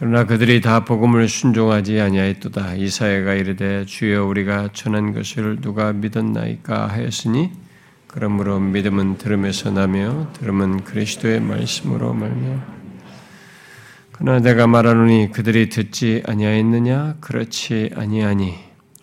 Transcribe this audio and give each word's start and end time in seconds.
그러나 0.00 0.24
그들이 0.24 0.62
다 0.62 0.86
복음을 0.86 1.28
순종하지 1.28 2.00
아니하였도다. 2.00 2.76
이사야가 2.76 3.34
이르되 3.34 3.84
주여 3.84 4.24
우리가 4.24 4.70
전한 4.72 5.12
것을 5.12 5.60
누가 5.60 5.92
믿었나이까 5.92 6.86
하였으니 6.86 7.52
그러므로 8.06 8.58
믿음은 8.60 9.18
들음에서 9.18 9.72
나며 9.72 10.32
들음은 10.32 10.84
그리스도의 10.84 11.40
말씀으로 11.40 12.14
말며. 12.14 12.62
그러나 14.12 14.40
내가 14.40 14.66
말하노니 14.66 15.32
그들이 15.32 15.68
듣지 15.68 16.22
아니하였느냐? 16.26 17.16
그렇지 17.20 17.90
아니하니. 17.94 18.54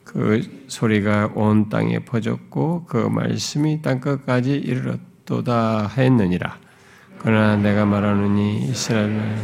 그 0.03 0.63
소리가 0.67 1.33
온 1.35 1.69
땅에 1.69 1.99
퍼졌고 1.99 2.85
그 2.85 2.97
말씀이 2.97 3.83
땅 3.83 3.99
끝까지 3.99 4.53
이르렀도다 4.53 5.89
했느니라. 5.95 6.57
그러나 7.19 7.55
내가 7.55 7.85
말하노니 7.85 8.63
이스라엘 8.63 9.37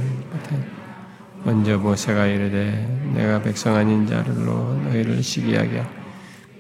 먼저 1.46 1.78
모세가 1.78 2.26
이르되 2.28 3.12
내가 3.14 3.42
백성 3.42 3.76
아닌 3.76 4.08
자를로 4.08 4.76
너희를 4.84 5.22
시기하게 5.22 5.84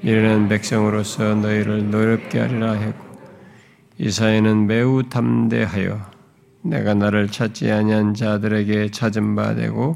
이르는 0.01 0.49
백성으로서 0.49 1.35
너희를 1.35 1.89
노렵게 1.89 2.39
하리라 2.39 2.73
했고 2.73 3.17
이사야는 3.97 4.67
매우 4.67 5.03
담대하여 5.03 6.01
내가 6.63 6.93
나를 6.93 7.29
찾지 7.29 7.71
아니한 7.71 8.13
자들에게 8.13 8.91
찾은 8.91 9.35
바 9.35 9.55
되고 9.55 9.95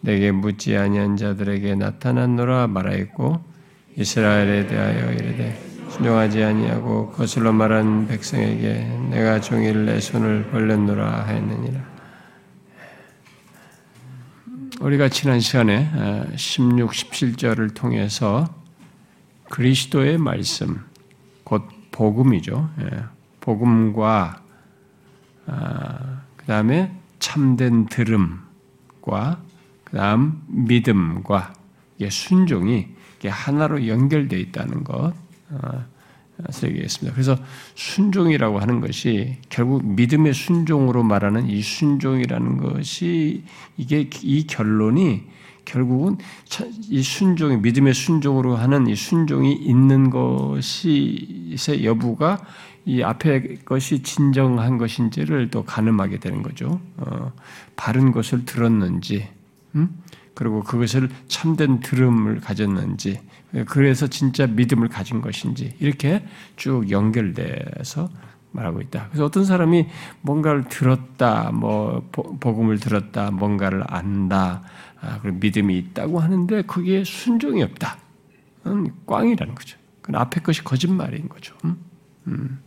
내게 0.00 0.32
묻지 0.32 0.76
아니한 0.76 1.16
자들에게 1.16 1.76
나타났노라 1.76 2.66
말하였고 2.66 3.40
이스라엘에 3.96 4.66
대하여 4.66 5.12
이르되 5.12 5.56
순종하지 5.90 6.42
아니하고 6.42 7.12
거슬러 7.12 7.52
말한 7.52 8.08
백성에게 8.08 8.88
내가 9.10 9.40
종일 9.40 9.86
내 9.86 10.00
손을 10.00 10.50
벌렸노라 10.50 11.26
하였느니라 11.26 11.93
우리가 14.80 15.08
지난 15.08 15.40
시간에 15.40 15.90
16, 16.36 16.88
어, 16.88 16.90
17절을 16.90 17.74
통해서 17.74 18.44
그리스도의 19.50 20.18
말씀, 20.18 20.84
곧 21.44 21.62
복음이죠. 21.92 22.70
예, 22.80 23.04
복음과 23.40 24.42
아, 25.46 26.22
그 26.36 26.46
다음에 26.46 26.92
참된 27.18 27.86
들음과 27.86 29.40
그 29.84 29.96
다음 29.96 30.42
믿음과 30.48 31.52
순종이 32.10 32.88
하나로 33.24 33.86
연결되어 33.86 34.38
있다는 34.38 34.84
것 34.84 35.14
어, 36.38 36.50
설교했습니다. 36.50 37.14
그래서 37.14 37.36
순종이라고 37.74 38.58
하는 38.58 38.80
것이 38.80 39.38
결국 39.48 39.84
믿음의 39.84 40.34
순종으로 40.34 41.02
말하는 41.02 41.48
이 41.48 41.62
순종이라는 41.62 42.56
것이 42.58 43.44
이게 43.76 44.08
이 44.22 44.46
결론이 44.46 45.24
결국은 45.64 46.18
이 46.90 47.02
순종이 47.02 47.56
믿음의 47.56 47.94
순종으로 47.94 48.56
하는 48.56 48.86
이 48.86 48.94
순종이 48.94 49.52
있는 49.54 50.10
것이의 50.10 51.84
여부가 51.84 52.44
이 52.86 53.02
앞에 53.02 53.56
것이 53.64 54.02
진정한 54.02 54.76
것인지를 54.76 55.50
또 55.50 55.64
가늠하게 55.64 56.18
되는 56.18 56.42
거죠. 56.42 56.80
어, 56.98 57.32
바른 57.76 58.12
것을 58.12 58.44
들었는지, 58.44 59.26
음? 59.74 60.02
그리고 60.34 60.62
그것을 60.62 61.08
참된 61.28 61.80
들음을 61.80 62.40
가졌는지, 62.40 63.20
그래서 63.66 64.06
진짜 64.08 64.46
믿음을 64.46 64.88
가진 64.88 65.20
것인지 65.20 65.76
이렇게 65.78 66.24
쭉 66.56 66.90
연결돼서 66.90 68.10
말하고 68.50 68.80
있다. 68.80 69.08
그래서 69.08 69.24
어떤 69.24 69.44
사람이 69.44 69.86
뭔가를 70.22 70.64
들었다, 70.68 71.50
뭐 71.52 72.08
복음을 72.12 72.78
들었다, 72.78 73.30
뭔가를 73.30 73.82
안다, 73.86 74.62
아, 75.00 75.18
그리고 75.20 75.38
믿음이 75.38 75.76
있다고 75.76 76.20
하는데 76.20 76.62
그게 76.62 77.04
순종이 77.04 77.62
없다. 77.62 77.98
음, 78.66 78.88
꽝이라는 79.06 79.54
거죠. 79.54 79.78
그 80.00 80.12
앞에 80.14 80.40
것이 80.40 80.62
거짓말인 80.62 81.28
거죠. 81.28 81.54
음? 81.64 81.76
음. 82.28 82.60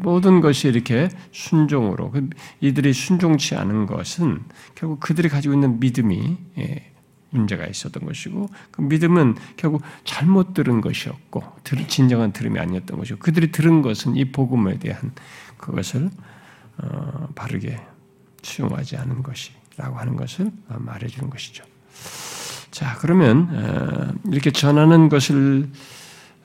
모든 0.00 0.40
것이 0.40 0.68
이렇게 0.68 1.08
순종으로 1.30 2.10
그 2.10 2.28
이들이 2.60 2.92
순종치 2.92 3.54
않은 3.54 3.86
것은 3.86 4.42
결국 4.74 5.00
그들이 5.00 5.28
가지고 5.28 5.54
있는 5.54 5.78
믿음이 5.78 6.36
예, 6.58 6.92
문제가 7.30 7.66
있었던 7.66 8.04
것이고 8.04 8.48
그 8.70 8.82
믿음은 8.82 9.36
결국 9.56 9.82
잘못 10.04 10.54
들은 10.54 10.80
것이었고 10.80 11.42
진정한 11.88 12.32
들음이 12.32 12.58
아니었던 12.58 12.98
것이고 12.98 13.18
그들이 13.18 13.52
들은 13.52 13.82
것은 13.82 14.16
이 14.16 14.30
복음에 14.30 14.78
대한 14.78 15.12
그것을 15.56 16.10
어, 16.78 17.28
바르게 17.34 17.80
수용하지 18.42 18.96
않은 18.96 19.22
것이라고 19.22 19.98
하는 19.98 20.16
것을 20.16 20.50
말해주는 20.68 21.30
것이죠. 21.30 21.64
자 22.70 22.96
그러면 22.98 23.48
어, 23.52 24.30
이렇게 24.30 24.50
전하는 24.50 25.08
것을 25.08 25.68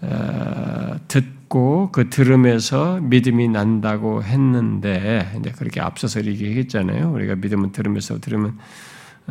어, 0.01 0.95
듣고 1.07 1.89
그 1.91 2.09
들음에서 2.09 2.99
믿음이 3.01 3.49
난다고 3.49 4.23
했는데 4.23 5.31
이제 5.39 5.51
그렇게 5.51 5.79
앞서서 5.81 6.25
얘기했잖아요. 6.25 7.11
우리가 7.11 7.35
믿음은 7.35 7.71
들으면서 7.71 8.19
들으면 8.19 8.57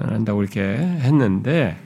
한다고 0.08 0.42
이렇게 0.42 0.60
했는데 0.60 1.76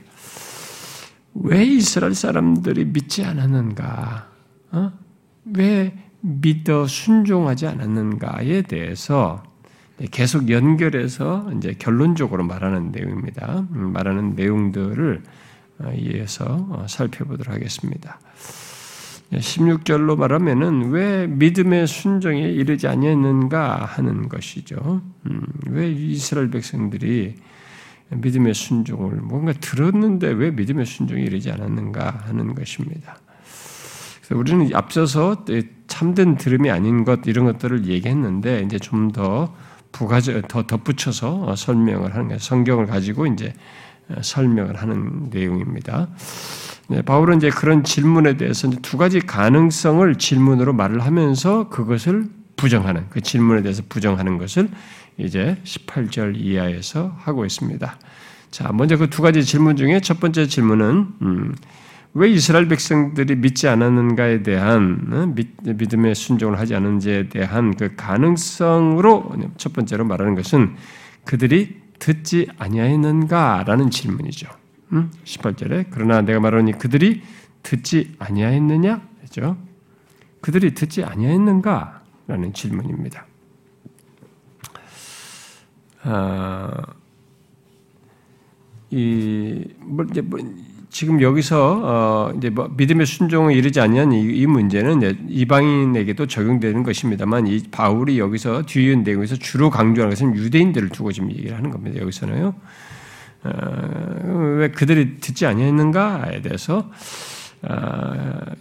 왜 1.33 1.65
이스라엘 1.65 2.15
사람들이 2.15 2.85
믿지 2.85 3.25
않았는가? 3.25 4.29
어? 4.71 4.91
왜 5.53 5.93
믿어 6.21 6.87
순종하지 6.87 7.67
않았는가에 7.67 8.63
대해서 8.63 9.43
계속 10.11 10.49
연결해서 10.49 11.51
이제 11.55 11.75
결론적으로 11.77 12.43
말하는 12.43 12.91
내용입니다. 12.91 13.67
음, 13.71 13.93
말하는 13.93 14.35
내용들을 14.35 15.23
어, 15.79 15.91
이해해서 15.95 16.67
어, 16.69 16.85
살펴보도록 16.87 17.53
하겠습니다. 17.53 18.19
16절로 19.33 20.17
말하면은 20.17 20.91
왜 20.91 21.27
믿음의 21.27 21.87
순종에 21.87 22.41
이르지 22.41 22.87
아니했는가 22.87 23.85
하는 23.85 24.29
것이죠. 24.29 25.01
음, 25.25 25.41
왜 25.67 25.91
이스라엘 25.91 26.49
백성들이 26.49 27.35
믿음의 28.09 28.53
순종을 28.53 29.15
뭔가 29.17 29.53
들었는데 29.53 30.27
왜 30.29 30.51
믿음의 30.51 30.85
순종이 30.85 31.23
이르지 31.23 31.51
않았는가 31.51 32.23
하는 32.27 32.53
것입니다. 32.55 33.17
그래서 34.17 34.39
우리는 34.39 34.69
앞서서 34.73 35.45
참된 35.87 36.37
들음이 36.37 36.69
아닌 36.71 37.03
것 37.03 37.21
이런 37.25 37.45
것들을 37.45 37.85
얘기했는데 37.85 38.61
이제 38.63 38.79
좀 38.79 39.11
더 39.11 39.53
부가적 39.95 40.49
더 40.49 40.63
덧붙여서 40.63 41.55
설명을 41.55 42.13
하는 42.13 42.27
거예요. 42.27 42.39
성경을 42.39 42.85
가지고 42.85 43.27
이제 43.27 43.53
설명을 44.21 44.75
하는 44.75 45.29
내용입니다. 45.31 46.09
네, 46.89 47.01
바울은 47.01 47.37
이제 47.37 47.49
그런 47.49 47.83
질문에 47.83 48.35
대해서 48.37 48.69
두 48.81 48.97
가지 48.97 49.19
가능성을 49.19 50.15
질문으로 50.15 50.73
말을 50.73 50.99
하면서 50.99 51.69
그것을 51.69 52.25
부정하는 52.57 53.05
그 53.09 53.21
질문에 53.21 53.61
대해서 53.61 53.83
부정하는 53.87 54.37
것을 54.37 54.69
이제 55.17 55.57
18절 55.63 56.35
이하에서 56.37 57.15
하고 57.19 57.45
있습니다. 57.45 57.97
자, 58.51 58.71
먼저 58.71 58.97
그 58.97 59.09
두 59.09 59.21
가지 59.21 59.43
질문 59.43 59.75
중에 59.75 59.99
첫 59.99 60.19
번째 60.19 60.47
질문은 60.47 61.07
음, 61.21 61.55
왜 62.13 62.29
이스라엘 62.29 62.69
백성들이 62.69 63.35
믿지 63.35 63.67
않았는가에 63.67 64.43
대한 64.43 65.07
어, 65.11 65.25
믿, 65.35 65.93
음의 65.93 66.15
순종을 66.15 66.57
하지 66.57 66.73
않은지에 66.73 67.27
대한 67.27 67.75
그 67.75 67.95
가능성으로 67.97 69.35
첫 69.57 69.73
번째로 69.73 70.05
말하는 70.05 70.35
것은 70.35 70.75
그들이 71.25 71.81
듣지 71.99 72.47
아니하였는가라는 72.57 73.89
질문이죠. 73.89 74.47
음? 74.93 75.11
18절에 75.25 75.87
그러나 75.89 76.21
내가 76.21 76.39
말하니 76.39 76.77
그들이 76.77 77.21
듣지 77.63 78.15
아니하였느냐? 78.19 79.01
그죠? 79.21 79.57
그들이 80.39 80.73
듣지 80.73 81.03
아니하였는가라는 81.03 82.53
질문입니다. 82.53 83.25
아, 86.07 86.71
이, 88.91 89.63
뭐, 89.79 90.05
이제 90.09 90.21
뭐, 90.21 90.39
지금 90.89 91.19
여기서 91.19 91.81
어, 91.83 92.33
이제 92.37 92.49
뭐 92.49 92.69
믿음의 92.77 93.05
순종을 93.05 93.53
이르지 93.53 93.81
않는 93.81 94.13
이, 94.13 94.21
이, 94.21 94.45
문제는 94.45 95.27
이방인에게도 95.27 96.27
적용되는 96.27 96.83
것입니다만 96.83 97.47
이 97.47 97.63
바울이 97.71 98.19
여기서 98.19 98.61
뒤에 98.61 98.95
내용에서 98.95 99.35
주로 99.35 99.69
강조하는 99.69 100.11
것은 100.15 100.35
유대인들을 100.35 100.89
두고 100.89 101.11
지금 101.11 101.31
얘기를 101.31 101.57
하는 101.57 101.71
겁니다. 101.71 101.99
여기서는요. 101.99 102.53
어, 103.43 104.55
왜 104.57 104.69
그들이 104.69 105.17
듣지 105.17 105.45
아니했는가에 105.47 106.41
대해서 106.41 106.77
어, 106.77 106.91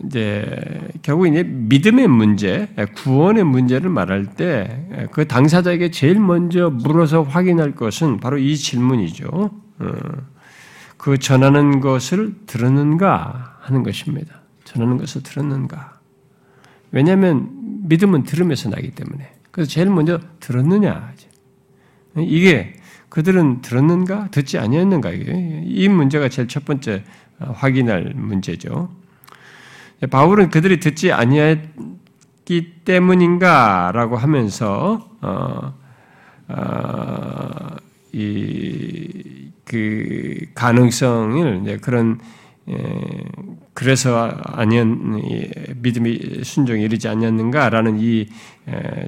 이제 0.06 0.88
결국 1.02 1.26
이제 1.26 1.42
믿음의 1.42 2.08
문제, 2.08 2.68
구원의 2.96 3.44
문제를 3.44 3.90
말할 3.90 4.26
때 4.34 4.84
그 5.10 5.26
당사자에게 5.26 5.90
제일 5.90 6.18
먼저 6.18 6.70
물어서 6.70 7.22
확인할 7.22 7.74
것은 7.74 8.18
바로 8.18 8.38
이 8.38 8.56
질문이죠. 8.56 9.28
어, 9.28 9.92
그 10.96 11.18
전하는 11.18 11.80
것을 11.80 12.34
들었는가 12.46 13.58
하는 13.60 13.82
것입니다. 13.82 14.42
전하는 14.64 14.96
것을 14.96 15.22
들었는가. 15.22 16.00
왜냐하면 16.90 17.48
믿음은 17.88 18.24
들으면서 18.24 18.70
나기 18.70 18.90
때문에. 18.90 19.34
그래서 19.50 19.70
제일 19.70 19.90
먼저 19.90 20.20
들었느냐. 20.40 21.12
이게 22.16 22.74
그들은 23.08 23.60
들었는가 23.60 24.28
듣지 24.30 24.58
아니했는가 24.58 25.12
이 25.12 25.88
문제가 25.88 26.28
제일 26.28 26.48
첫 26.48 26.64
번째 26.64 27.04
확인할 27.52 28.12
문제죠. 28.14 28.90
바울은 30.10 30.50
그들이 30.50 30.80
듣지 30.80 31.12
아니했기 31.12 32.74
때문인가라고 32.84 34.16
하면서 34.16 35.08
어, 35.20 35.74
어, 36.48 37.76
가능성을 40.54 41.80
그런 41.80 42.20
예, 42.68 43.24
그래서 43.74 44.28
아니었 44.44 44.86
믿음이 45.76 46.44
순종이 46.44 46.82
이르지 46.82 47.08
않았는가라는 47.08 47.98
이 47.98 48.28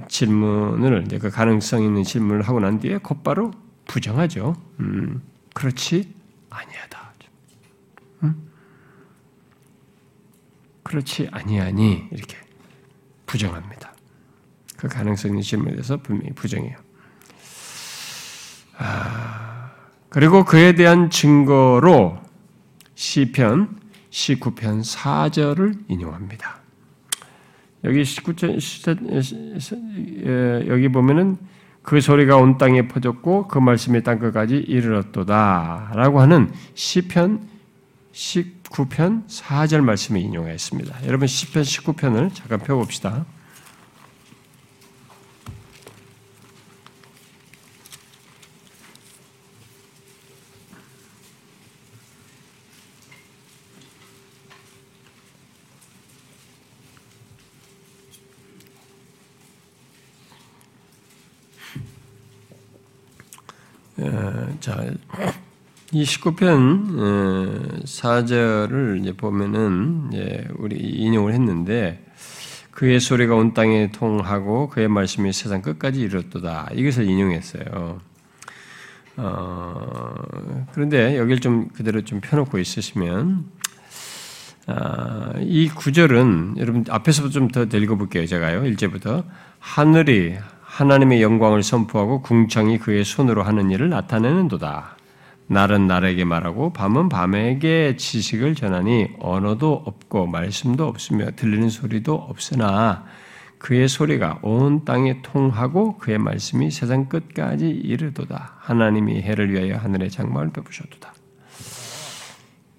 질문을 0.09 1.07
그 1.21 1.31
가능성 1.31 1.83
있는 1.83 2.03
질문을 2.03 2.43
하고 2.43 2.61
난 2.61 2.81
뒤에 2.81 2.99
곧바로 2.99 3.53
부정하죠. 3.87 4.57
음, 4.81 5.23
그렇지 5.55 6.13
아니하다. 6.51 7.07
음? 8.25 8.35
그렇지 10.87 11.29
아니하니 11.33 12.05
이렇게 12.13 12.37
부정합니다. 13.27 13.93
그 14.77 14.87
가능성 14.87 15.33
있는 15.33 15.43
질문에 15.43 15.73
대해서 15.73 15.97
분명히 15.97 16.31
부정해요. 16.33 16.77
아, 18.79 19.73
그리고 20.09 20.45
그에 20.45 20.77
대한 20.77 21.11
증거로 21.11 22.21
시편 22.95 23.81
19편 24.11 24.85
4절을 24.85 25.77
인용합니다. 25.89 26.61
여기 27.83 28.03
19절 28.03 28.61
여기 30.69 30.89
보면은 30.89 31.37
그 31.83 32.01
소리가 32.01 32.37
온 32.37 32.59
땅에 32.59 32.87
퍼졌고 32.87 33.49
그 33.49 33.59
말씀이 33.59 34.05
땅 34.05 34.21
끝까지 34.21 34.57
이르렀도다라고 34.57 36.21
하는 36.21 36.53
시편 36.75 37.49
19 38.13 38.56
편 38.89 39.27
4절 39.27 39.81
말씀을 39.81 40.21
인용했습니다. 40.21 41.07
여러분 41.07 41.27
시편 41.27 41.63
19편을 41.63 42.35
잠깐 42.35 42.59
펴 42.61 42.77
봅시다. 42.77 43.25
자, 64.61 64.85
이 65.93 66.03
19편 66.03 67.85
4절을 67.85 69.01
이제 69.01 69.13
보면은 69.13 70.09
이제 70.11 70.45
우리 70.59 70.77
인용을 70.77 71.33
했는데 71.33 72.05
그의 72.73 72.99
소리가 72.99 73.37
온 73.37 73.55
땅에 73.55 73.91
통하고 73.93 74.69
그의 74.69 74.89
말씀이 74.89 75.33
세상 75.33 75.63
끝까지 75.63 76.01
이르렀도다. 76.01 76.71
이것을 76.75 77.05
인용했어요. 77.05 78.01
어, 79.19 80.15
그런데 80.73 81.17
여기를 81.17 81.41
좀 81.41 81.69
그대로 81.69 82.03
좀 82.03 82.21
펴놓고 82.21 82.59
있으시면 82.59 83.47
아, 84.67 85.33
이 85.39 85.69
구절은 85.69 86.57
여러분 86.59 86.85
앞에서부터 86.89 87.33
좀 87.33 87.49
더 87.49 87.63
읽어볼게요. 87.65 88.27
제가요. 88.27 88.63
1제부터 88.63 89.25
하늘이 89.61 90.37
하나님의 90.63 91.23
영광을 91.23 91.63
선포하고 91.63 92.23
궁창이 92.23 92.79
그의 92.79 93.05
손으로 93.05 93.45
하는 93.45 93.71
일을 93.71 93.89
나타내는 93.89 94.49
도다. 94.49 94.96
날은 95.49 95.87
날에게 95.87 96.25
말하고 96.25 96.73
밤은 96.73 97.09
밤에게 97.09 97.97
지식을 97.97 98.55
전하니 98.55 99.09
언어도 99.21 99.83
없고 99.85 100.27
말씀도 100.27 100.87
없으며 100.87 101.31
들리는 101.37 101.69
소리도 101.69 102.15
없으나 102.15 103.05
그의 103.59 103.89
소리가 103.89 104.41
온 104.43 104.85
땅에 104.85 105.23
통하고 105.23 105.97
그의 105.99 106.19
말씀이 106.19 106.71
세상 106.71 107.09
끝까지 107.09 107.69
이르도다. 107.69 108.57
하나님이 108.59 109.23
해를 109.23 109.53
위하여 109.53 109.77
하늘의 109.77 110.11
장막을 110.11 110.51
베푸셨도다. 110.51 111.15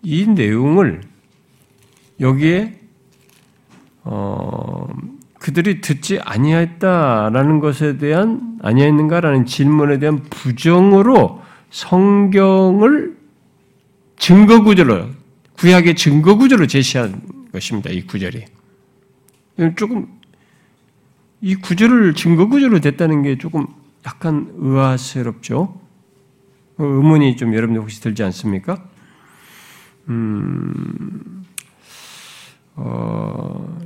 이 0.04 0.28
내용을 0.28 1.02
여기에 2.20 2.80
어, 4.04 4.88
그들이 5.40 5.82
듣지 5.82 6.20
아니했다라는 6.20 7.60
것에 7.60 7.98
대한 7.98 8.58
아니했는가라는 8.62 9.46
질문에 9.46 10.00
대한 10.00 10.22
부정으로 10.30 11.42
성경을 11.70 13.18
증거 14.18 14.64
구조로 14.64 15.10
구약의 15.58 15.96
증거 15.96 16.36
구조로 16.36 16.68
제시한 16.68 17.50
것입니다. 17.52 17.90
이 17.90 18.06
구절이 18.06 18.46
조금 19.76 20.08
이 21.42 21.56
구절을 21.56 22.14
증거 22.16 22.48
구조로 22.48 22.80
됐다는 22.80 23.24
게 23.24 23.38
조금 23.38 23.68
약간 24.06 24.52
의아스럽죠. 24.58 25.80
의문이 26.78 27.38
좀 27.38 27.54
여러분들 27.54 27.82
혹시 27.82 28.02
들지 28.02 28.24
않습니까? 28.24 28.84
음, 30.10 31.44
어, 32.76 33.80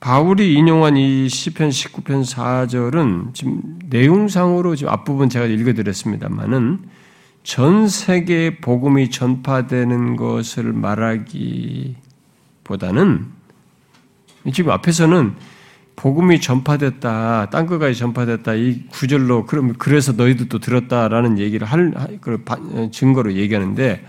바울이 0.00 0.54
인용한 0.54 0.96
이 0.96 1.28
시편 1.28 1.68
19편 1.68 2.24
4절은 2.24 3.34
지금 3.34 3.78
내용상으로 3.84 4.74
지금 4.74 4.92
앞부분 4.92 5.28
제가 5.28 5.44
읽어 5.44 5.74
드렸습니다만은 5.74 6.78
전 7.42 7.86
세계에 7.86 8.56
복음이 8.56 9.10
전파되는 9.10 10.16
것을 10.16 10.72
말하기보다는 10.72 11.96
지금 14.54 14.70
앞에서는 14.72 15.34
복음이 15.96 16.40
전파됐다, 16.40 17.50
땅 17.50 17.66
끝까지 17.66 17.98
전파됐다 17.98 18.54
이 18.54 18.84
구절로 18.88 19.44
그럼 19.44 19.74
그래서 19.76 20.12
너희들도 20.12 20.60
들었다라는 20.60 21.38
얘기를 21.38 21.66
할그 21.66 22.44
증거로 22.90 23.34
얘기하는데 23.34 24.02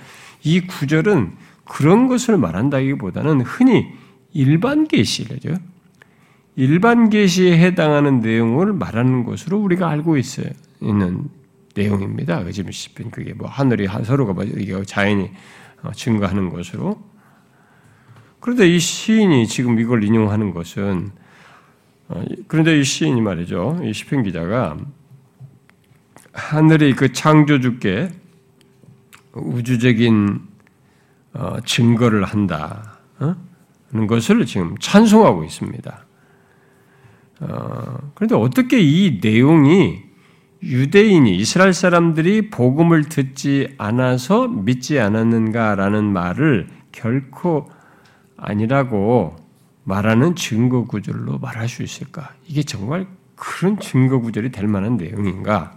이 0.44 0.62
구절은 0.62 1.34
그런 1.66 2.08
것을 2.08 2.38
말한다기보다는 2.38 3.42
흔히 3.42 3.88
일반 4.34 4.88
계시죠. 4.88 5.36
일반 6.56 7.10
계시에 7.10 7.58
해당하는 7.58 8.20
내용을 8.20 8.74
말하는 8.74 9.24
것으로 9.24 9.58
우리가 9.60 9.90
알고 9.90 10.18
있어요. 10.18 10.48
있는 10.82 11.30
내용입니다. 11.76 12.44
그 12.44 12.52
지금 12.52 12.72
시편 12.72 13.12
그게 13.12 13.34
뭐 13.34 13.48
하늘이 13.48 13.88
서로가 13.88 14.34
뭐 14.34 14.46
자연이 14.86 15.32
어, 15.84 15.92
증거하는 15.92 16.50
것으로. 16.50 17.02
그런데 18.40 18.68
이 18.68 18.80
시인이 18.80 19.48
지금 19.48 19.80
이걸 19.80 20.04
인용하는 20.04 20.54
것은 20.54 21.12
어, 22.10 22.24
그런데 22.48 22.80
이 22.80 22.84
시인이 22.84 23.22
말이죠. 23.22 23.80
이 23.84 23.94
시편 23.94 24.24
기자가 24.24 24.78
하늘이 26.34 26.94
그 26.94 27.14
창조주께 27.14 28.10
우주적인 29.34 30.42
어, 31.34 31.58
증거를 31.64 32.26
한다. 32.26 33.00
는 33.94 34.08
것을 34.08 34.46
지금 34.46 34.78
찬송하고 34.80 35.44
있습니다. 35.44 36.06
어, 37.42 37.98
그런데 38.14 38.36
어떻게 38.36 38.80
이 38.80 39.20
내용이 39.22 40.04
유대인이 40.64 41.36
이스라엘 41.36 41.74
사람들이 41.74 42.50
복음을 42.52 43.06
듣지 43.06 43.74
않아서 43.78 44.48
믿지 44.48 45.00
않았는가라는 45.00 46.06
말을 46.06 46.68
결코 46.92 47.68
아니라고 48.38 49.36
말하는 49.84 50.36
증거 50.36 50.86
구절로 50.86 51.40
말할 51.40 51.68
수 51.68 51.82
있을까? 51.82 52.34
이게 52.48 52.62
정말 52.62 53.08
그런 53.36 53.80
증거 53.80 54.20
구절이 54.20 54.52
될 54.52 54.68
만한 54.68 54.98
내용인가? 54.98 55.76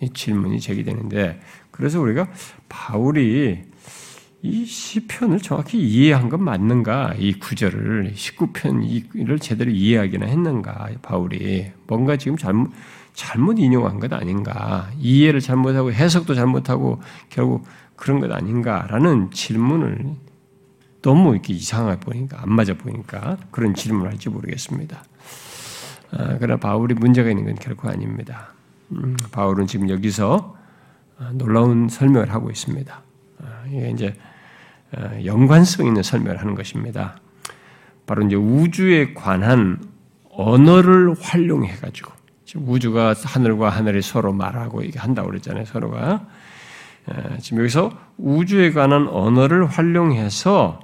이 0.00 0.10
질문이 0.12 0.60
제기되는데 0.60 1.40
그래서 1.70 2.00
우리가 2.00 2.28
바울이 2.68 3.62
이 4.44 4.66
시편을 4.66 5.38
정확히 5.38 5.80
이해한 5.80 6.28
건 6.28 6.44
맞는가? 6.44 7.14
이 7.16 7.32
구절을 7.32 8.12
19편을 8.14 9.40
제대로 9.40 9.70
이해하기나 9.70 10.26
했는가? 10.26 10.90
바울이 11.00 11.72
뭔가 11.86 12.18
지금 12.18 12.36
잘못 12.36 12.70
잘못 13.14 13.58
인용한 13.58 14.00
것 14.00 14.12
아닌가? 14.12 14.90
이해를 14.98 15.40
잘못하고 15.40 15.92
해석도 15.92 16.34
잘못하고 16.34 17.00
결국 17.30 17.64
그런 17.96 18.20
것 18.20 18.30
아닌가라는 18.30 19.30
질문을 19.30 20.10
너무 21.00 21.32
이렇게 21.32 21.54
이상하게 21.54 22.00
보니까 22.00 22.42
안 22.42 22.52
맞아 22.52 22.74
보니까 22.74 23.38
그런 23.50 23.74
질문을 23.74 24.10
할지 24.10 24.28
모르겠습니다. 24.28 25.04
아, 26.10 26.36
그러나 26.38 26.58
바울이 26.58 26.92
문제가 26.92 27.30
있는 27.30 27.46
건 27.46 27.54
결코 27.54 27.88
아닙니다. 27.88 28.48
음, 28.90 29.16
바울은 29.32 29.66
지금 29.66 29.88
여기서 29.88 30.54
놀라운 31.32 31.88
설명을 31.88 32.30
하고 32.30 32.50
있습니다. 32.50 33.02
아, 33.38 33.64
이게 33.70 33.90
이제 33.90 34.08
어, 34.08 34.33
연관성 35.24 35.86
있는 35.86 36.02
설명을 36.02 36.40
하는 36.40 36.54
것입니다. 36.54 37.16
바로 38.06 38.24
이제 38.26 38.36
우주에 38.36 39.14
관한 39.14 39.82
언어를 40.30 41.14
활용해 41.18 41.76
가지고 41.76 42.12
우주가 42.56 43.14
하늘과 43.16 43.70
하늘이 43.70 44.02
서로 44.02 44.32
말하고 44.32 44.82
이게 44.82 44.98
한다고 44.98 45.28
그랬잖아요. 45.28 45.64
서로가. 45.64 46.26
지금 47.40 47.58
여기서 47.58 47.90
우주에 48.16 48.72
관한 48.72 49.08
언어를 49.08 49.66
활용해서 49.66 50.80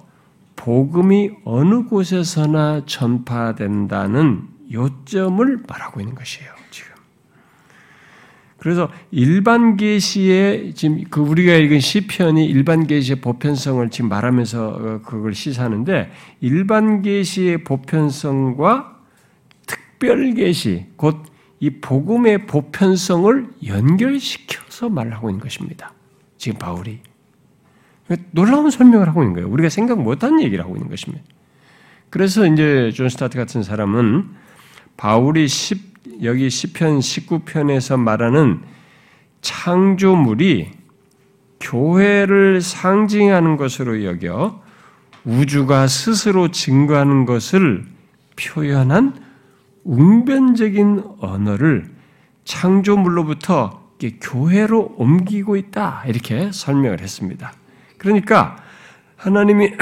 복음이 0.56 1.30
어느 1.44 1.84
곳에서나 1.84 2.82
전파된다는 2.86 4.48
요점을 4.72 5.62
말하고 5.68 6.00
있는 6.00 6.14
것이에요. 6.14 6.59
그래서 8.60 8.88
일반 9.10 9.76
계시의 9.76 10.74
지금 10.74 11.02
그 11.10 11.20
우리가 11.20 11.54
읽은 11.54 11.80
시편이 11.80 12.46
일반 12.46 12.86
계시의 12.86 13.20
보편성을 13.20 13.90
지금 13.90 14.08
말하면서 14.08 14.68
어, 14.68 15.00
그걸 15.02 15.34
시사하는데 15.34 16.12
일반 16.40 17.02
계시의 17.02 17.64
보편성과 17.64 19.00
특별 19.66 20.34
계시 20.34 20.86
곧 20.96 21.30
이 21.60 21.68
복음의 21.68 22.46
보편성을 22.46 23.48
연결시켜서 23.66 24.88
말하고 24.88 25.28
있는 25.28 25.42
것입니다. 25.42 25.92
지금 26.38 26.58
바울이 26.58 27.00
놀라운 28.30 28.70
설명을 28.70 29.06
하고 29.06 29.22
있는 29.22 29.34
거예요. 29.34 29.48
우리가 29.50 29.68
생각 29.68 30.02
못한 30.02 30.40
얘기를 30.40 30.64
하고 30.64 30.74
있는 30.74 30.88
것입니다. 30.88 31.22
그래서 32.08 32.46
이제 32.46 32.90
존 32.92 33.10
스토트 33.10 33.36
같은 33.36 33.62
사람은 33.62 34.30
바울이 34.96 35.46
10, 35.46 35.89
여기 36.22 36.48
시편 36.48 37.00
19편에서 37.00 37.98
말하는 37.98 38.62
창조물이 39.42 40.70
교회를 41.60 42.60
상징하는 42.62 43.56
것으로 43.56 44.04
여겨 44.04 44.62
우주가 45.24 45.86
스스로 45.86 46.50
증거하는 46.50 47.26
것을 47.26 47.84
표현한 48.36 49.22
웅변적인 49.84 51.04
언어를 51.20 51.90
창조물로부터 52.44 53.80
교회로 54.20 54.94
옮기고 54.96 55.56
있다. 55.56 56.04
이렇게 56.06 56.50
설명을 56.52 57.00
했습니다. 57.00 57.52
그러니까 57.98 58.56
하나님이 59.16 59.72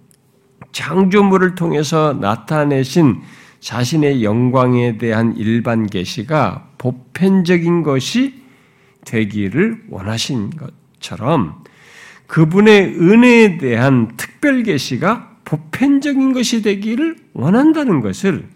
창조물을 0.72 1.54
통해서 1.54 2.16
나타내신 2.18 3.20
자신의 3.60 4.24
영광에 4.24 4.98
대한 4.98 5.36
일반 5.36 5.86
계시가 5.86 6.70
보편적인 6.78 7.82
것이 7.82 8.42
되기를 9.04 9.84
원하신 9.88 10.50
것처럼 10.50 11.62
그분의 12.26 12.96
은혜에 13.00 13.58
대한 13.58 14.12
특별 14.16 14.62
계시가 14.62 15.36
보편적인 15.44 16.32
것이 16.32 16.62
되기를 16.62 17.16
원한다는 17.32 18.00
것을 18.00 18.48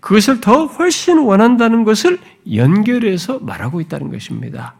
그것을 0.00 0.40
더 0.40 0.66
훨씬 0.66 1.18
원한다는 1.18 1.84
것을 1.84 2.18
연결해서 2.52 3.40
말하고 3.40 3.80
있다는 3.80 4.10
것입니다. 4.10 4.76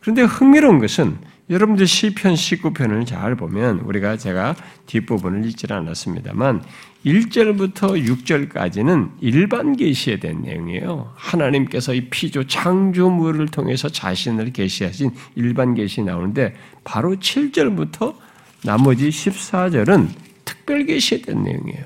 그런데 0.00 0.22
흥미로운 0.22 0.80
것은 0.80 1.18
여러분들 1.50 1.84
시편 1.84 2.34
19편을 2.34 3.04
잘 3.04 3.34
보면 3.34 3.80
우리가 3.80 4.16
제가 4.16 4.54
뒷부분을 4.86 5.44
읽지는 5.46 5.78
않았습니다만 5.78 6.62
1절부터 7.04 8.06
6절까지는 8.06 9.10
일반 9.20 9.74
계시에 9.74 10.20
대한 10.20 10.42
내용이에요. 10.42 11.12
하나님께서 11.16 11.92
이 11.92 12.08
피조 12.08 12.46
창조물을 12.46 13.48
통해서 13.48 13.88
자신을 13.88 14.52
계시하신 14.52 15.10
일반 15.34 15.74
계시 15.74 16.02
나오는데 16.02 16.54
바로 16.84 17.16
7절부터 17.16 18.14
나머지 18.62 19.08
14절은 19.08 20.08
특별 20.44 20.84
계시에 20.84 21.22
대한 21.22 21.42
내용이에요. 21.42 21.84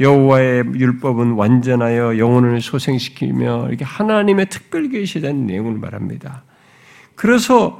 여호와의 0.00 0.64
율법은 0.74 1.32
완전하여 1.32 2.18
영혼을 2.18 2.60
소생시키며 2.62 3.68
이렇게 3.68 3.84
하나님의 3.84 4.46
특별 4.48 4.88
계시에 4.88 5.20
대한 5.20 5.46
내용을 5.46 5.74
말합니다. 5.74 6.42
그래서 7.20 7.78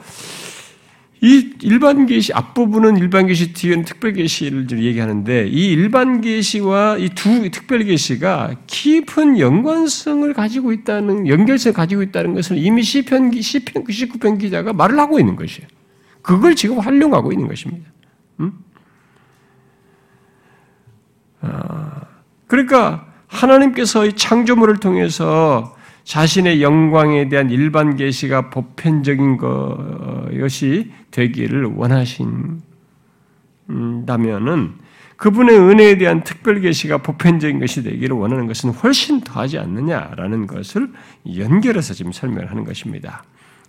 이 1.22 1.54
일반 1.62 2.04
계시 2.04 2.30
앞부분은 2.34 2.98
일반 2.98 3.26
계시 3.26 3.54
뒤에는 3.54 3.86
특별 3.86 4.12
계시를 4.12 4.66
얘기하는데 4.70 5.48
이 5.48 5.70
일반 5.70 6.20
계시와 6.20 6.98
이 6.98 7.08
두 7.14 7.50
특별 7.50 7.84
계시가 7.84 8.56
깊은 8.66 9.38
연관성을 9.38 10.30
가지고 10.34 10.72
있다는 10.72 11.26
연결성을 11.26 11.72
가지고 11.72 12.02
있다는 12.02 12.34
것을 12.34 12.58
이미 12.58 12.82
시편 12.82 13.32
시편 13.40 13.84
19편 13.84 14.38
기자가 14.38 14.74
말을 14.74 14.98
하고 14.98 15.18
있는 15.18 15.36
것이에요. 15.36 15.66
그걸 16.20 16.54
지금 16.54 16.78
활용하고 16.78 17.32
있는 17.32 17.48
것입니다. 17.48 17.90
음? 18.40 18.52
아, 21.40 22.02
그러니까 22.46 23.06
하나님께서 23.26 24.04
이 24.04 24.12
창조물을 24.12 24.80
통해서 24.80 25.74
자신의 26.04 26.62
영광에 26.62 27.28
대한 27.28 27.50
일반 27.50 27.96
계시가 27.96 28.50
보편적인 28.50 29.36
것이 29.36 30.90
되기를 31.10 31.64
원하신다면은 31.64 32.60
그분의 35.16 35.58
은혜에 35.58 35.98
대한 35.98 36.24
특별 36.24 36.60
계시가 36.60 36.98
보편적인 36.98 37.60
것이 37.60 37.82
되기를 37.82 38.16
원하는 38.16 38.46
것은 38.46 38.70
훨씬 38.70 39.20
더하지 39.20 39.58
않느냐라는 39.58 40.46
것을 40.46 40.90
연결해서 41.36 41.92
지금 41.92 42.10
설명을 42.10 42.50
하는 42.50 42.64
것입니다. 42.64 43.22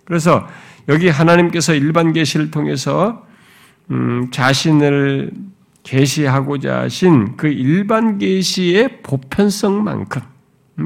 그래서 0.04 0.48
여기 0.88 1.10
하나님께서 1.10 1.74
일반 1.74 2.14
계시를 2.14 2.50
통해서 2.50 3.26
음, 3.90 4.30
자신을 4.30 5.30
계시하고자 5.82 6.80
하신 6.82 7.36
그 7.36 7.48
일반 7.48 8.16
계시의 8.16 9.02
보편성만큼 9.02 10.31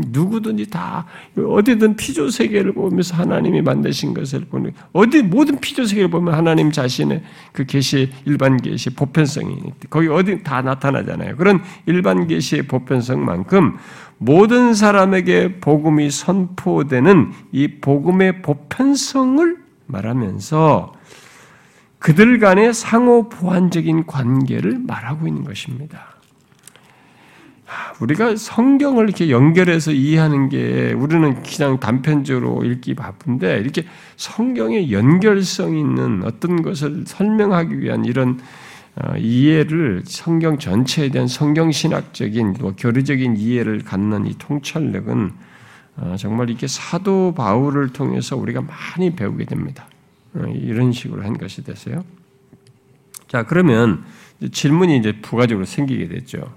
누구든지 0.08 0.70
다 0.70 1.06
어디든 1.36 1.96
피조 1.96 2.30
세계를 2.30 2.72
보면서 2.72 3.16
하나님이 3.16 3.62
만드신 3.62 4.14
것을 4.14 4.46
보는 4.46 4.72
어디 4.92 5.22
모든 5.22 5.60
피조 5.60 5.84
세계를 5.84 6.10
보면 6.10 6.34
하나님 6.34 6.70
자신의 6.70 7.22
그 7.52 7.64
계시 7.64 8.10
일반 8.24 8.56
계시 8.56 8.90
보편성이 8.90 9.56
거기 9.90 10.08
어디 10.08 10.42
다 10.42 10.62
나타나잖아요. 10.62 11.36
그런 11.36 11.62
일반 11.86 12.26
계시의 12.26 12.62
보편성만큼 12.62 13.76
모든 14.18 14.74
사람에게 14.74 15.60
복음이 15.60 16.10
선포되는 16.10 17.32
이 17.52 17.68
복음의 17.80 18.42
보편성을 18.42 19.56
말하면서 19.86 20.92
그들 21.98 22.38
간의 22.38 22.72
상호 22.72 23.28
보완적인 23.28 24.06
관계를 24.06 24.78
말하고 24.78 25.26
있는 25.26 25.44
것입니다. 25.44 26.15
우리가 28.00 28.36
성경을 28.36 29.04
이렇게 29.04 29.30
연결해서 29.30 29.92
이해하는 29.92 30.48
게 30.48 30.92
우리는 30.92 31.42
그냥 31.42 31.80
단편적으로 31.80 32.64
읽기 32.64 32.94
바쁜데 32.94 33.58
이렇게 33.58 33.84
성경의 34.16 34.92
연결성 34.92 35.76
있는 35.76 36.22
어떤 36.24 36.62
것을 36.62 37.04
설명하기 37.06 37.80
위한 37.80 38.04
이런 38.04 38.40
어, 38.96 39.16
이해를 39.16 40.04
성경 40.06 40.58
전체에 40.58 41.10
대한 41.10 41.28
성경 41.28 41.70
신학적인 41.70 42.54
또 42.54 42.74
교리적인 42.76 43.36
이해를 43.36 43.82
갖는 43.84 44.26
이 44.26 44.34
통찰력은 44.38 45.32
어, 45.96 46.14
정말 46.18 46.48
이렇게 46.48 46.66
사도 46.66 47.34
바울을 47.34 47.90
통해서 47.90 48.36
우리가 48.36 48.62
많이 48.62 49.14
배우게 49.14 49.44
됩니다. 49.44 49.86
어, 50.34 50.44
이런 50.48 50.92
식으로 50.92 51.24
한 51.24 51.36
것이 51.36 51.62
됐어요. 51.62 52.04
자 53.28 53.42
그러면 53.42 54.04
질문이 54.50 54.96
이제 54.96 55.12
부가적으로 55.20 55.66
생기게 55.66 56.08
됐죠. 56.08 56.54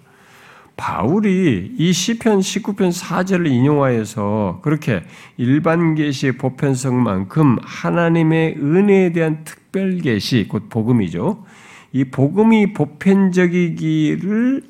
바울이 0.80 1.74
이 1.78 1.92
시편 1.92 2.40
19편 2.40 2.98
4절을 2.98 3.48
인용하여서 3.48 4.62
그렇게 4.64 5.04
일반 5.36 5.94
계시의 5.94 6.38
보편성만큼 6.38 7.58
하나님의 7.62 8.56
은혜에 8.58 9.12
대한 9.12 9.44
특별 9.44 9.98
계시 9.98 10.48
곧 10.48 10.70
복음이죠. 10.70 11.44
이 11.92 12.06
복음이 12.06 12.72
보편적이기를 12.74 14.64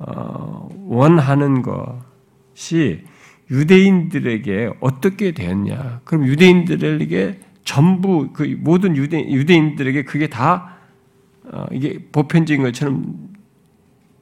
어, 0.00 0.68
원하는 0.86 1.62
것이 1.62 3.04
유대인들에게 3.52 4.72
어떻게 4.80 5.30
되었냐? 5.30 6.00
그럼 6.02 6.26
유대인들에게 6.26 7.38
전부 7.62 8.32
그 8.32 8.56
모든 8.58 8.96
유대 8.96 9.20
유대인들에게 9.20 10.02
그게 10.02 10.26
다 10.26 10.74
어, 11.44 11.66
이게 11.70 12.00
보편적인 12.10 12.64
것처럼 12.64 13.29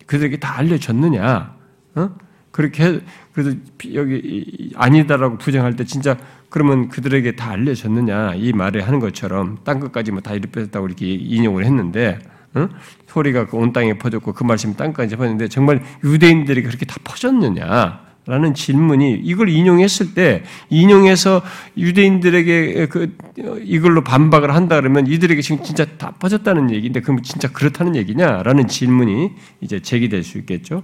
그들에게 0.09 0.39
다 0.39 0.59
알려졌느냐? 0.59 1.55
어? 1.95 2.11
그렇게 2.51 3.01
그래서 3.33 3.57
여기 3.95 4.73
아니다라고 4.75 5.39
부정할 5.39 5.77
때 5.77 5.85
진짜 5.85 6.17
그러면 6.49 6.89
그들에게 6.89 7.37
다 7.37 7.51
알려졌느냐 7.53 8.35
이 8.35 8.53
말을 8.53 8.85
하는 8.87 8.99
것처럼 8.99 9.59
땅 9.65 9.79
끝까지 9.79 10.11
뭐 10.11 10.21
다 10.23 10.35
이르렀다고 10.35 10.87
이렇게 10.89 11.07
인용을 11.07 11.65
했는데 11.65 12.19
어? 12.55 12.69
소리가 13.07 13.47
그 13.47 13.57
온 13.59 13.73
땅에 13.73 13.97
퍼졌고 13.99 14.33
그 14.33 14.43
말씀이 14.45 14.75
땅까지 14.77 15.15
퍼졌는데 15.17 15.49
정말 15.49 15.85
유대인들에게 16.03 16.67
그렇게 16.67 16.85
다 16.87 16.97
퍼졌느냐? 17.05 18.08
라는 18.29 18.53
질문이 18.53 19.23
이걸 19.25 19.49
인용했을 19.49 20.13
때 20.13 20.43
인용해서 20.69 21.41
유대인들에게 21.79 22.87
그 22.89 23.17
이걸로 23.65 24.05
반박을 24.05 24.55
한다 24.55 24.77
그러면 24.77 25.07
이들에게 25.07 25.41
지금 25.41 25.65
진짜 25.65 25.87
다 25.97 26.13
빠졌다는 26.21 26.71
얘기인데 26.71 27.01
그럼 27.01 27.23
진짜 27.23 27.51
그렇다는 27.51 27.97
얘기냐라는 27.97 28.69
질문이 28.69 29.31
이제 29.63 29.81
제기될 29.81 30.25
수 30.25 30.37
있겠죠. 30.39 30.83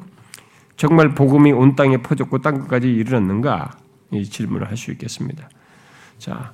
정말 0.78 1.14
복음이 1.14 1.52
온 1.52 1.76
땅에 1.76 1.98
퍼졌고 1.98 2.38
땅 2.38 2.60
끝까지 2.60 2.90
이르렀는가? 2.90 3.72
이 4.12 4.24
질문을 4.24 4.66
할 4.68 4.78
수 4.78 4.90
있겠습니다. 4.92 5.50
자, 6.18 6.52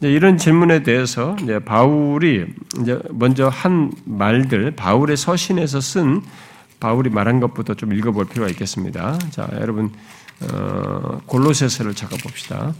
이런 0.00 0.38
질문에 0.38 0.82
대해서 0.82 1.36
이제 1.42 1.58
바울이 1.58 2.46
이제 2.80 2.98
먼저 3.10 3.48
한 3.48 3.92
말들, 4.06 4.70
바울의 4.70 5.18
서신에서 5.18 5.82
쓴 5.82 6.22
바울이 6.80 7.10
말한 7.10 7.40
것부터 7.40 7.74
좀 7.74 7.92
읽어볼 7.92 8.24
필요가 8.28 8.48
있겠습니다. 8.50 9.18
자, 9.30 9.46
여러분 9.60 9.90
어, 10.42 11.20
골로새서를 11.26 11.94
잠깐 11.94 12.18
봅시다. 12.18 12.74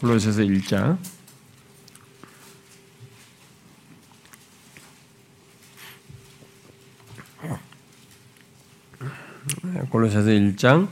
골로새서 0.00 0.42
1장. 0.42 0.98
골로새서 9.90 10.30
1장 10.30 10.88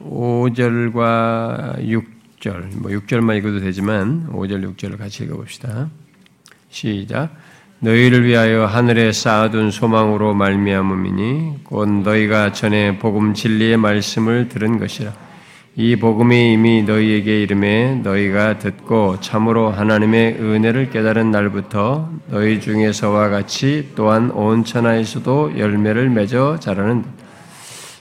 5절과 0.00 1.78
6절, 1.78 2.76
뭐 2.76 2.90
6절만 2.90 3.38
읽어도 3.38 3.60
되지만 3.60 4.28
5절, 4.30 4.76
6절을 4.76 4.98
같이 4.98 5.24
읽어 5.24 5.36
봅시다. 5.36 5.90
시작. 6.70 7.34
너희를 7.84 8.24
위하여 8.24 8.64
하늘에 8.64 9.12
쌓아둔 9.12 9.70
소망으로 9.70 10.32
말미암음이니 10.32 11.64
곧 11.64 11.86
너희가 11.86 12.52
전에 12.52 12.98
복음 12.98 13.34
진리의 13.34 13.76
말씀을 13.76 14.48
들은 14.48 14.78
것이라. 14.78 15.12
이 15.76 15.96
복음이 15.96 16.54
이미 16.54 16.82
너희에게 16.82 17.42
이름에 17.42 17.96
너희가 17.96 18.58
듣고 18.58 19.20
참으로 19.20 19.68
하나님의 19.68 20.38
은혜를 20.40 20.88
깨달은 20.88 21.30
날부터 21.30 22.08
너희 22.30 22.58
중에서와 22.58 23.28
같이 23.28 23.90
또한 23.94 24.30
온 24.30 24.64
천하에서도 24.64 25.58
열매를 25.58 26.08
맺어 26.08 26.60
자라는 26.60 27.04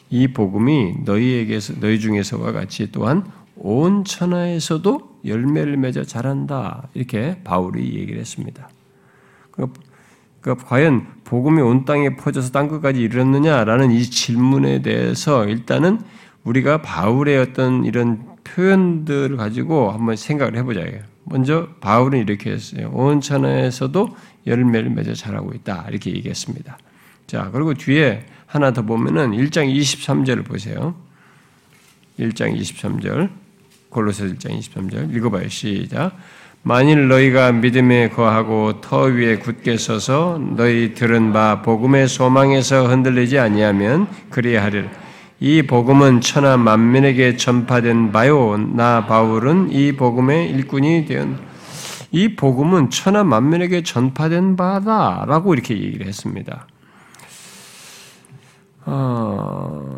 이 0.10 0.30
복음이 0.30 1.00
너희에게서 1.04 1.74
너희 1.82 2.00
중에서와 2.00 2.54
같이 2.54 2.90
또한 2.94 3.26
온 3.58 4.06
천하에서도 4.06 5.20
열매를 5.26 5.76
맺어 5.76 6.04
자란다 6.04 6.88
이렇게 6.94 7.42
바울이 7.44 7.96
얘기를 7.96 8.22
했습니다. 8.22 8.70
그러니까, 9.54 10.66
과연 10.66 11.08
복음이 11.24 11.62
온 11.62 11.86
땅에 11.86 12.16
퍼져서 12.16 12.52
땅 12.52 12.68
끝까지 12.68 13.00
이르렀느냐라는 13.02 13.92
이 13.92 14.04
질문에 14.04 14.82
대해서 14.82 15.46
일단은 15.46 16.02
우리가 16.44 16.82
바울의 16.82 17.38
어떤 17.40 17.86
이런 17.86 18.26
표현들을 18.44 19.38
가지고 19.38 19.92
한번 19.92 20.16
생각을 20.16 20.58
해보자. 20.58 20.82
먼저 21.24 21.70
바울은 21.80 22.20
이렇게 22.20 22.52
했어요. 22.52 22.92
온 22.94 23.22
천하에서도 23.22 24.10
열매를 24.46 24.90
맺어 24.90 25.14
자라고 25.14 25.54
있다. 25.54 25.86
이렇게 25.90 26.12
얘기했습니다. 26.12 26.78
자, 27.28 27.50
그리고 27.54 27.74
뒤에 27.74 28.26
하나 28.46 28.74
더 28.74 28.82
보면은 28.82 29.32
1장 29.32 29.74
23절을 29.74 30.46
보세요. 30.46 30.96
1장 32.20 32.56
23절. 32.60 33.30
골로새 33.90 34.28
1장 34.28 34.60
23절. 34.60 35.16
읽어봐요. 35.16 35.48
시작. 35.48 36.18
만일 36.66 37.10
너희가 37.10 37.52
믿음에 37.52 38.08
거하고 38.08 38.80
터 38.80 39.02
위에 39.04 39.38
굳게 39.38 39.76
서서 39.78 40.40
너희 40.56 40.94
들은 40.94 41.34
바 41.34 41.62
복음의 41.62 42.08
소망에서 42.08 42.88
흔들리지 42.88 43.38
아니하면 43.38 44.08
그리하리라. 44.30 44.90
이 45.42 45.64
복음은 45.64 46.22
천하 46.22 46.56
만민에게 46.56 47.36
전파된 47.36 48.14
바요. 48.14 48.56
나 48.58 49.06
바울은 49.06 49.74
이 49.74 49.92
복음의 49.92 50.52
일꾼이 50.52 51.06
되었. 51.06 51.28
이 52.12 52.36
복음은 52.38 52.92
천하 52.92 53.26
만민에게 53.26 53.84
전파된 53.84 54.56
바다라고 54.56 55.54
이렇게 55.54 55.78
얘기를 55.78 56.08
했습니다. 56.08 56.68
어, 58.86 59.98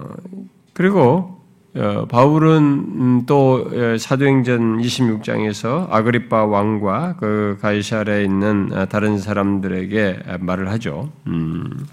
그리고 0.73 0.99
어, 1.01 1.34
바울은 1.75 2.61
음, 2.63 3.25
또 3.25 3.69
어, 3.69 3.97
사도행전 3.97 4.77
26장에서 4.81 5.91
아그리파 5.91 6.45
왕과 6.45 7.17
그 7.17 7.57
가이사랴에 7.61 8.23
있는 8.23 8.71
어, 8.71 8.85
다른 8.85 9.19
사람들에게 9.19 10.37
말을 10.39 10.69
하죠. 10.71 11.11
음, 11.27 11.85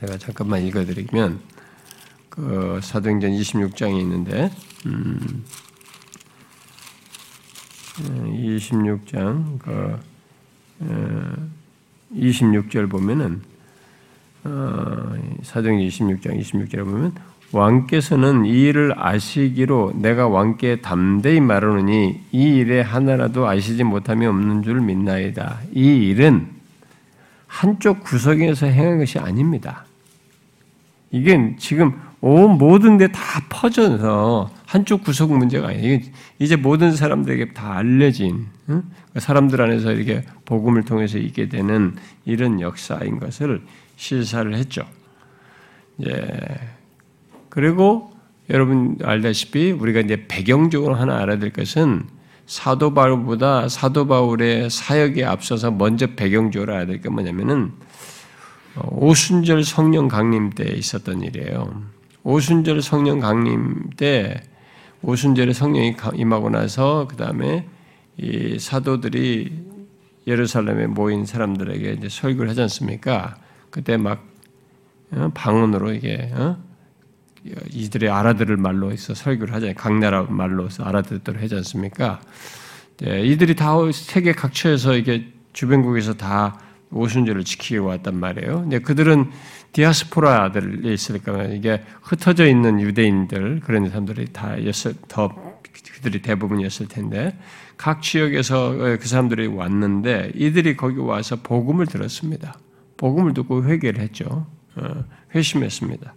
제가 0.00 0.16
잠깐만 0.16 0.62
읽어드리면 0.62 1.40
그 2.30 2.80
사도행전 2.82 3.32
26장에 3.32 4.00
있는데 4.00 4.50
음, 4.86 5.44
26장 7.98 9.58
그 9.58 9.98
26절 12.14 12.88
보면은 12.88 13.42
어, 14.44 15.14
사도행전 15.42 15.88
26장 15.88 16.40
26절에 16.40 16.84
보면 16.84 17.12
왕께서는 17.52 18.44
이 18.44 18.62
일을 18.64 18.92
아시기로 18.96 19.94
내가 19.96 20.28
왕께 20.28 20.76
담대히 20.82 21.40
말하노니 21.40 22.20
이 22.32 22.42
일에 22.42 22.80
하나라도 22.82 23.46
아시지 23.48 23.84
못함이 23.84 24.26
없는 24.26 24.62
줄 24.62 24.80
믿나이다. 24.80 25.60
이 25.74 26.08
일은 26.08 26.48
한쪽 27.46 28.00
구석에서 28.04 28.66
행한 28.66 28.98
것이 28.98 29.18
아닙니다. 29.18 29.84
이게 31.10 31.56
지금 31.58 31.98
온 32.20 32.58
모든 32.58 32.98
데 32.98 33.08
다 33.08 33.42
퍼져서 33.48 34.50
한쪽 34.66 35.02
구석 35.04 35.32
문제가 35.32 35.68
아니에요. 35.68 36.00
이제 36.38 36.56
모든 36.56 36.92
사람들에게 36.94 37.54
다 37.54 37.76
알려진 37.78 38.46
사람들 39.16 39.62
안에서 39.62 39.92
이렇게 39.92 40.22
복음을 40.44 40.82
통해서 40.84 41.16
있게 41.16 41.48
되는 41.48 41.96
이런 42.26 42.60
역사인 42.60 43.18
것을 43.18 43.62
시사를 43.96 44.54
했죠. 44.54 44.84
예. 46.06 46.77
그리고 47.48 48.12
여러분 48.50 48.96
알다시피 49.02 49.72
우리가 49.72 50.00
이제 50.00 50.26
배경적으로 50.28 50.94
하나 50.94 51.18
알아야 51.18 51.38
될 51.38 51.52
것은 51.52 52.04
사도 52.46 52.94
바울보다 52.94 53.68
사도 53.68 54.06
바울의 54.06 54.70
사역에 54.70 55.24
앞서서 55.24 55.70
먼저 55.70 56.06
배경적으로 56.14 56.72
알아야 56.72 56.86
될 56.86 57.00
게 57.00 57.08
뭐냐면은 57.10 57.72
오순절 58.90 59.64
성령 59.64 60.08
강림 60.08 60.50
때 60.50 60.64
있었던 60.64 61.22
일이에요. 61.22 61.82
오순절 62.22 62.80
성령 62.82 63.20
강림 63.20 63.90
때 63.96 64.40
오순절에 65.02 65.52
성령이 65.52 65.96
임하고 66.14 66.50
나서 66.50 67.06
그 67.08 67.16
다음에 67.16 67.66
이 68.16 68.58
사도들이 68.58 69.52
예루살렘에 70.26 70.86
모인 70.86 71.24
사람들에게 71.24 71.92
이제 71.92 72.08
설교를 72.08 72.50
하지 72.50 72.62
않습니까? 72.62 73.36
그때 73.70 73.96
막 73.96 74.24
어, 75.12 75.30
방언으로 75.34 75.92
이게 75.92 76.30
어? 76.34 76.56
이들의 77.72 78.10
알아들을 78.10 78.56
말로 78.56 78.90
해서 78.92 79.14
설교를 79.14 79.54
하잖아요. 79.54 79.74
각 79.76 79.98
나라 79.98 80.22
말로서 80.22 80.84
알아듣도록 80.84 81.42
하지 81.42 81.54
않습니까? 81.56 82.20
예, 83.06 83.24
이들이 83.24 83.54
다 83.54 83.74
세계 83.92 84.32
각처에서 84.32 84.96
이게 84.96 85.32
주변국에서 85.52 86.14
다 86.14 86.60
오순절을 86.90 87.44
지키고 87.44 87.86
왔단 87.86 88.18
말이에요. 88.18 88.62
근데 88.62 88.78
그들은 88.78 89.30
디아스포라들이 89.72 90.92
있으니까 90.94 91.44
이게 91.44 91.82
흩어져 92.02 92.46
있는 92.46 92.80
유대인들 92.80 93.60
그런 93.60 93.88
사람들이 93.88 94.32
다였을 94.32 94.94
더 95.08 95.28
그들이 95.96 96.22
대부분이었을 96.22 96.88
텐데 96.88 97.36
각 97.76 98.02
지역에서 98.02 98.72
그 99.00 99.06
사람들이 99.06 99.46
왔는데 99.46 100.32
이들이 100.34 100.76
거기 100.76 100.98
와서 100.98 101.36
복음을 101.36 101.86
들었습니다. 101.86 102.58
복음을 102.96 103.34
듣고 103.34 103.64
회개를 103.64 104.00
했죠. 104.00 104.46
어, 104.76 105.04
회심했습니다. 105.34 106.14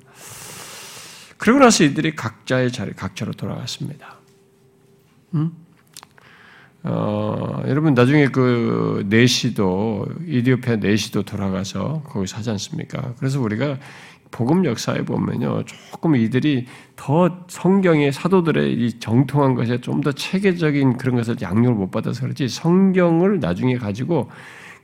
그러고 1.41 1.59
나서 1.59 1.83
이들이 1.83 2.15
각자의 2.15 2.71
자리, 2.71 2.93
각자로 2.93 3.31
돌아갔습니다. 3.33 4.17
음? 5.33 5.51
어, 6.83 7.63
여러분 7.65 7.95
나중에 7.95 8.27
그 8.27 9.03
네시도 9.09 10.05
이디오피아 10.27 10.75
네시도 10.75 11.23
돌아가서 11.23 12.03
거기서 12.05 12.37
하지 12.37 12.51
않습니까? 12.51 13.15
그래서 13.17 13.41
우리가 13.41 13.79
복음 14.29 14.65
역사에 14.65 15.03
보면요 15.03 15.63
조금 15.65 16.15
이들이 16.15 16.67
더 16.95 17.43
성경의 17.47 18.11
사도들의 18.11 18.73
이 18.73 18.99
정통한 18.99 19.55
것에 19.55 19.81
좀 19.81 20.01
더 20.01 20.11
체계적인 20.11 20.97
그런 20.97 21.15
것을 21.15 21.37
양육을 21.41 21.73
못 21.73 21.89
받아서 21.89 22.21
그렇지 22.21 22.49
성경을 22.49 23.39
나중에 23.39 23.77
가지고 23.77 24.29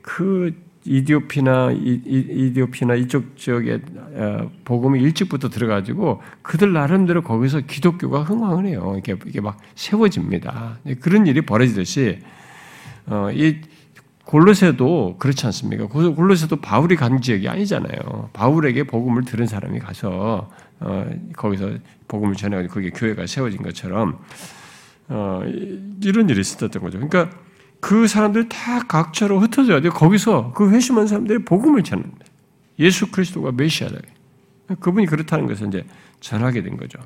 그 0.02 0.52
이디오피나 0.88 1.72
이 1.72 2.52
디오피나 2.54 2.94
이쪽 2.94 3.36
지역에 3.36 3.80
어, 4.14 4.50
복음이 4.64 5.00
일찍부터 5.00 5.50
들어가지고 5.50 6.22
그들 6.40 6.72
나름대로 6.72 7.22
거기서 7.22 7.60
기독교가 7.60 8.22
흥황을 8.22 8.66
해요. 8.66 8.94
이게 8.98 9.14
이게 9.26 9.40
막 9.42 9.58
세워집니다. 9.74 10.78
그런 11.00 11.26
일이 11.26 11.42
벌어지듯이 11.42 12.20
어, 13.06 13.28
이 13.32 13.60
골로새도 14.24 15.16
그렇지 15.18 15.46
않습니까? 15.46 15.86
골로새도 15.86 16.56
바울이 16.56 16.96
간 16.96 17.20
지역이 17.20 17.48
아니잖아요. 17.48 18.30
바울에게 18.32 18.84
복음을 18.84 19.24
들은 19.24 19.46
사람이 19.46 19.78
가서 19.80 20.50
어, 20.80 21.06
거기서 21.36 21.72
복음을 22.08 22.34
전해가지고 22.34 22.74
거기에 22.74 22.90
교회가 22.90 23.26
세워진 23.26 23.62
것처럼 23.62 24.18
이런 26.02 26.28
일이 26.28 26.40
있었던 26.40 26.82
거죠. 26.82 26.98
그러니까 26.98 27.30
그 27.80 28.06
사람들 28.08 28.48
다 28.48 28.80
각처로 28.86 29.40
흩어져야 29.40 29.80
돼요. 29.80 29.92
거기서 29.92 30.52
그 30.52 30.70
회심한 30.70 31.06
사람들이 31.06 31.44
복음을 31.44 31.82
전합니다. 31.82 32.26
예수 32.78 33.10
그리스도가 33.10 33.52
메시아다. 33.52 33.98
그분이 34.80 35.06
그렇다는 35.06 35.46
것을 35.46 35.68
이제 35.68 35.84
전하게 36.20 36.62
된 36.62 36.76
거죠. 36.76 36.98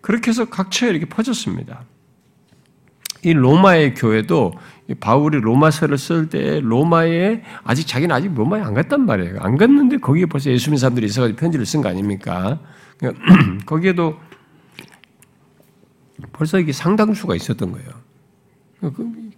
그렇게 0.00 0.30
해서 0.30 0.46
각처에 0.46 0.90
이렇게 0.90 1.06
퍼졌습니다. 1.06 1.84
이 3.22 3.32
로마의 3.32 3.94
교회도 3.94 4.52
바울이 5.00 5.40
로마서를 5.40 5.98
쓸 5.98 6.28
때 6.28 6.60
로마에 6.60 7.42
아직 7.64 7.86
자기는 7.86 8.14
아직 8.14 8.32
로마에 8.34 8.62
안 8.62 8.74
갔단 8.74 9.04
말이에요. 9.04 9.40
안 9.40 9.56
갔는데 9.56 9.98
거기에 9.98 10.26
벌써 10.26 10.50
예수 10.50 10.70
믿는 10.70 10.78
사람들이 10.78 11.06
있어가지고 11.06 11.38
편지를 11.38 11.66
쓴 11.66 11.82
거 11.82 11.88
아닙니까? 11.88 12.60
그러니까 12.98 13.24
거기에도 13.66 14.16
벌써 16.32 16.58
이게 16.58 16.72
상당수가 16.72 17.34
있었던 17.34 17.72
거예요. 17.72 17.88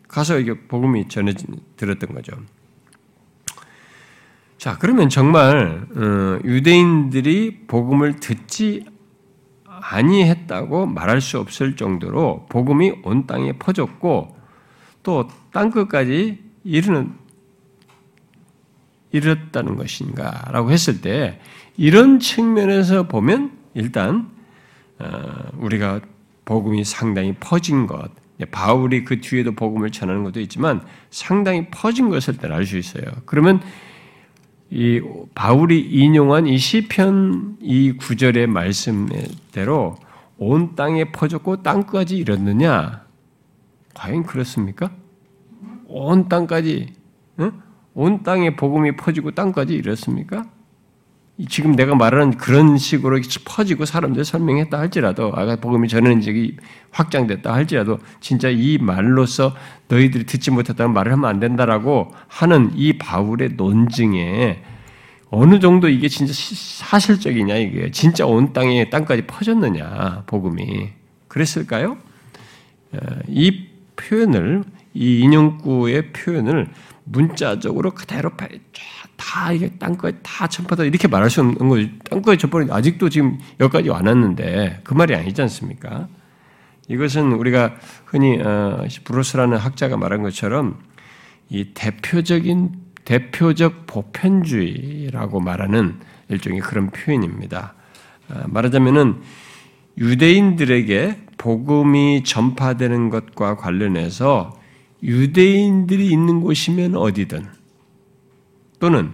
그 0.09 0.17
가서 0.17 0.39
이게 0.41 0.55
복음이 0.55 1.09
전해진 1.09 1.61
들었던 1.77 2.13
거죠. 2.13 2.33
자, 4.57 4.77
그러면 4.79 5.09
정말 5.09 5.87
어, 5.95 6.41
유대인들이 6.45 7.67
복음을 7.69 8.17
듣지 8.17 8.85
아니했다고 9.65 10.87
말할 10.87 11.21
수 11.21 11.39
없을 11.39 11.77
정도로 11.77 12.47
복음이 12.49 13.01
온 13.05 13.27
땅에 13.27 13.53
퍼졌고 13.53 14.37
또 15.05 15.29
땅 15.59 15.71
끝까지 15.71 16.39
이르는 16.65 17.15
이르렀다는 19.11 19.77
것인가라고 19.77 20.71
했을 20.71 21.01
때 21.01 21.41
이런 21.77 22.21
측면에서 22.21 23.09
보면 23.09 23.59
일단 23.75 24.31
어, 24.99 25.51
우리가 25.57 26.01
복음이 26.45 26.85
상당히 26.85 27.35
퍼진 27.41 27.87
것, 27.87 28.11
바울이 28.47 29.05
그 29.05 29.21
뒤에도 29.21 29.53
복음을 29.53 29.91
전하는 29.91 30.23
것도 30.25 30.41
있지만 30.41 30.83
상당히 31.11 31.69
퍼진 31.71 32.09
것을 32.09 32.37
알 32.53 32.65
수 32.65 32.79
있어요. 32.79 33.05
그러면 33.27 33.61
이 34.71 35.01
바울이 35.35 35.81
인용한 35.81 36.47
이 36.47 36.59
시편 36.59 37.57
이 37.61 37.93
구절의 37.93 38.47
말씀대로 38.47 39.97
온 40.37 40.77
땅에 40.77 41.11
퍼졌고 41.11 41.63
땅까지 41.63 42.17
이뤘느냐? 42.19 43.05
과연 43.95 44.23
그렇습니까? 44.25 44.91
온 45.87 46.29
땅까지 46.29 46.93
응? 47.41 47.53
온 47.95 48.23
땅에 48.23 48.55
복음이 48.55 48.97
퍼지고 48.97 49.33
땅까지 49.33 49.75
이뤘습니까? 49.75 50.45
지금 51.47 51.77
내가 51.77 51.95
말하는 51.95 52.37
그런 52.37 52.77
식으로 52.79 53.21
퍼지고 53.45 53.85
사람들 53.85 54.25
설명했다 54.25 54.77
할지라도 54.77 55.33
아까 55.37 55.55
복음이 55.55 55.87
전하는 55.87 56.21
적이 56.21 56.57
확장됐다 56.91 57.55
할지라도 57.55 57.99
진짜 58.21 58.49
이 58.49 58.79
말로서 58.79 59.55
너희들이 59.87 60.27
듣지 60.27 60.51
못했다는 60.51 60.93
말을 60.93 61.13
하면 61.13 61.31
안 61.31 61.39
된다라고 61.39 62.13
하는 62.27 62.73
이 62.75 62.99
바울의 62.99 63.51
논증에 63.57 64.63
어느 65.31 65.61
정도 65.61 65.89
이게 65.89 66.09
진짜 66.09 66.33
사실적이냐 66.35 67.55
이게 67.57 67.91
진짜 67.93 68.27
온 68.27 68.53
땅에 68.53 68.91
땅까지 68.91 69.23
퍼졌느냐 69.27 70.25
복음이 70.27 70.89
그랬을까요? 71.29 71.99
어, 72.93 72.99
이 73.29 73.69
표현을 73.95 74.65
이 74.95 75.21
인용구의 75.21 76.13
표현을 76.13 76.69
문자적으로 77.05 77.93
그대로 77.93 78.31
다 79.19 79.53
이게 79.53 79.69
땅까지 79.79 80.19
다 80.23 80.47
전파다 80.47 80.85
이렇게 80.85 81.09
말할 81.09 81.29
수 81.29 81.41
없는 81.41 81.69
거죠. 81.69 81.89
땅까지 82.09 82.39
전파는 82.39 82.71
아직도 82.73 83.11
지금 83.11 83.39
여기까지 83.61 83.91
왔는데 83.91 84.81
그 84.85 84.95
말이 84.95 85.15
아니지 85.15 85.43
않습니까? 85.43 86.09
이것은 86.89 87.33
우리가 87.33 87.75
흔히 88.07 88.41
어, 88.41 88.87
브로스라는 89.05 89.59
학자가 89.59 89.99
말한 89.99 90.23
것처럼 90.23 90.79
이 91.51 91.73
대표적인 91.75 92.73
대표적 93.05 93.87
보편주의라고 93.87 95.41
말하는 95.41 96.01
일종의 96.29 96.61
그런 96.61 96.91
표현입니다. 96.91 97.75
어, 98.31 98.45
말하자면은 98.47 99.21
유대인들에게 99.99 101.27
복음이 101.39 102.23
전파되는 102.25 103.11
것과 103.11 103.57
관련해서 103.57 104.59
유대인들이 105.03 106.07
있는 106.07 106.41
곳이면 106.41 106.95
어디든 106.95 107.58
또는 108.79 109.13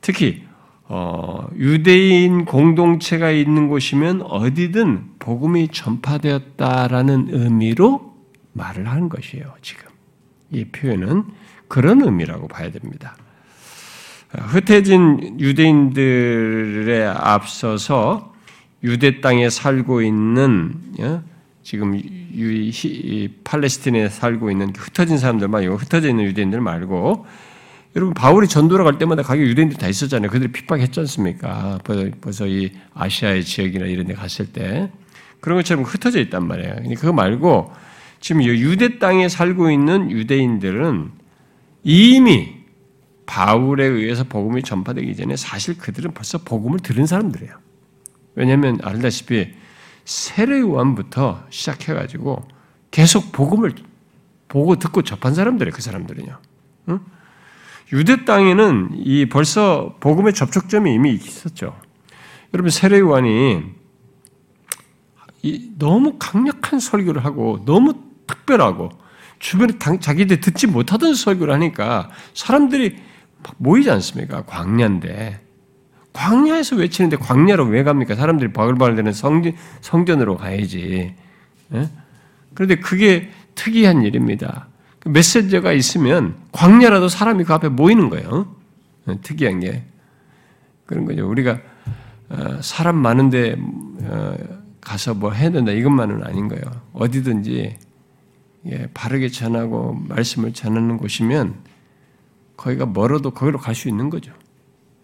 특히 0.00 0.44
어, 0.86 1.48
유대인 1.56 2.44
공동체가 2.44 3.30
있는 3.30 3.68
곳이면 3.68 4.22
어디든 4.22 5.14
복음이 5.18 5.68
전파되었다라는 5.68 7.28
의미로 7.30 8.14
말을 8.52 8.88
하는 8.88 9.08
것이에요. 9.08 9.54
지금 9.62 9.86
이 10.50 10.64
표현은 10.66 11.24
그런 11.68 12.02
의미라고 12.02 12.48
봐야 12.48 12.70
됩니다. 12.70 13.16
흩어진 14.30 15.38
유대인들에 15.40 17.06
앞서서 17.06 18.34
유대 18.82 19.20
땅에 19.20 19.48
살고 19.48 20.02
있는 20.02 20.74
예, 21.00 21.20
지금 21.62 21.98
팔레스틴에 23.44 24.08
살고 24.10 24.50
있는 24.50 24.72
흩어진 24.76 25.18
사람들 25.18 25.48
말고 25.48 25.76
흩어져 25.76 26.10
있는 26.10 26.24
유대인들 26.24 26.60
말고 26.60 27.26
여러분 27.96 28.12
바울이 28.12 28.48
전도를 28.48 28.84
갈 28.84 28.98
때마다 28.98 29.22
가게 29.22 29.42
유대인들이 29.42 29.78
다 29.78 29.86
있었잖아요. 29.86 30.30
그들이 30.30 30.50
핍박했지 30.50 30.98
않습니까? 31.00 31.78
벌써 32.20 32.46
이 32.46 32.72
아시아의 32.92 33.44
지역이나 33.44 33.86
이런 33.86 34.06
데 34.06 34.14
갔을 34.14 34.46
때 34.46 34.90
그런 35.40 35.58
것처럼 35.58 35.84
흩어져 35.84 36.20
있단 36.20 36.46
말이에요. 36.46 36.76
그거 36.96 37.12
말고 37.12 37.72
지금 38.20 38.42
유대 38.42 38.98
땅에 38.98 39.28
살고 39.28 39.70
있는 39.70 40.10
유대인들은 40.10 41.12
이미 41.84 42.54
바울에 43.26 43.84
의해서 43.84 44.24
복음이 44.24 44.62
전파되기 44.62 45.14
전에 45.14 45.36
사실 45.36 45.78
그들은 45.78 46.12
벌써 46.12 46.38
복음을 46.38 46.80
들은 46.80 47.06
사람들이에요. 47.06 47.54
왜냐하면 48.34 48.78
알다시피 48.82 49.54
세례 50.04 50.60
요한부터 50.60 51.44
시작해가지고 51.48 52.48
계속 52.90 53.30
복음을 53.30 53.72
보고 54.48 54.76
듣고 54.76 55.02
접한 55.02 55.34
사람들이에요. 55.34 55.72
그 55.72 55.80
사람들은요. 55.80 56.38
응? 56.88 57.00
유대 57.92 58.24
땅에는 58.24 58.90
이 58.94 59.26
벌써 59.28 59.96
복음의 60.00 60.34
접촉점이 60.34 60.92
이미 60.92 61.12
있었죠. 61.12 61.78
여러분 62.52 62.70
세례 62.70 62.98
요한이 62.98 63.62
너무 65.78 66.16
강력한 66.18 66.80
설교를 66.80 67.24
하고 67.24 67.62
너무 67.64 67.94
특별하고 68.26 68.90
주변에 69.38 69.74
자기들 70.00 70.40
듣지 70.40 70.66
못하던 70.66 71.14
설교를 71.14 71.52
하니까 71.54 72.10
사람들이 72.32 72.96
모이지 73.58 73.90
않습니까? 73.90 74.44
광야인데 74.44 75.40
광야에서 76.14 76.76
외치는데 76.76 77.16
광야로 77.16 77.66
왜 77.66 77.82
갑니까? 77.82 78.14
사람들이 78.14 78.52
바글바글대는 78.52 79.12
성전, 79.12 80.20
으로 80.20 80.36
가야지. 80.36 81.14
예? 81.74 81.90
그런데 82.54 82.76
그게 82.76 83.30
특이한 83.56 84.02
일입니다. 84.02 84.68
그 85.04 85.10
메시저가 85.10 85.72
있으면 85.72 86.34
광야라도 86.52 87.08
사람이 87.08 87.44
그 87.44 87.52
앞에 87.52 87.68
모이는 87.68 88.08
거예요. 88.08 88.56
예, 89.08 89.18
특이한 89.20 89.60
게 89.60 89.84
그런 90.86 91.04
거죠. 91.04 91.28
우리가 91.28 91.60
어, 92.30 92.62
사람 92.62 92.96
많은데 92.96 93.56
어, 94.02 94.36
가서 94.80 95.14
뭐 95.14 95.30
해야 95.30 95.50
된다 95.50 95.72
이것만은 95.72 96.24
아닌 96.24 96.48
거예요. 96.48 96.64
어디든지 96.94 97.76
예, 98.66 98.88
바르게 98.94 99.28
전하고 99.28 99.92
말씀을 100.08 100.54
전하는 100.54 100.96
곳이면 100.96 101.54
거기가 102.56 102.86
멀어도 102.86 103.30
거기로 103.30 103.58
갈 103.58 103.74
수 103.74 103.88
있는 103.88 104.08
거죠. 104.08 104.32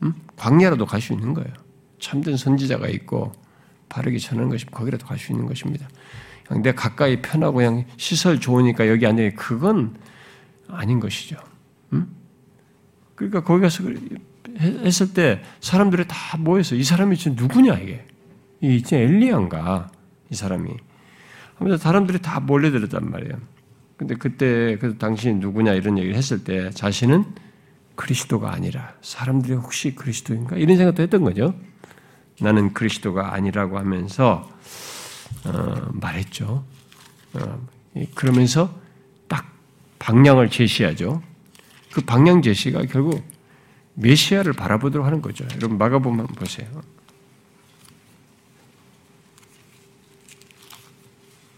음? 0.02 0.14
광야라도 0.36 0.86
갈 0.86 1.02
수 1.02 1.12
있는 1.12 1.34
거예요. 1.34 1.52
참된 1.98 2.38
선지자가 2.38 2.88
있고 2.88 3.32
바르게 3.90 4.16
전하는 4.18 4.48
것이 4.48 4.64
거기라도 4.64 5.06
갈 5.06 5.18
수 5.18 5.32
있는 5.32 5.44
것입니다. 5.44 5.86
내 6.62 6.72
가까이 6.72 7.22
편하고 7.22 7.58
그냥 7.58 7.84
시설 7.96 8.40
좋으니까 8.40 8.88
여기 8.88 9.06
앉아 9.06 9.30
그건 9.36 9.96
아닌 10.68 10.98
것이죠. 10.98 11.36
음? 11.92 12.08
그러니까 13.14 13.42
거기 13.42 13.62
가서 13.62 13.84
했을 14.58 15.12
때 15.12 15.42
사람들이 15.60 16.04
다 16.08 16.36
모여서 16.38 16.74
이 16.74 16.82
사람이 16.82 17.16
지금 17.16 17.36
누구냐 17.36 17.74
이게 17.78 18.04
이 18.60 18.82
엘리야인가 18.90 19.90
이 20.30 20.34
사람이 20.34 20.70
하면서 21.56 21.76
사람들이 21.76 22.20
다 22.20 22.40
몰려들었단 22.40 23.10
말이에요. 23.10 23.34
근데 23.96 24.14
그때 24.14 24.76
그 24.78 24.96
당신이 24.96 25.34
누구냐 25.34 25.74
이런 25.74 25.98
얘기를 25.98 26.16
했을 26.16 26.42
때 26.42 26.70
자신은 26.70 27.24
그리스도가 27.94 28.52
아니라 28.52 28.94
사람들이 29.02 29.54
혹시 29.54 29.94
그리스도인가 29.94 30.56
이런 30.56 30.76
생각도 30.78 31.02
했던 31.02 31.22
거죠. 31.22 31.54
나는 32.40 32.72
그리스도가 32.72 33.34
아니라고 33.34 33.78
하면서 33.78 34.50
어, 34.50 34.59
말했죠. 35.92 36.64
어, 37.34 37.66
그러면서 38.14 38.74
딱 39.28 39.52
방향을 39.98 40.50
제시하죠. 40.50 41.22
그 41.92 42.00
방향 42.02 42.42
제시가 42.42 42.82
결국 42.86 43.22
메시아를 43.94 44.52
바라보도록 44.52 45.06
하는 45.06 45.20
거죠. 45.20 45.44
여러분 45.56 45.78
마가복음 45.78 46.26
보세요. 46.28 46.68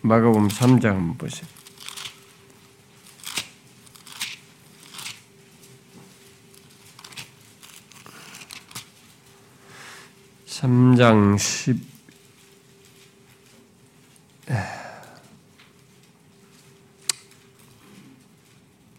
마가복음 0.03 0.49
3장 0.49 0.85
한번 0.85 1.17
보세요. 1.17 1.47
3장 10.47 11.39
10 11.39 11.92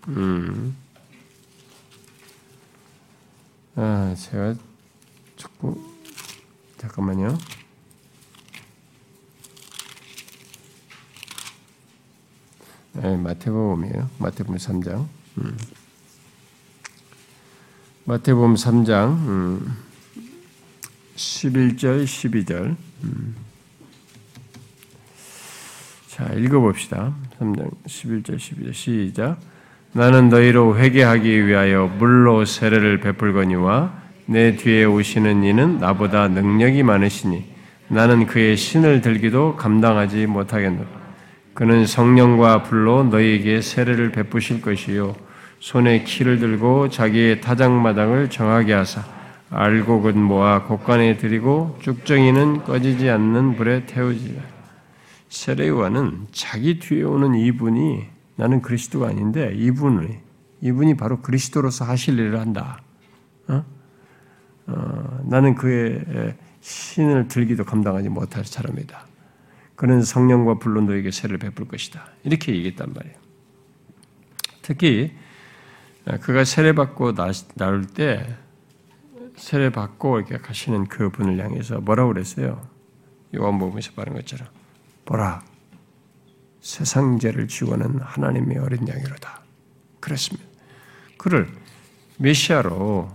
음. 0.08 0.76
아, 3.76 4.16
제가 4.18 4.56
자꾸 5.36 5.84
잠깐만요. 6.78 7.38
네, 12.94 13.18
마태복음이에요. 13.18 14.10
마태복음 14.20 14.58
3장. 14.58 15.08
음. 15.40 15.58
마태복음 18.06 18.56
3장 18.56 19.18
음. 19.28 19.78
11절, 21.16 22.06
12절. 22.06 22.76
음. 23.04 23.53
자, 26.14 26.26
읽어봅시다. 26.36 27.12
3장 27.40 27.72
11절, 27.88 28.38
12절 28.38 28.72
시작. 28.72 29.38
나는 29.94 30.30
너희로 30.30 30.78
회개하기 30.78 31.48
위하여 31.48 31.88
물로 31.98 32.46
세례를 32.46 33.00
베풀거니와 33.00 33.92
내 34.28 34.56
뒤에 34.56 34.86
오시는 34.86 35.44
이는 35.44 35.80
나보다 35.80 36.28
능력이 36.28 36.84
많으시니 36.84 37.46
나는 37.88 38.28
그의 38.28 38.58
신을 38.58 39.02
들기도 39.02 39.56
감당하지 39.56 40.28
못하겠노라. 40.28 40.86
그는 41.56 41.88
성령과 41.88 42.62
불로 42.62 43.04
너희에게 43.06 43.62
세례를 43.62 44.12
베푸실 44.12 44.62
것이요 44.62 45.16
손에 45.62 46.04
키를 46.04 46.38
들고 46.38 46.90
자기의 46.90 47.42
타작마당을 47.42 48.30
정하게 48.30 48.74
하사 48.74 49.04
알곡은 49.50 50.22
모아 50.22 50.62
곡간에 50.62 51.18
들이고 51.18 51.80
쭉정이는 51.82 52.66
꺼지지 52.66 53.10
않는 53.10 53.56
불에 53.56 53.88
태우지라. 53.88 54.53
세례요한은 55.34 56.28
자기 56.32 56.78
뒤에 56.78 57.02
오는 57.02 57.34
이분이 57.34 58.06
나는 58.36 58.62
그리스도가 58.62 59.08
아닌데 59.08 59.52
이분이 59.56 60.20
이분이 60.62 60.96
바로 60.96 61.22
그리스도로서 61.22 61.86
하실 61.86 62.20
일을 62.20 62.40
한다. 62.40 62.82
어? 63.48 63.66
어, 64.68 65.24
나는 65.26 65.56
그의 65.56 66.36
신을 66.62 67.28
들기도 67.30 67.66
감당하지 67.66 68.10
못할 68.10 68.46
사람이다. 68.46 69.08
그는 69.76 70.04
성령과 70.04 70.60
불로 70.60 70.82
너에게 70.82 71.10
세를 71.10 71.40
베풀 71.40 71.68
것이다. 71.68 72.06
이렇게 72.24 72.54
얘기했단 72.56 72.94
말이에요. 72.94 73.16
특히 74.62 75.14
그가 76.22 76.44
세례 76.44 76.74
받고 76.74 77.16
나올 77.56 77.86
때 77.88 78.38
세례 79.36 79.72
받고 79.72 80.20
이렇게 80.20 80.38
가시는 80.38 80.86
그 80.86 81.10
분을 81.10 81.44
향해서 81.44 81.82
뭐라고 81.82 82.14
그랬어요? 82.14 82.62
요한복음에서 83.36 83.94
말한 83.96 84.14
것처럼 84.14 84.48
보라 85.06 85.44
세상 86.62 87.20
죄를 87.20 87.48
지고는 87.48 88.00
하나님의 88.00 88.58
어린 88.58 88.88
양이로다. 88.88 89.44
그랬습니다. 90.00 90.48
그를 91.18 91.48
메시아로 92.18 93.12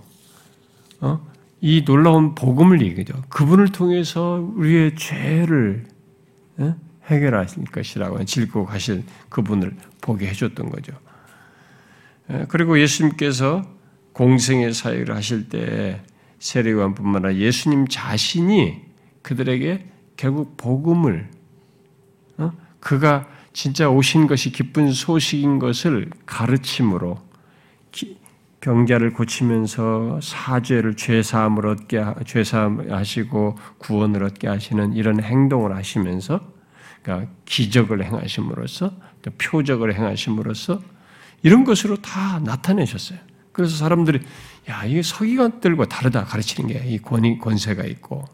어? 1.01 1.29
이 1.61 1.85
놀라운 1.85 2.35
복음을 2.35 2.83
얘기죠. 2.83 3.15
그분을 3.29 3.73
통해서 3.73 4.47
우리의 4.55 4.97
죄를 4.97 5.87
어? 6.59 6.77
해결하실 7.07 7.65
것이라고 7.65 8.25
질고 8.25 8.67
가실 8.67 9.05
그분을 9.29 9.75
보게 10.01 10.29
해줬던 10.29 10.71
거죠. 10.71 10.93
그리고 12.49 12.79
예수님께서 12.79 13.67
공생의 14.13 14.75
사역을 14.75 15.15
하실 15.15 15.49
때 15.49 16.03
세례요한뿐만 16.39 17.25
아니라 17.25 17.41
예수님 17.41 17.89
자신이 17.89 18.83
그들에게 19.23 19.87
결국 20.17 20.57
복음을 20.57 21.31
어? 21.31 21.38
그가 22.81 23.27
진짜 23.53 23.89
오신 23.91 24.27
것이 24.27 24.53
기쁜 24.53 24.93
소식인 24.93 25.59
것을 25.59 26.11
가르침으로 26.27 27.19
병자를 28.61 29.13
고치면서 29.13 30.21
사죄를 30.23 30.97
죄사함을 30.97 31.67
얻게 31.67 32.05
죄사하시고 32.27 33.57
구원을 33.79 34.25
얻게 34.25 34.49
하시는 34.49 34.93
이런 34.95 35.23
행동을 35.23 35.75
하시면서 35.75 36.41
그러니까 37.03 37.31
기적을 37.45 38.05
행하심으로써 38.05 38.93
또 39.23 39.31
표적을 39.39 39.95
행하심으로써 39.95 40.83
이런 41.43 41.65
것으로 41.65 41.97
다 41.97 42.41
나타내셨어요. 42.41 43.19
그래서 43.53 43.77
사람들이 43.77 44.21
야 44.69 44.85
이게 44.85 45.03
서기관들과 45.03 45.87
다르다 45.87 46.25
가르치는 46.25 46.69
게 46.69 46.85
이 46.85 46.99
권위 46.99 47.39
권세가 47.39 47.85
있고 47.85 48.25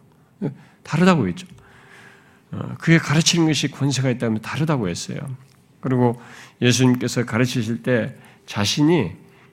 다르다고 0.82 1.28
했죠. 1.28 1.46
어, 2.54 2.74
그게 2.78 2.98
가르치는 2.98 3.46
것이 3.46 3.70
권세가 3.70 4.10
있다면 4.10 4.40
다르다고 4.40 4.88
했어요. 4.88 5.18
그리고 5.80 6.20
예수님께서 6.62 7.24
가르치실 7.24 7.82
때 7.82 8.14
자신이 8.46 9.12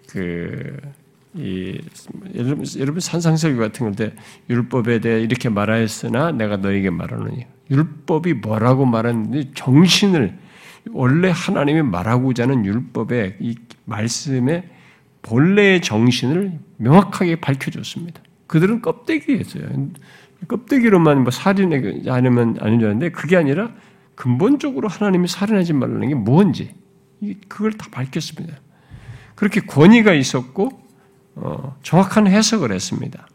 그, 0.10 0.78
이, 1.34 1.80
여러분, 2.36 2.66
여러분 2.78 3.00
산상설교 3.00 3.60
같은 3.60 3.86
걸때 3.88 4.14
율법에 4.50 5.00
대해 5.00 5.22
이렇게 5.22 5.50
말하였으나 5.50 6.32
내가 6.32 6.58
너에게 6.58 6.90
말하느니 6.90 7.46
율법이 7.70 8.36
뭐라고 8.36 8.86
말하는지 8.86 9.52
정신을 9.56 10.38
원래 10.92 11.32
하나님이 11.34 11.82
말하고자 11.84 12.44
하는 12.44 12.66
율법의 12.66 13.38
이 13.40 13.56
말씀의 13.86 14.64
본래의 15.22 15.82
정신을 15.82 16.60
명확하게 16.78 17.40
밝혀줬습니다. 17.40 18.22
그들은 18.48 18.82
껍데기였어요. 18.82 19.64
껍데기로만 20.48 21.24
뭐 21.24 21.32
살인하지 21.32 22.10
않으면 22.10 22.58
알았는데 22.60 23.12
그게 23.12 23.38
아니라 23.38 23.72
근본적으로 24.16 24.88
하나님이 24.88 25.28
살인하지 25.28 25.74
말라는 25.74 26.10
게 26.10 26.16
뭔지 26.16 26.74
그걸 27.48 27.74
다 27.74 27.88
밝혔습니다. 27.92 28.58
그렇게 29.36 29.62
권위가 29.62 30.14
있었고 30.14 30.82
어, 31.36 31.78
정확한 31.82 32.28
해석을 32.28 32.72
했습니다. 32.72 33.28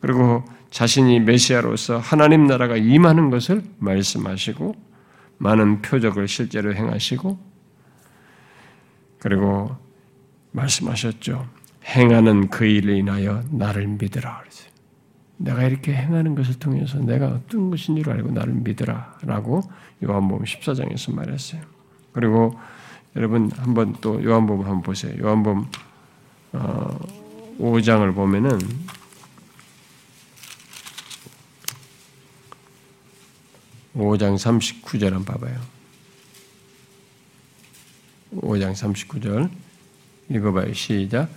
그리고 0.00 0.44
자신이 0.70 1.20
메시아로서 1.20 1.98
하나님 1.98 2.46
나라가 2.46 2.76
임하는 2.76 3.30
것을 3.30 3.62
말씀하시고 3.78 4.74
많은 5.38 5.82
표적을 5.82 6.28
실제로 6.28 6.74
행하시고 6.74 7.38
그리고 9.18 9.76
말씀하셨죠. 10.52 11.48
행하는 11.84 12.48
그 12.48 12.64
일을 12.64 12.96
인하여 12.96 13.42
나를 13.50 13.86
믿으라. 13.86 14.40
그랬어요. 14.40 14.75
내가 15.38 15.64
이렇게 15.64 15.94
행하는 15.94 16.34
것을 16.34 16.58
통해서 16.58 16.98
내가 16.98 17.28
어떤 17.28 17.70
것인 17.70 17.96
줄 17.96 18.10
알고 18.10 18.30
나를 18.30 18.54
믿으라. 18.54 19.18
라고 19.22 19.62
요한복음 20.02 20.44
14장에서 20.44 21.14
말했어요. 21.14 21.62
그리고 22.12 22.58
여러분 23.14 23.50
한번 23.56 23.94
또 24.00 24.22
요한복음 24.22 24.64
한번 24.64 24.82
보세요. 24.82 25.14
요한복음 25.20 25.66
어, 26.52 26.98
5장을 27.58 28.14
보면은 28.14 28.58
(5장 33.94 34.36
39절) 34.36 35.12
한번 35.12 35.24
봐봐요. 35.24 35.58
5장 38.34 38.72
39절 38.72 39.50
읽어봐요. 40.28 40.72
시작. 40.74 41.30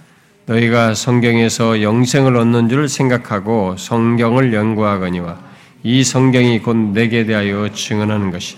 너희가 0.50 0.96
성경에서 0.96 1.84
영생을 1.84 2.36
얻는 2.36 2.70
줄 2.70 2.90
생각하고 2.90 3.78
성경을 3.78 4.52
연구하거니와 4.52 5.38
이 5.84 6.04
성경이 6.04 6.64
곧 6.64 6.76
내게 6.76 7.24
대하여 7.24 7.72
증언하는 7.72 8.32
것이 8.32 8.58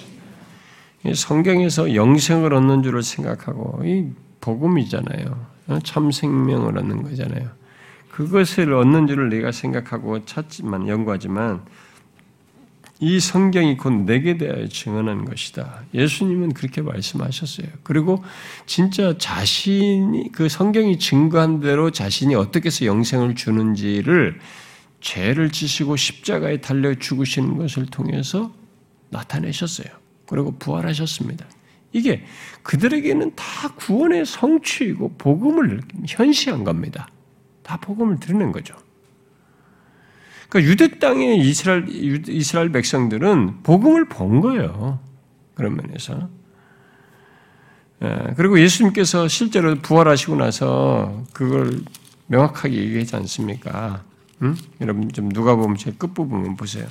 성경에서 1.14 1.94
영생을 1.94 2.54
얻는 2.54 2.84
줄을 2.84 3.04
생각하고 3.04 3.82
이 3.84 4.06
복음이잖아요. 4.40 5.46
어? 5.68 5.80
참 5.84 6.12
생명을 6.12 6.78
얻는 6.78 7.04
거잖아요. 7.04 7.50
그것을 8.10 8.74
얻는 8.74 9.08
줄을 9.08 9.30
내가 9.30 9.52
생각하고 9.52 10.24
찾지만 10.26 10.88
연구하지만 10.88 11.62
이 13.04 13.20
성경이 13.20 13.78
곧 13.78 14.06
내게 14.06 14.38
대하여 14.38 14.68
증언하는 14.68 15.26
것이다. 15.26 15.82
예수님은 15.92 16.54
그렇게 16.54 16.84
말씀하셨어요. 16.84 17.66
그리고 17.82 18.24
진짜 18.68 19.18
자신이 19.18 20.32
그 20.32 20.48
성경이 20.48 21.00
증거한 21.00 21.62
대로 21.62 21.90
자신이 21.90 22.36
어떻게 22.36 22.68
해서 22.68 22.86
영생을 22.86 23.34
주는지를 23.34 24.40
죄를 25.02 25.52
지시고 25.52 25.96
십자가에 25.96 26.62
달려 26.62 26.94
죽으시는 26.94 27.58
것을 27.58 27.88
통해서 27.88 28.54
나타내셨어요. 29.10 29.88
그리고 30.28 30.56
부활하셨습니다. 30.60 31.48
이게 31.94 32.24
그들에게는 32.62 33.36
다 33.36 33.70
구원의 33.78 34.28
성취이고 34.28 35.16
복음을 35.18 35.82
현시한 36.08 36.64
겁니다. 36.64 37.08
다 37.64 37.78
복음을 37.78 38.20
드리는 38.20 38.52
거죠. 38.52 38.76
그러니까 40.52 40.70
유대 40.70 41.00
땅의 41.00 41.40
이스라엘, 41.40 41.86
이스라엘 42.28 42.74
백성들은 42.74 43.64
복음을 43.64 44.10
본 44.10 44.42
거예요. 44.42 45.00
그런 45.56 45.78
면에서. 45.78 46.30
예, 48.04 48.34
그리고 48.36 48.60
예수님께서 48.60 49.30
실제로 49.30 49.76
부활하시고 49.76 50.36
나서 50.36 51.24
그걸 51.32 51.82
명확하게 52.28 52.76
얘기하지 52.76 53.16
않습니까? 53.16 54.04
응? 54.42 54.58
여러분 54.82 55.10
좀 55.14 55.30
누가 55.30 55.56
보면 55.56 55.78
제 55.78 55.94
끝부분만 55.94 56.58
보세요. 56.58 56.86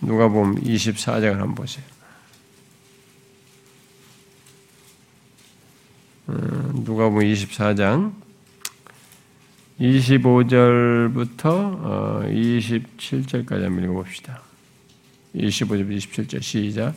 누가 0.00 0.26
보면 0.26 0.64
24장을 0.64 1.30
한번 1.30 1.54
보세요. 1.54 1.84
어, 6.26 6.32
누가 6.84 7.08
보면 7.08 7.32
24장 7.32 8.23
25절부터 9.80 11.36
27절까지 12.30 13.62
어, 13.62 13.64
한번 13.64 13.84
읽어봅시다. 13.84 14.40
25절 15.34 15.96
27절 15.96 16.42
시작 16.42 16.94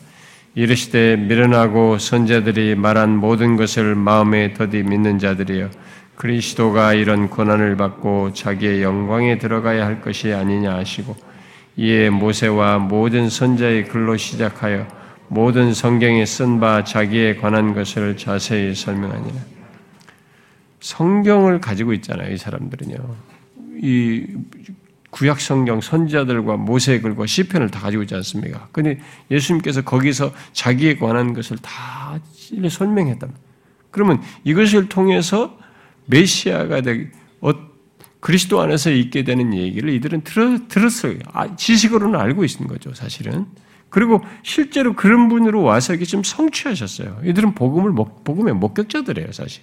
이르시되 0.54 1.16
미련하고 1.16 1.98
선자들이 1.98 2.76
말한 2.76 3.16
모든 3.16 3.56
것을 3.56 3.94
마음에 3.94 4.54
더디 4.54 4.84
믿는 4.84 5.18
자들이여 5.18 5.70
그리스도가 6.14 6.94
이런 6.94 7.28
고난을 7.28 7.76
받고 7.76 8.32
자기의 8.32 8.82
영광에 8.82 9.38
들어가야 9.38 9.84
할 9.84 10.00
것이 10.00 10.32
아니냐 10.32 10.74
하시고 10.74 11.16
이에 11.76 12.10
모세와 12.10 12.78
모든 12.78 13.28
선자의 13.28 13.86
글로 13.88 14.16
시작하여 14.16 14.86
모든 15.28 15.74
성경에 15.74 16.24
쓴 16.24 16.58
바 16.58 16.84
자기에 16.84 17.36
관한 17.36 17.74
것을 17.74 18.16
자세히 18.16 18.74
설명하니라. 18.74 19.36
성경을 20.80 21.60
가지고 21.60 21.92
있잖아요, 21.94 22.32
이 22.32 22.36
사람들은요. 22.36 22.96
이 23.82 24.26
구약 25.10 25.40
성경 25.40 25.80
선지자들과 25.80 26.56
모세의 26.56 27.00
글과 27.00 27.26
시편을 27.26 27.70
다 27.70 27.80
가지고 27.80 28.02
있지 28.02 28.14
않습니까? 28.14 28.68
근데 28.72 29.00
예수님께서 29.30 29.82
거기서 29.82 30.32
자기에 30.52 30.96
관한 30.96 31.32
것을 31.32 31.56
다 31.58 32.20
설명했다. 32.68 33.28
그러면 33.90 34.22
이것을 34.44 34.88
통해서 34.88 35.58
메시아가 36.06 36.82
되 36.82 37.10
어, 37.40 37.52
그리스도 38.20 38.60
안에서 38.60 38.90
있게 38.90 39.24
되는 39.24 39.54
얘기를 39.54 39.92
이들은 39.94 40.22
들었, 40.22 40.68
들었어요. 40.68 41.18
아, 41.32 41.54
지식으로는 41.56 42.18
알고 42.18 42.44
있는 42.44 42.66
거죠, 42.66 42.92
사실은. 42.94 43.46
그리고 43.90 44.22
실제로 44.42 44.94
그런 44.94 45.28
분으로 45.28 45.62
와서 45.62 45.94
이게 45.94 46.04
좀 46.04 46.22
성취하셨어요. 46.22 47.22
이들은 47.24 47.54
복음을 47.54 47.92
복음의 48.24 48.54
목격자들이에요, 48.54 49.32
사실. 49.32 49.62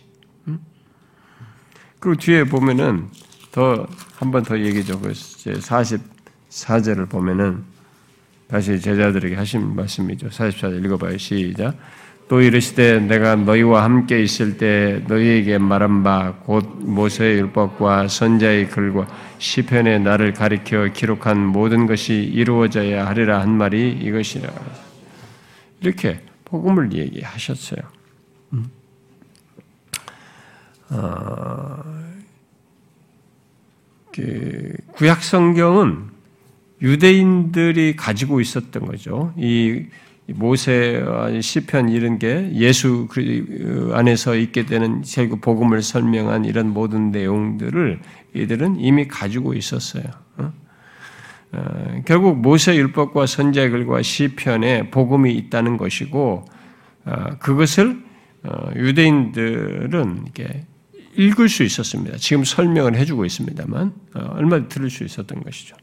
그리고 2.05 2.19
뒤에 2.19 2.43
보면은 2.43 3.07
더 3.51 3.87
한 4.21 4.31
번 4.31 4.43
더 4.43 4.57
얘기죠. 4.59 4.99
그 5.01 5.11
44절을 5.11 7.09
보면은 7.09 7.63
다시 8.47 8.79
제자들에게 8.79 9.35
하신 9.35 9.75
말씀이죠. 9.75 10.29
44절 10.29 10.85
읽어봐요. 10.85 11.17
시작. 11.17 11.75
또 12.27 12.41
이르시되 12.41 12.99
내가 12.99 13.35
너희와 13.35 13.83
함께 13.83 14.21
있을 14.21 14.57
때 14.57 15.03
너희에게 15.07 15.57
말한 15.57 16.03
바 16.03 16.35
곧 16.45 16.77
모세의 16.79 17.39
율법과 17.39 18.07
선자의 18.07 18.69
글과 18.69 19.07
시편에 19.39 19.97
나를 19.99 20.33
가리켜 20.33 20.87
기록한 20.93 21.43
모든 21.43 21.87
것이 21.87 22.13
이루어져야 22.13 23.07
하리라 23.07 23.41
한 23.41 23.49
말이 23.49 23.91
이것이라. 23.91 24.47
이렇게 25.81 26.21
복음을 26.45 26.93
얘기하셨어요. 26.93 27.94
음. 30.91 30.97
어, 30.97 31.83
그 34.13 34.73
구약 34.93 35.23
성경은 35.23 36.09
유대인들이 36.81 37.95
가지고 37.95 38.39
있었던 38.41 38.85
거죠. 38.85 39.33
이 39.37 39.85
모세와 40.27 41.39
시편 41.39 41.89
이런 41.89 42.17
게 42.17 42.51
예수 42.53 43.07
안에서 43.93 44.35
있게 44.35 44.65
되는 44.65 45.03
결국 45.03 45.41
복음을 45.41 45.81
설명한 45.81 46.45
이런 46.45 46.69
모든 46.69 47.11
내용들을 47.11 47.99
이들은 48.33 48.79
이미 48.79 49.07
가지고 49.07 49.53
있었어요. 49.53 50.03
어? 50.37 50.53
어, 51.51 52.01
결국 52.05 52.37
모세 52.39 52.75
율법과 52.75 53.27
선지자 53.27 53.69
글과 53.69 54.01
시편에 54.01 54.89
복음이 54.89 55.33
있다는 55.33 55.77
것이고 55.77 56.45
어, 57.05 57.25
그것을 57.39 58.03
유대인들은 58.75 60.21
이렇게 60.23 60.65
읽을 61.17 61.49
수 61.49 61.63
있었습니다. 61.63 62.17
지금 62.17 62.43
설명을 62.43 62.95
해주고 62.95 63.25
있습니다만 63.25 63.93
얼마나 64.13 64.67
들을 64.67 64.89
수 64.89 65.03
있었던 65.03 65.43
것이죠. 65.43 65.75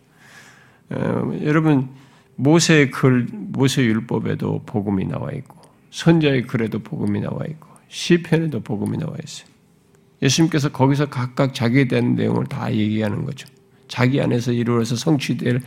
여러분 1.43 1.89
모세의 2.37 2.91
글, 2.91 3.27
모세 3.31 3.83
율법에도 3.83 4.63
복음이 4.67 5.07
나와 5.07 5.31
있고 5.33 5.61
선자의 5.91 6.43
글에도 6.43 6.79
복음이 6.81 7.21
나와 7.21 7.45
있고 7.49 7.69
시편에도 7.89 8.61
복음이 8.61 8.99
나와 8.99 9.15
있어요. 9.23 9.47
예수님께서 10.23 10.71
거기서 10.71 11.07
각각 11.07 11.55
자기에 11.55 11.89
대한 11.89 12.15
내용을 12.15 12.47
다 12.47 12.73
얘기하는 12.73 13.25
거죠. 13.25 13.47
자기 13.89 14.21
안에서 14.23 14.53
이루어서 14.53 14.97
성취될 14.97 15.61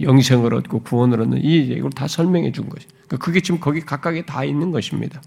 영생을 0.00 0.54
얻고 0.54 0.80
구원을 0.84 1.20
얻는 1.20 1.44
이 1.44 1.56
이걸 1.56 1.90
다 1.90 2.08
설명해 2.08 2.52
준 2.52 2.68
거죠. 2.68 2.88
그러니까 3.06 3.18
그게 3.18 3.40
지금 3.40 3.60
거기 3.60 3.80
각각에 3.80 4.24
다 4.24 4.44
있는 4.44 4.70
것입니다. 4.70 5.20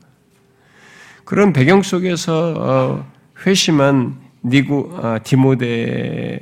그런 1.24 1.54
배경 1.54 1.84
속에서 1.84 2.54
어, 2.58 3.12
회심한 3.46 4.20
니고 4.44 4.98
아, 5.02 5.20
디모데에 5.20 6.40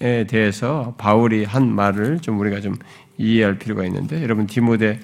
대해서 0.00 0.94
바울이 0.98 1.44
한 1.44 1.72
말을 1.72 2.20
좀 2.20 2.38
우리가 2.40 2.60
좀 2.60 2.76
이해할 3.16 3.58
필요가 3.58 3.84
있는데 3.84 4.22
여러분 4.22 4.46
디모데 4.46 5.00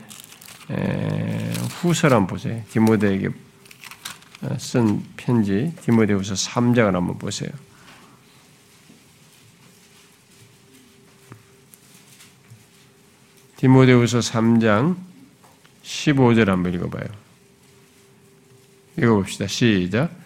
후서를 1.80 2.16
한번 2.16 2.26
보세요. 2.26 2.62
디모데에게 2.70 3.28
어, 4.42 4.58
쓴 4.58 5.02
편지 5.16 5.72
디모데후서 5.82 6.34
3장을 6.34 6.92
한번 6.92 7.18
보세요. 7.18 7.50
디모데후서 13.56 14.18
3장 14.18 14.96
15절 15.82 16.46
한번 16.46 16.74
읽어봐요. 16.74 17.06
읽어봅시다. 18.98 19.46
시작. 19.46 20.23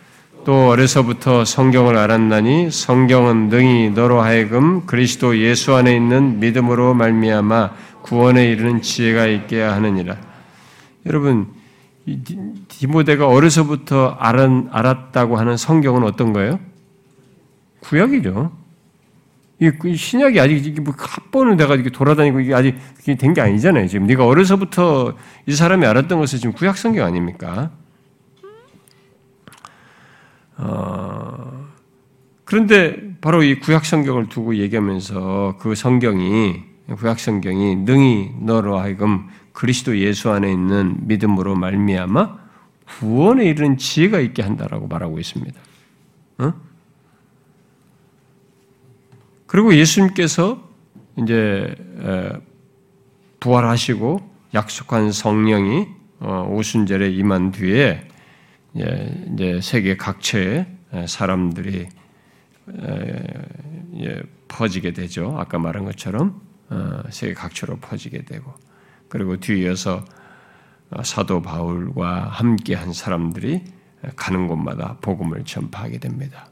또 0.49 0.69
어려서부터 0.69 1.45
성경을 1.45 1.99
알았나니 1.99 2.71
성경은 2.71 3.51
능히 3.51 3.91
너로 3.91 4.23
하여금 4.23 4.87
그리스도 4.87 5.37
예수 5.37 5.75
안에 5.75 5.95
있는 5.95 6.41
믿음으로 6.41 6.95
말미암아 6.95 7.73
구원에 8.01 8.51
이르는 8.53 8.81
지혜가 8.81 9.27
있게 9.27 9.61
하느니라. 9.61 10.17
여러분 11.05 11.49
디모데가 12.69 13.29
어려서부터 13.29 14.17
알았다고 14.19 15.37
하는 15.37 15.59
성경은 15.59 16.05
어떤 16.05 16.33
거예요? 16.33 16.59
구약이죠. 17.81 18.51
이그 19.61 19.97
신약이 19.97 20.41
아직 20.41 20.65
이게 20.67 20.81
뭐 20.81 20.95
합본을 20.97 21.59
내가 21.59 21.75
이렇게 21.75 21.91
돌아다니고 21.91 22.41
이게 22.41 22.55
아직 22.55 22.75
된 23.19 23.35
게 23.35 23.43
아니잖아요. 23.43 23.87
지금 23.87 24.07
네가 24.07 24.25
어려서부터 24.25 25.13
이 25.45 25.53
사람이 25.55 25.85
알았던 25.85 26.19
것은 26.19 26.39
지금 26.39 26.55
구약 26.55 26.79
성경 26.79 27.05
아닙니까? 27.07 27.71
어, 30.59 31.67
그런데 32.45 33.17
바로 33.21 33.43
이 33.43 33.59
구약 33.61 33.85
성경을 33.85 34.29
두고 34.29 34.57
얘기하면서 34.57 35.57
그 35.59 35.75
성경이 35.75 36.63
구약 36.97 37.21
성경이 37.21 37.77
능히 37.77 38.33
너로 38.41 38.79
하여금 38.79 39.29
그리스도 39.53 39.99
예수 39.99 40.31
안에 40.31 40.51
있는 40.51 40.97
믿음으로 41.07 41.55
말미암아 41.57 42.39
구원에 43.01 43.45
이르는 43.45 43.77
지혜가 43.77 44.21
있게 44.21 44.43
한다라고 44.43 44.89
말하고 44.89 45.19
있습니다. 45.19 45.61
어? 46.39 46.55
그리고 49.47 49.75
예수님께서 49.75 50.63
이제 51.17 51.75
부활하시고 53.41 54.21
약속한 54.55 55.13
성령이 55.13 55.87
어, 56.21 56.49
오순절에 56.51 57.11
임한 57.11 57.53
뒤에 57.53 58.08
이제 58.79 59.61
세계 59.63 59.97
각처에 59.97 60.67
사람들이 61.07 61.89
퍼지게 64.49 64.93
되죠. 64.93 65.37
아까 65.39 65.59
말한 65.59 65.85
것처럼 65.85 66.41
어, 66.71 67.03
세계 67.11 67.35
각처로 67.35 67.77
퍼지게 67.79 68.25
되고 68.25 68.53
그리고 69.09 69.39
뒤이어서 69.39 70.05
어, 70.91 71.03
사도 71.03 71.41
바울과 71.43 72.29
함께한 72.29 72.93
사람들이 72.93 73.63
가는 74.17 74.47
곳마다 74.47 74.97
복음을 75.01 75.45
전파하게 75.45 75.99
됩니다. 75.99 76.51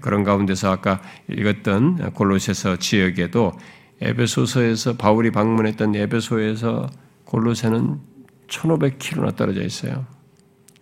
그런 0.00 0.22
가운데서 0.24 0.70
아까 0.70 1.00
읽었던 1.28 2.12
골로새서 2.12 2.76
지역에도 2.76 3.52
에베소서에서 4.00 4.96
바울이 4.96 5.30
방문했던 5.30 5.94
에베소에서 5.94 6.88
골로새는 7.24 8.00
1,500km나 8.48 9.36
떨어져 9.36 9.62
있어요. 9.62 10.06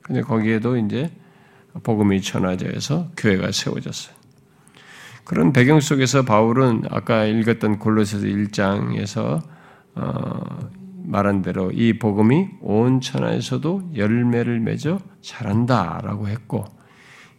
근데 0.09 0.23
거기에도 0.23 0.79
이제 0.79 1.11
복음이 1.83 2.23
전화져서 2.23 3.11
교회가 3.17 3.53
세워졌어요. 3.53 4.17
그런 5.25 5.53
배경 5.53 5.81
속에서 5.81 6.25
바울은 6.25 6.85
아까 6.91 7.27
읽었던 7.27 7.79
골로새서 7.79 8.27
1장에서 8.27 9.43
어, 9.95 10.71
말한 11.05 11.43
대로 11.43 11.71
이 11.71 11.99
복음이 11.99 12.49
온 12.63 13.03
천하에서도 13.03 13.91
열매를 13.95 14.61
맺어 14.61 14.99
자란다라고 15.21 16.29
했고 16.29 16.65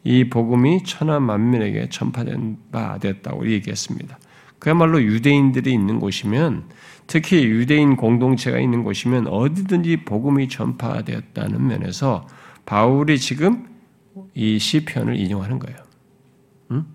이 0.04 0.30
복음이 0.30 0.84
천하 0.84 1.20
만민에게 1.20 1.90
전파된 1.90 2.58
바 2.72 3.00
되었다고 3.00 3.50
얘기했습니다. 3.50 4.20
그야말로 4.60 5.02
유대인들이 5.02 5.74
있는 5.74 6.00
곳이면 6.00 6.66
특히 7.08 7.44
유대인 7.46 7.96
공동체가 7.96 8.60
있는 8.60 8.84
곳이면 8.84 9.28
어디든지 9.28 10.06
복음이 10.06 10.50
전파되었다는 10.50 11.66
면에서 11.66 12.28
바울이 12.70 13.18
지금 13.18 13.68
이 14.36 14.60
시편을 14.60 15.16
인용하는 15.16 15.58
거예요. 15.58 15.80
응? 16.70 16.86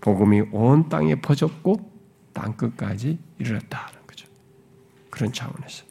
복음이 0.00 0.44
온 0.50 0.88
땅에 0.88 1.14
퍼졌고 1.16 1.92
땅 2.32 2.56
끝까지 2.56 3.18
이르렀다는 3.38 4.00
거죠. 4.06 4.26
그런 5.10 5.30
차원에서. 5.30 5.84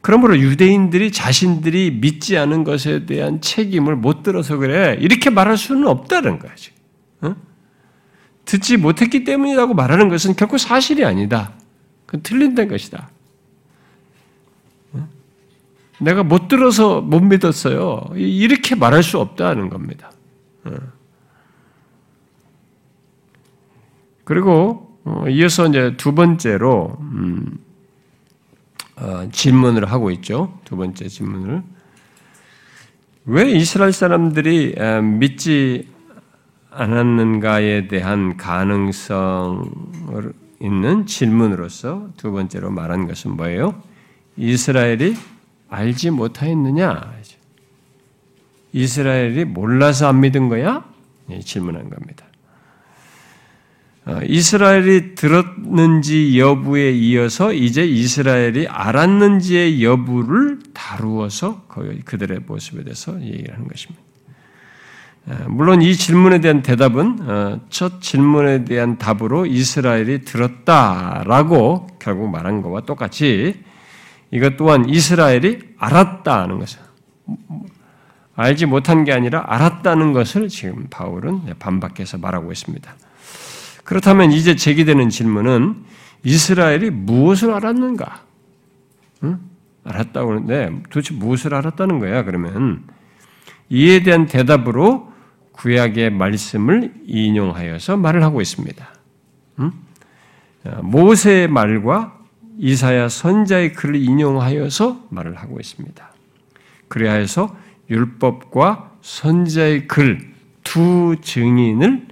그러므로 0.00 0.36
유대인들이 0.40 1.12
자신들이 1.12 2.00
믿지 2.00 2.36
않은 2.36 2.64
것에 2.64 3.06
대한 3.06 3.40
책임을 3.40 3.94
못 3.94 4.24
들어서 4.24 4.56
그래 4.56 4.96
이렇게 4.98 5.30
말할 5.30 5.56
수는 5.56 5.86
없다는 5.86 6.40
거야 6.40 6.52
지금. 6.56 6.78
응? 7.22 7.36
듣지 8.44 8.76
못했기 8.76 9.22
때문이라고 9.22 9.74
말하는 9.74 10.08
것은 10.08 10.34
결코 10.34 10.58
사실이 10.58 11.04
아니다. 11.04 11.52
그건 12.06 12.24
틀린다는 12.24 12.68
것이다. 12.68 13.08
내가 16.02 16.22
못 16.22 16.48
들어서 16.48 17.00
못 17.00 17.20
믿었어요. 17.20 18.10
이렇게 18.14 18.74
말할 18.74 19.02
수 19.02 19.18
없다는 19.18 19.68
겁니다. 19.68 20.10
그리고 24.24 24.98
어, 25.04 25.24
이어서 25.28 25.66
이제 25.66 25.96
두 25.96 26.14
번째로 26.14 26.96
음, 27.00 27.58
어, 28.96 29.28
질문을 29.32 29.90
하고 29.90 30.10
있죠. 30.12 30.58
두 30.64 30.76
번째 30.76 31.08
질문을 31.08 31.62
왜 33.24 33.50
이스라엘 33.50 33.92
사람들이 33.92 34.74
믿지 35.18 35.88
않았는가에 36.70 37.88
대한 37.88 38.36
가능성 38.36 39.70
있는 40.60 41.06
질문으로서 41.06 42.08
두 42.16 42.32
번째로 42.32 42.70
말한 42.70 43.06
것은 43.06 43.36
뭐예요? 43.36 43.80
이스라엘이 44.36 45.16
알지 45.72 46.10
못하였느냐? 46.10 47.14
이스라엘이 48.74 49.46
몰라서 49.46 50.08
안 50.08 50.20
믿은 50.20 50.48
거야? 50.48 50.84
네, 51.26 51.40
질문한 51.40 51.88
겁니다. 51.88 52.26
어, 54.04 54.20
이스라엘이 54.26 55.14
들었는지 55.14 56.38
여부에 56.38 56.92
이어서 56.92 57.52
이제 57.52 57.86
이스라엘이 57.86 58.68
알았는지의 58.68 59.82
여부를 59.82 60.58
다루어서 60.74 61.64
그들의 62.04 62.40
모습에 62.46 62.84
대해서 62.84 63.18
얘기를 63.22 63.54
하는 63.54 63.68
것입니다. 63.68 64.02
물론 65.46 65.82
이 65.82 65.94
질문에 65.94 66.40
대한 66.40 66.62
대답은 66.62 67.18
어, 67.20 67.60
첫 67.70 68.02
질문에 68.02 68.64
대한 68.64 68.98
답으로 68.98 69.46
이스라엘이 69.46 70.24
들었다라고 70.24 71.86
결국 72.00 72.28
말한 72.30 72.60
것과 72.60 72.80
똑같이 72.80 73.62
이것 74.32 74.56
또한 74.56 74.88
이스라엘이 74.88 75.74
알았다는 75.78 76.58
것을 76.58 76.80
알지 78.34 78.66
못한 78.66 79.04
게 79.04 79.12
아니라 79.12 79.44
알았다는 79.46 80.12
것을 80.12 80.48
지금 80.48 80.86
바울은 80.90 81.54
반박해서 81.58 82.18
말하고 82.18 82.50
있습니다. 82.50 82.94
그렇다면 83.84 84.32
이제 84.32 84.56
제기되는 84.56 85.10
질문은 85.10 85.84
이스라엘이 86.24 86.90
무엇을 86.90 87.52
알았는가? 87.52 88.22
응? 89.24 89.38
알았다고 89.84 90.30
하는데 90.30 90.82
도대체 90.88 91.14
무엇을 91.14 91.54
알았다는 91.54 91.98
거야? 91.98 92.24
그러면 92.24 92.84
이에 93.68 94.02
대한 94.02 94.26
대답으로 94.26 95.12
구약의 95.52 96.10
말씀을 96.10 96.94
인용하여서 97.06 97.98
말을 97.98 98.22
하고 98.22 98.40
있습니다. 98.40 98.88
모세의 100.82 101.48
말과 101.48 102.21
이사야 102.58 103.08
선자의 103.08 103.72
글을 103.72 103.96
인용하여서 103.96 105.06
말을 105.10 105.36
하고 105.36 105.58
있습니다. 105.58 106.12
그래야 106.88 107.14
해서 107.14 107.56
율법과 107.90 108.92
선자의 109.00 109.88
글 109.88 110.32
두 110.62 111.16
증인을 111.20 112.08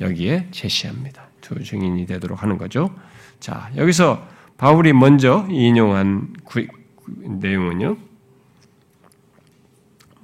여기에 0.00 0.48
제시합니다. 0.50 1.28
두 1.40 1.62
증인이 1.62 2.06
되도록 2.06 2.42
하는 2.42 2.58
거죠. 2.58 2.94
자, 3.40 3.70
여기서 3.76 4.26
바울이 4.58 4.92
먼저 4.92 5.46
인용한 5.48 6.34
구, 6.44 6.66
내용은요. 7.06 7.96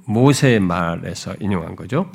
모세의 0.06 0.60
말에서 0.60 1.34
인용한 1.40 1.76
거죠. 1.76 2.10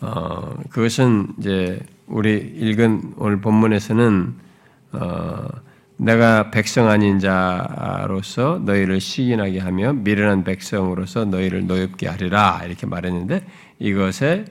어, 0.00 0.54
그것은 0.70 1.34
이제 1.38 1.80
우리 2.06 2.36
읽은 2.36 3.14
오늘 3.16 3.40
본문에서는 3.40 4.34
어, 4.92 5.48
내가 5.98 6.50
백성 6.50 6.88
아닌 6.88 7.18
자로서 7.18 8.60
너희를 8.64 9.00
시인하게 9.00 9.58
하며 9.58 9.92
미련한 9.92 10.44
백성으로서 10.44 11.24
너희를 11.24 11.66
노엽게 11.66 12.06
하리라 12.06 12.62
이렇게 12.64 12.86
말했는데 12.86 13.44
이것의 13.80 14.46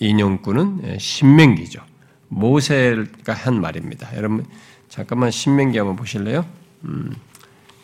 인용구는 0.00 0.98
신명기죠. 0.98 1.82
모세가 2.28 3.34
한 3.34 3.60
말입니다. 3.60 4.08
여러분 4.16 4.46
잠깐만 4.88 5.30
신명기 5.30 5.76
한번 5.76 5.96
보실래요? 5.96 6.46
음, 6.84 7.14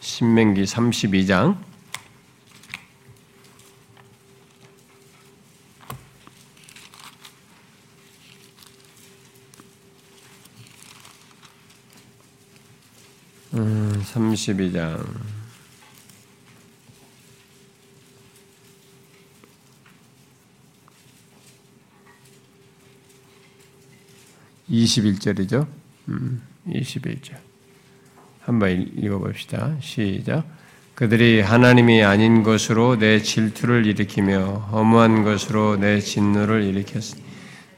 신명기 0.01 0.63
32장 0.63 1.57
32장. 13.55 15.05
(21절이죠) 24.69 25.67
음, 26.09 26.43
21절. 26.67 27.37
한번 28.41 28.91
읽어봅시다. 28.97 29.77
시작. 29.81 30.45
그들이 30.95 31.41
하나님이 31.41 32.03
아닌 32.03 32.43
것으로 32.43 32.99
내 32.99 33.21
질투를 33.21 33.87
일으키며 33.87 34.69
허무한 34.73 35.23
것으로 35.25 35.77
내 35.77 36.01
진노를 36.01 36.63
일으켰으니 36.65 37.23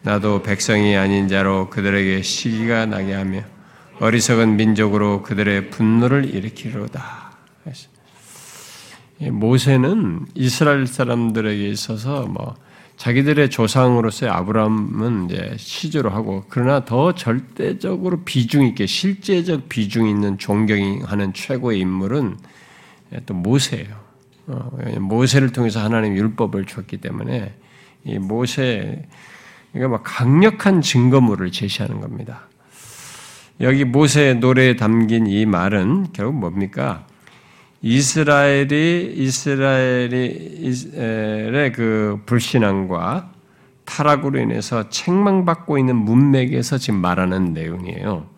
나도 0.02 0.42
백성이 0.42 0.96
아닌 0.96 1.28
자로 1.28 1.70
그들에게 1.70 2.22
시기가 2.22 2.86
나게 2.86 3.14
하며 3.14 3.55
어리석은 3.98 4.56
민족으로 4.56 5.22
그들의 5.22 5.70
분노를 5.70 6.34
일으키로다. 6.34 7.32
모세는 9.30 10.26
이스라엘 10.34 10.86
사람들에게 10.86 11.66
있어서 11.70 12.26
뭐 12.26 12.54
자기들의 12.98 13.48
조상으로서의 13.48 14.30
아브라함은 14.30 15.26
이제 15.26 15.54
시조로 15.58 16.10
하고 16.10 16.44
그러나 16.48 16.84
더 16.84 17.14
절대적으로 17.14 18.22
비중 18.24 18.66
있게 18.66 18.86
실제적 18.86 19.68
비중 19.70 20.08
있는 20.08 20.36
존경하는 20.36 21.32
최고의 21.32 21.80
인물은 21.80 22.36
또 23.24 23.34
모세예요. 23.34 23.96
어, 24.48 24.70
모세를 25.00 25.52
통해서 25.52 25.82
하나님 25.82 26.16
율법을 26.16 26.66
줬기 26.66 26.98
때문에 26.98 27.54
이 28.04 28.18
모세 28.18 29.06
이거 29.74 29.88
막 29.88 30.02
강력한 30.04 30.82
증거물을 30.82 31.50
제시하는 31.50 32.00
겁니다. 32.00 32.45
여기 33.60 33.84
모세의 33.84 34.36
노래에 34.36 34.76
담긴 34.76 35.26
이 35.26 35.46
말은 35.46 36.08
결국 36.12 36.38
뭡니까? 36.38 37.06
이스라엘이 37.80 39.14
이스라엘의 39.16 40.62
그 41.74 42.20
불신앙과 42.26 43.32
타락으로 43.84 44.40
인해서 44.40 44.88
책망받고 44.90 45.78
있는 45.78 45.96
문맥에서 45.96 46.76
지금 46.78 47.00
말하는 47.00 47.54
내용이에요. 47.54 48.28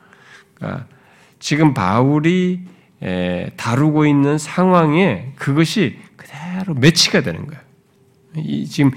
그러니까 0.55 0.87
지금 1.41 1.75
바울이 1.75 2.61
다루고 3.57 4.07
있는 4.07 4.39
상황에 4.39 5.33
그것이 5.37 5.99
그대로 6.17 6.75
매치가 6.75 7.23
되는 7.23 7.47
거예요. 7.47 7.61
지금 8.69 8.93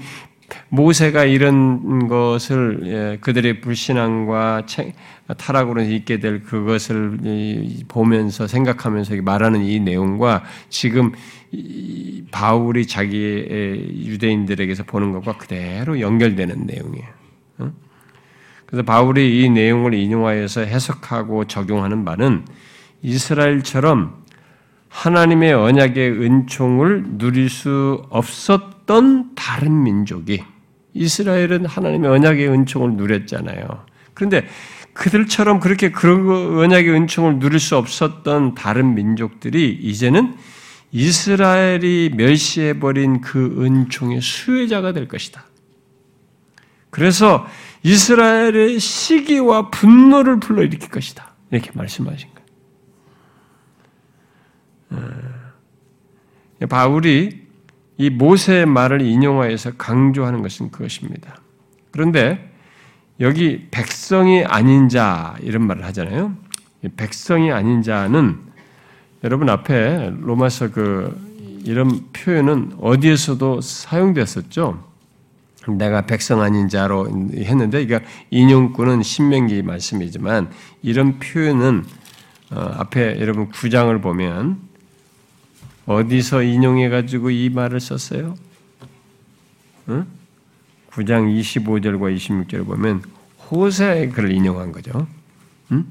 모세가 0.68 1.24
이런 1.24 2.08
것을 2.08 2.80
예, 2.84 3.18
그들의 3.20 3.60
불신앙과 3.60 4.66
타락으로 5.36 5.82
있게 5.82 6.18
될 6.18 6.42
그것을 6.42 7.18
보면서 7.88 8.46
생각하면서 8.46 9.16
말하는 9.22 9.64
이 9.64 9.80
내용과 9.80 10.44
지금 10.68 11.12
바울이 12.30 12.86
자기의 12.86 14.06
유대인들에게서 14.06 14.84
보는 14.84 15.12
것과 15.12 15.36
그대로 15.36 16.00
연결되는 16.00 16.66
내용이에요. 16.66 17.22
그래서 18.66 18.82
바울이 18.84 19.42
이 19.42 19.50
내용을 19.50 19.92
인용하여서 19.92 20.62
해석하고 20.62 21.44
적용하는 21.44 22.06
바는 22.06 22.46
이스라엘처럼 23.02 24.22
하나님의 24.88 25.52
언약의 25.52 26.10
은총을 26.12 27.18
누릴 27.18 27.50
수 27.50 28.02
없었 28.08 28.71
없었던 28.82 29.34
다른 29.34 29.82
민족이 29.82 30.44
이스라엘은 30.94 31.66
하나님의 31.66 32.10
언약의 32.10 32.48
은총을 32.48 32.94
누렸잖아요. 32.94 33.86
그런데 34.14 34.46
그들처럼 34.92 35.60
그렇게 35.60 35.90
그 35.90 36.60
언약의 36.62 36.90
은총을 36.90 37.38
누릴 37.38 37.58
수 37.58 37.76
없었던 37.76 38.54
다른 38.54 38.94
민족들이 38.94 39.70
이제는 39.70 40.36
이스라엘이 40.90 42.12
멸시해버린 42.14 43.22
그 43.22 43.64
은총의 43.64 44.20
수혜자가 44.20 44.92
될 44.92 45.08
것이다. 45.08 45.46
그래서 46.90 47.46
이스라엘의 47.82 48.78
시기와 48.78 49.70
분노를 49.70 50.38
불러일으킬 50.40 50.90
것이다. 50.90 51.32
이렇게 51.50 51.70
말씀하신 51.72 52.28
거예요. 54.90 55.02
어, 56.60 56.66
바울이 56.68 57.41
이 58.02 58.10
모세의 58.10 58.66
말을 58.66 59.00
인용하여서 59.00 59.74
강조하는 59.78 60.42
것은 60.42 60.72
그것입니다. 60.72 61.36
그런데 61.92 62.52
여기 63.20 63.68
백성이 63.70 64.44
아닌 64.44 64.88
자 64.88 65.36
이런 65.40 65.68
말을 65.68 65.84
하잖아요. 65.84 66.34
백성이 66.96 67.52
아닌 67.52 67.80
자는 67.80 68.40
여러분 69.22 69.48
앞에 69.48 70.14
로마서 70.18 70.72
그 70.72 71.16
이런 71.64 72.08
표현은 72.12 72.72
어디에서도 72.80 73.60
사용됐었죠. 73.60 74.82
내가 75.68 76.04
백성 76.04 76.40
아닌 76.40 76.68
자로 76.68 77.06
했는데, 77.06 77.86
그러니까 77.86 78.10
인용구는 78.30 79.04
신명기 79.04 79.62
말씀이지만 79.62 80.50
이런 80.82 81.20
표현은 81.20 81.84
어, 82.50 82.74
앞에 82.78 83.20
여러분 83.20 83.48
구장을 83.48 83.96
보면 84.00 84.71
어디서 85.86 86.42
인용해 86.42 86.88
가지고 86.88 87.30
이 87.30 87.50
말을 87.50 87.80
썼어요? 87.80 88.34
응? 89.88 90.06
9장 90.90 91.40
25절과 91.40 92.14
26절을 92.16 92.66
보면 92.66 93.02
호세의 93.50 94.10
글을 94.10 94.32
인용한 94.32 94.72
거죠. 94.72 95.06
응? 95.72 95.86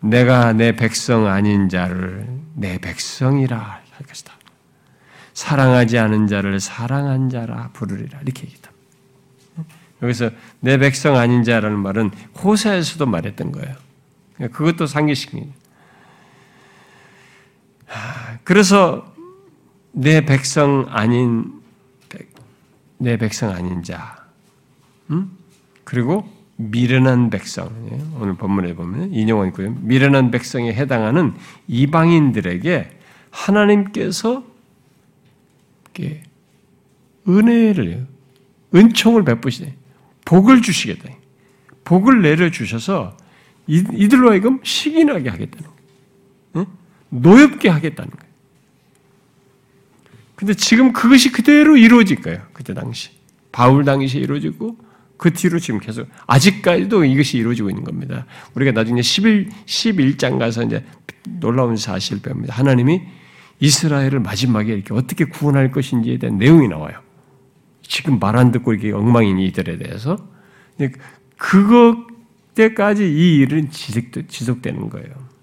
내가 0.00 0.52
내 0.52 0.72
백성 0.76 1.26
아닌 1.26 1.68
자를 1.68 2.26
내 2.54 2.78
백성이라 2.78 3.58
할 3.58 4.06
것이다. 4.06 4.32
사랑하지 5.32 5.98
않은 5.98 6.26
자를 6.26 6.60
사랑한 6.60 7.28
자라 7.30 7.70
부르리라 7.72 8.20
이렇게 8.20 8.46
얘기다. 8.46 8.70
여기서 10.02 10.30
내 10.60 10.76
백성 10.78 11.16
아닌 11.16 11.42
자라는 11.42 11.78
말은 11.78 12.10
호세에서도 12.42 13.06
말했던 13.06 13.52
거예요. 13.52 13.74
그것도 14.52 14.84
상기시킵니다. 14.84 15.63
그래서 18.44 19.14
내 19.92 20.24
백성 20.24 20.86
아닌 20.88 21.62
내 22.98 23.16
백성 23.16 23.50
아닌 23.50 23.82
자, 23.82 24.24
음? 25.10 25.36
그리고 25.84 26.28
미련한 26.56 27.30
백성 27.30 27.68
예, 27.90 28.00
오늘 28.20 28.34
본문에 28.34 28.74
보면 28.74 29.12
인용한 29.12 29.48
있고요. 29.48 29.74
미련한 29.80 30.30
백성에 30.30 30.72
해당하는 30.72 31.34
이방인들에게 31.68 32.98
하나님께서 33.30 34.44
은혜를 37.28 38.06
은총을 38.74 39.24
베푸시네 39.24 39.74
복을 40.24 40.62
주시겠다. 40.62 41.10
복을 41.84 42.22
내려 42.22 42.50
주셔서 42.50 43.16
이들로 43.66 44.30
하여금 44.30 44.60
시기나게 44.62 45.28
하겠다는. 45.28 45.73
노엽게 47.20 47.68
하겠다는 47.68 48.10
거예요. 48.10 48.34
근데 50.36 50.54
지금 50.54 50.92
그것이 50.92 51.30
그대로 51.32 51.76
이루어질 51.76 52.20
거예요. 52.20 52.42
그때 52.52 52.74
당시. 52.74 53.10
바울 53.52 53.84
당시에 53.84 54.20
이루어지고 54.20 54.76
그 55.16 55.32
뒤로 55.32 55.58
지금 55.58 55.78
계속 55.78 56.08
아직까지도 56.26 57.04
이것이 57.04 57.38
이루어지고 57.38 57.70
있는 57.70 57.84
겁니다. 57.84 58.26
우리가 58.54 58.72
나중에 58.72 59.00
11 59.00 59.48
11장 59.64 60.38
가서 60.38 60.64
이제 60.64 60.84
놀라운 61.40 61.76
사실을 61.76 62.20
배웁니다. 62.20 62.54
하나님이 62.54 63.00
이스라엘을 63.60 64.20
마지막에 64.20 64.72
이렇게 64.74 64.92
어떻게 64.92 65.24
구원할 65.24 65.70
것인지에 65.70 66.18
대한 66.18 66.36
내용이 66.38 66.68
나와요. 66.68 67.00
지금 67.82 68.18
말 68.18 68.36
안 68.36 68.50
듣고 68.50 68.72
이렇게 68.72 68.92
엉망인 68.92 69.38
이들에 69.38 69.78
대해서 69.78 70.16
그것 71.36 71.96
때까지 72.54 73.04
이 73.04 73.36
일은 73.36 73.70
지속, 73.70 74.62
되는 74.62 74.90
거예요. 74.90 75.33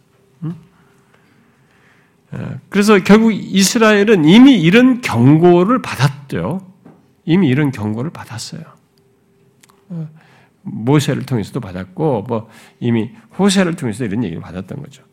어, 2.32 2.60
그래서 2.70 3.00
결국 3.04 3.32
이스라엘은 3.34 4.26
이미 4.26 4.62
이런 4.62 5.02
경고를 5.02 5.82
받았죠. 5.82 6.66
이미 7.26 7.48
이런 7.48 7.72
경고를 7.72 8.12
받았어요. 8.12 8.62
어, 9.90 10.10
모세를 10.64 11.24
통해서도 11.24 11.60
받았고, 11.60 12.24
뭐 12.28 12.50
이미 12.80 13.12
호세를 13.38 13.76
통해서 13.76 14.06
이런 14.06 14.24
얘기를 14.24 14.42
받았던 14.42 14.82
거죠. 14.82 15.04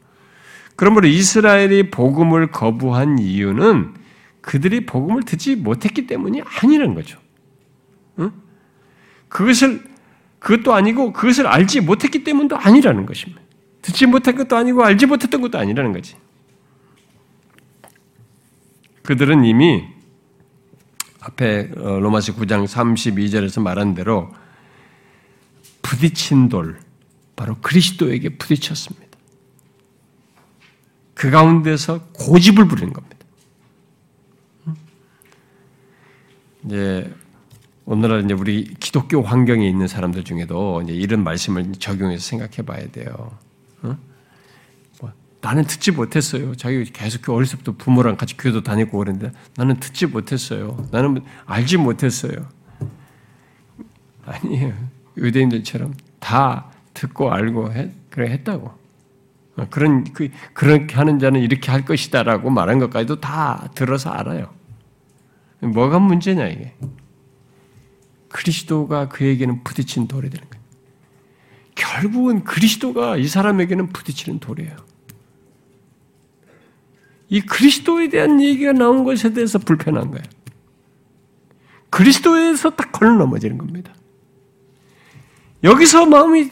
그러므로 0.77 1.09
이스라엘이 1.09 1.91
복음을 1.91 2.53
거부한 2.53 3.19
이유는 3.19 3.95
그들이 4.41 4.87
복음을 4.87 5.25
듣지 5.25 5.57
못했기 5.57 6.07
때문이 6.07 6.43
아니라는 6.43 6.95
거죠. 6.95 7.19
응? 8.21 8.31
그것을 9.29 9.83
그것도 10.39 10.73
아니고 10.73 11.13
그것을 11.13 11.49
알지 11.49 11.81
못했기 11.81 12.23
때문도 12.23 12.57
아니라는 12.57 13.07
것입니다. 13.07 13.43
듣지 13.83 14.07
못한 14.07 14.37
것도 14.37 14.57
아니고 14.57 14.85
알지 14.85 15.07
못했던 15.07 15.41
것도 15.41 15.59
아니라는 15.59 15.93
거지. 15.93 16.15
그들은 19.09 19.47
이미 19.47 19.89
앞에 21.21 21.71
어, 21.79 21.99
로마서 21.99 22.35
9장 22.35 22.67
32절에서 22.67 23.63
말한 23.63 23.95
대로 23.95 24.31
부딪힌 25.81 26.51
돌, 26.51 26.79
바로 27.35 27.57
그리스도에게 27.63 28.37
부딪혔습니다. 28.37 29.07
그 31.15 31.31
가운데서 31.31 32.09
고집을 32.13 32.69
부리는 32.69 32.93
겁니다. 32.93 33.17
이제 36.67 37.11
오늘날 37.87 38.27
이제 38.27 38.35
우리 38.35 38.75
기독교 38.75 39.23
환경에 39.23 39.67
있는 39.67 39.89
사람들 39.89 40.25
중에도 40.25 40.83
이제 40.83 40.93
이런 40.93 41.25
말씀을 41.25 41.73
적용해서 41.79 42.23
생각해 42.23 42.57
봐야 42.67 42.87
돼요. 42.91 43.39
어? 43.81 43.97
뭐, 45.41 45.51
나는 45.51 45.65
듣지 45.65 45.93
못했어요. 45.93 46.55
자기 46.57 46.85
계속 46.85 47.23
그 47.23 47.33
어렸을 47.33 47.59
때부터 47.59 47.83
부모랑 47.83 48.17
같이 48.17 48.37
교회도 48.37 48.63
다니고 48.63 48.99
그랬는데 48.99 49.33
나는 49.57 49.79
듣지 49.79 50.07
못했어요. 50.07 50.87
나는 50.91 51.23
알지 51.47 51.77
못했어요. 51.79 52.49
아니에요. 54.25 54.75
의대인들처럼 55.17 55.95
다 56.19 56.71
듣고 56.95 57.33
알고 57.33 57.73
했, 57.73 57.91
그래 58.11 58.31
했다고. 58.31 58.79
어, 59.57 59.67
그런 59.71 60.05
그 60.13 60.29
그렇게 60.53 60.95
하는 60.95 61.19
자는 61.19 61.41
이렇게 61.41 61.71
할 61.71 61.85
것이다라고 61.85 62.51
말한 62.51 62.79
것까지도 62.79 63.21
다 63.21 63.69
들어서 63.75 64.11
알아요. 64.11 64.53
뭐가 65.61 65.99
문제냐 65.99 66.47
이게? 66.47 66.75
그리스도가 68.29 69.09
그에게는 69.09 69.65
부딪힌 69.65 70.07
돌이 70.07 70.31
되는 70.31 70.49
거예요. 70.49 70.65
결국은 71.75 72.45
그리스도가 72.45 73.17
이 73.17 73.27
사람에게는 73.27 73.89
부딪히는 73.89 74.41
돌이에요. 74.41 74.88
이 77.29 77.41
그리스도에 77.41 78.09
대한 78.09 78.41
얘기가 78.41 78.73
나온 78.73 79.05
것에 79.05 79.33
대해서 79.33 79.59
불편한 79.59 80.11
거예요. 80.11 80.25
그리스도에서 81.91 82.71
딱 82.71 82.93
걸러 82.93 83.15
넘어지는 83.15 83.59
겁니다. 83.59 83.93
여기서 85.65 86.07
마음이 86.07 86.49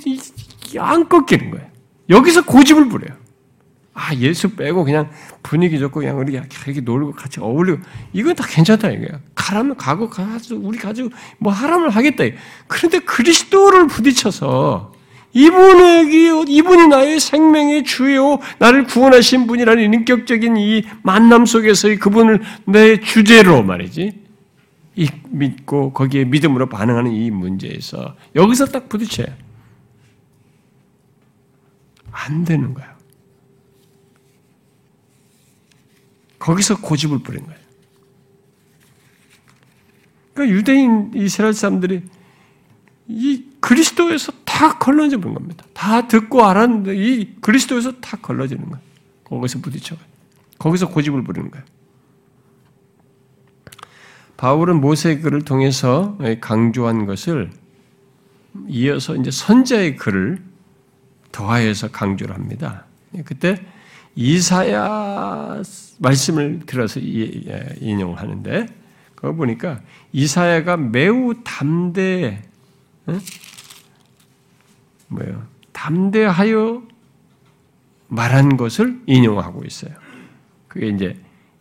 안 0.78 1.08
꺾이는 1.08 1.50
거예요. 1.50 1.66
여기서 2.10 2.44
고집을 2.44 2.88
부려요. 2.88 3.16
아, 3.94 4.14
예수 4.16 4.54
빼고 4.54 4.84
그냥 4.84 5.10
분위기 5.42 5.78
좋고 5.78 6.00
그냥 6.00 6.18
우리 6.18 6.34
이렇게 6.34 6.80
놀고 6.82 7.12
같이 7.12 7.40
어울리고 7.40 7.78
이건 8.12 8.34
다 8.34 8.44
괜찮다 8.46 8.90
이거야. 8.90 9.20
가라면 9.34 9.76
가고 9.76 10.10
가지고 10.10 10.60
우리 10.60 10.76
가지고 10.76 11.08
뭐 11.38 11.50
하라면 11.50 11.90
하겠다. 11.90 12.24
그런데 12.66 12.98
그리스도를 12.98 13.86
부딪혀서 13.86 14.92
이분에게 15.36 16.44
이분이 16.48 16.88
나의 16.88 17.20
생명의 17.20 17.84
주요 17.84 18.38
나를 18.58 18.84
구원하신 18.84 19.46
분이라는 19.46 19.92
인격적인 19.92 20.56
이 20.56 20.82
만남 21.02 21.44
속에서의 21.44 21.98
그분을 21.98 22.40
내 22.64 22.98
주제로 23.00 23.62
말이지. 23.62 24.24
이 24.96 25.08
믿고 25.28 25.92
거기에 25.92 26.24
믿음으로 26.24 26.70
반응하는 26.70 27.12
이 27.12 27.30
문제에서 27.30 28.16
여기서 28.34 28.64
딱 28.64 28.88
부딪혀요. 28.88 29.26
안 32.10 32.44
되는 32.46 32.72
거야. 32.72 32.96
거기서 36.38 36.80
고집을 36.80 37.18
부린 37.18 37.44
거예요. 37.44 37.60
그러니까 40.32 40.56
유대인 40.56 41.10
이스라엘 41.14 41.52
사람들이 41.52 42.04
이 43.08 43.44
그리스도에서 43.60 44.32
다 44.56 44.78
걸러져 44.78 45.18
본 45.18 45.34
겁니다. 45.34 45.66
다 45.74 46.08
듣고 46.08 46.46
알았는데 46.46 46.96
이 46.96 47.34
그리스도에서 47.42 47.92
다 48.00 48.16
걸러지는 48.16 48.64
거예요. 48.64 48.82
거기서 49.24 49.58
부딪혀. 49.58 49.96
거기서 50.58 50.88
고집을 50.88 51.24
부리는 51.24 51.50
거예요. 51.50 51.62
바울은 54.38 54.80
모세의 54.80 55.20
글을 55.20 55.42
통해서 55.42 56.16
강조한 56.40 57.04
것을 57.04 57.50
이어서 58.66 59.14
이제 59.16 59.30
선자의 59.30 59.96
글을 59.96 60.42
더하여서 61.32 61.90
강조를 61.90 62.34
합니다. 62.34 62.86
그때 63.26 63.62
이사야 64.14 65.62
말씀을 65.98 66.60
들어서 66.64 66.98
예, 67.02 67.76
인용하는데 67.80 68.68
그거 69.14 69.34
보니까 69.34 69.82
이사야가 70.12 70.78
매우 70.78 71.34
담대 71.44 72.42
뭐요 75.08 75.46
담대하여 75.72 76.82
말한 78.08 78.56
것을 78.56 79.00
인용하고 79.06 79.64
있어요. 79.64 79.92
그게 80.68 80.88
이제 80.88 81.16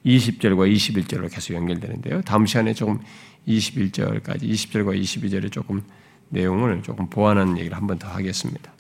20절과 0.06 0.72
21절로 0.72 1.34
계속 1.34 1.54
연결되는데요. 1.56 2.22
다음 2.22 2.46
시간에 2.46 2.74
조금 2.74 3.00
21절까지 3.48 4.44
20절과 4.44 5.00
22절에 5.02 5.52
조금 5.52 5.82
내용을 6.30 6.84
조금 6.84 7.10
보완하는 7.10 7.58
얘기를 7.58 7.76
한 7.76 7.88
번 7.88 7.98
더 7.98 8.08
하겠습니다. 8.08 8.72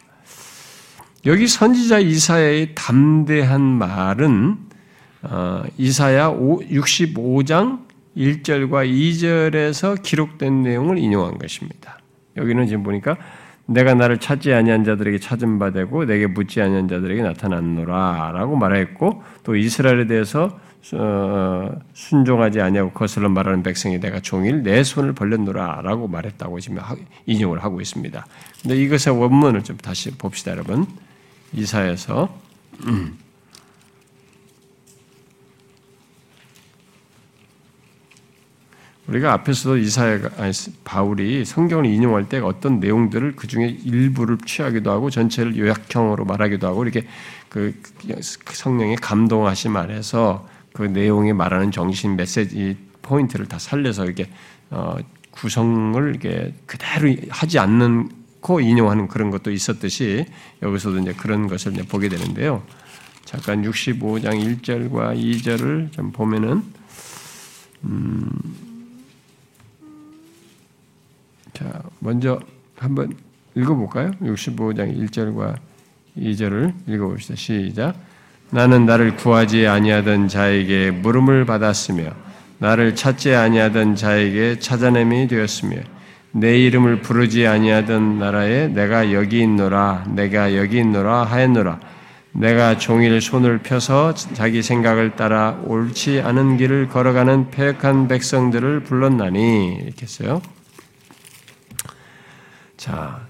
여기 1.25 1.47
선지자 1.47 1.99
이사야의 1.99 2.75
담대한 2.75 3.61
말은 3.61 4.57
어, 5.23 5.63
이사야 5.77 6.29
65장 6.29 7.83
1절과 8.15 8.87
2절에서 8.87 10.01
기록된 10.03 10.61
내용을 10.61 10.99
인용한 10.99 11.39
것입니다. 11.39 11.99
여기는 12.37 12.67
지금 12.67 12.83
보니까 12.83 13.17
내가 13.67 13.93
나를 13.95 14.19
찾지 14.19 14.53
아니한 14.53 14.83
자들에게 14.83 15.19
찾은 15.19 15.59
바 15.59 15.71
되고 15.71 16.05
내게 16.05 16.27
묻지 16.27 16.61
아니한 16.61 16.87
자들에게 16.87 17.21
나타났노라라고 17.21 18.55
말했고 18.55 19.23
또 19.43 19.55
이스라엘에 19.55 20.07
대해서 20.07 20.59
어, 20.93 21.71
순종하지 21.93 22.61
아니하고 22.61 22.91
거슬러 22.91 23.27
말하는 23.29 23.63
백성이 23.63 23.99
내가 23.99 24.19
종일 24.19 24.61
내 24.61 24.83
손을 24.83 25.13
벌렸노라라고 25.13 26.07
말했다고 26.07 26.59
지금 26.59 26.77
인용을 27.25 27.63
하고 27.63 27.81
있습니다. 27.81 28.25
근데 28.61 28.77
이것의 28.77 29.19
원문을 29.19 29.63
좀 29.63 29.77
다시 29.77 30.11
봅시다, 30.15 30.51
여러분. 30.51 30.85
이사에서 31.53 32.29
우리가 39.07 39.33
앞에서도 39.33 39.77
이사야가 39.77 40.41
아니, 40.41 40.51
바울이 40.83 41.45
성경을 41.45 41.85
인용할 41.85 42.27
때 42.27 42.39
어떤 42.39 42.79
내용들을 42.79 43.35
그 43.35 43.47
중에 43.47 43.67
일부를 43.83 44.37
취하기도 44.45 44.89
하고 44.89 45.09
전체를 45.09 45.57
요약형으로 45.57 46.25
말하기도 46.25 46.65
하고 46.67 46.83
이렇게 46.83 47.07
그 47.49 47.73
성령의 48.21 48.97
감동하심 48.97 49.77
안에서 49.77 50.47
그 50.73 50.83
내용에 50.83 51.33
말하는 51.33 51.71
정신 51.71 52.15
메시지 52.15 52.77
포인트를 53.01 53.47
다 53.47 53.59
살려서 53.59 54.05
이렇게 54.05 54.29
어, 54.71 54.97
구성을 55.31 56.09
이렇게 56.09 56.53
그대로 56.65 57.15
하지 57.29 57.59
않는고 57.59 58.59
인용하는 58.59 59.07
그런 59.07 59.29
것도 59.29 59.51
있었듯이 59.51 60.25
여기서도 60.63 60.99
이제 60.99 61.13
그런 61.13 61.47
것을 61.47 61.73
이제 61.73 61.83
보게 61.83 62.09
되는데요. 62.09 62.63
잠깐 63.23 63.63
65장 63.63 64.61
1절과 64.61 65.17
2절을 65.17 65.91
좀 65.91 66.11
보면은 66.11 66.63
음, 67.83 68.29
자 71.55 71.81
먼저 71.99 72.39
한번 72.77 73.15
읽어볼까요? 73.55 74.11
65장 74.21 74.93
1절과 75.09 75.55
2절을 76.17 76.73
읽어봅시다. 76.87 77.35
시작. 77.35 77.95
나는 78.51 78.85
나를 78.85 79.15
구하지 79.15 79.65
아니하던 79.65 80.27
자에게 80.27 80.91
물음을 80.91 81.45
받았으며 81.45 82.11
나를 82.59 82.95
찾지 82.95 83.33
아니하던 83.33 83.95
자에게 83.95 84.59
찾아냄이 84.59 85.27
되었으며 85.27 85.77
내 86.31 86.59
이름을 86.59 87.01
부르지 87.01 87.47
아니하던 87.47 88.19
나라에 88.19 88.67
내가 88.67 89.13
여기 89.13 89.41
있노라 89.41 90.05
내가 90.09 90.55
여기 90.57 90.79
있노라 90.79 91.23
하였노라 91.23 91.79
내가 92.33 92.77
종일 92.77 93.21
손을 93.21 93.59
펴서 93.59 94.13
자기 94.13 94.61
생각을 94.61 95.15
따라 95.15 95.57
옳지 95.63 96.19
않은 96.21 96.57
길을 96.57 96.89
걸어가는 96.89 97.51
폐역한 97.51 98.09
백성들을 98.09 98.81
불렀나니 98.81 99.79
이렇게 99.81 100.01
했어요. 100.01 100.41
자, 102.85 103.27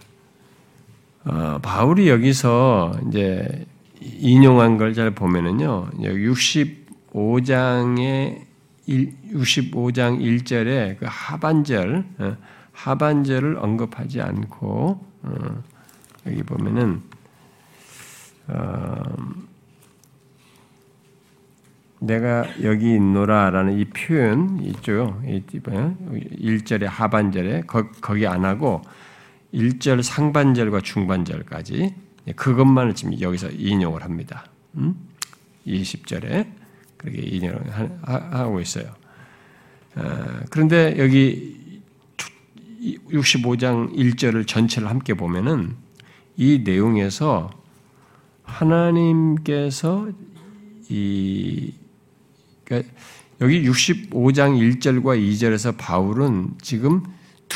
어, 1.23 1.59
바울이 1.61 2.09
여기서 2.09 2.99
이제 3.07 3.65
인용한 4.01 4.77
걸 4.77 4.93
잘 4.93 5.11
보면은요. 5.11 5.91
65장의 5.93 8.41
65장 8.85 10.19
1절에 10.19 10.99
그 10.99 11.05
하반절 11.07 12.03
어, 12.17 12.35
하반절을 12.73 13.57
언급하지 13.57 14.19
않고 14.19 15.05
어, 15.23 15.63
여기 16.25 16.43
보면은 16.43 17.01
어, 18.47 19.01
내가 21.99 22.45
여기 22.61 22.95
있노라라는 22.95 23.79
이 23.79 23.85
표현 23.85 24.59
있죠. 24.63 25.21
1절의 25.23 26.83
하반절에 26.83 27.63
거기 28.01 28.27
안 28.27 28.43
하고 28.43 28.81
1절 29.55 30.03
상반절과 30.03 30.81
중반절까지 30.81 31.95
예, 32.27 32.31
그것만을 32.33 32.93
지금 32.93 33.19
여기서 33.19 33.49
인용을 33.49 34.03
합니다. 34.03 34.45
음? 34.75 34.95
20절에 35.65 36.51
그렇게 36.97 37.21
인용을 37.21 37.61
하고 38.03 38.59
있어요. 38.59 38.93
아, 39.95 40.41
그런데 40.49 40.95
여기 40.97 41.81
65장 43.09 43.95
1절을 43.95 44.45
전체를 44.45 44.89
함께 44.89 45.13
보면은 45.13 45.75
이 46.35 46.61
내용에서 46.63 47.49
하나님께서 48.43 50.09
이 50.89 51.73
그러니까 52.63 52.91
여기 53.41 53.63
65장 53.63 54.79
1절과 54.79 55.19
2절에서 55.19 55.77
바울은 55.77 56.55
지금 56.61 57.03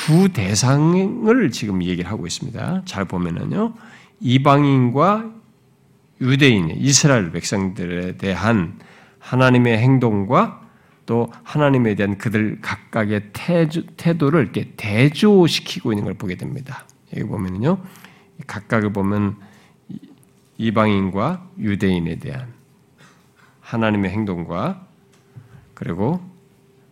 두 0.05 0.29
대상을 0.29 1.51
지금 1.51 1.83
얘기를 1.83 2.09
하고 2.09 2.25
있습니다. 2.25 2.83
잘 2.85 3.05
보면은요. 3.05 3.73
이방인과 4.21 5.31
유대인, 6.21 6.71
이스라엘 6.75 7.31
백성들에 7.31 8.17
대한 8.17 8.79
하나님의 9.19 9.77
행동과 9.77 10.61
또 11.05 11.31
하나님에 11.43 11.95
대한 11.95 12.17
그들 12.17 12.59
각각의 12.61 13.31
태도, 13.33 14.29
를 14.29 14.43
이렇게 14.43 14.71
대조시키고 14.77 15.91
있는 15.91 16.05
걸 16.05 16.13
보게 16.13 16.35
됩니다. 16.35 16.85
여기 17.15 17.25
보면요. 17.25 17.79
각각을 18.47 18.93
보면 18.93 19.35
이방인과 20.57 21.49
유대인에 21.59 22.19
대한 22.19 22.53
하나님의 23.61 24.11
행동과 24.11 24.85
그리고 25.73 26.21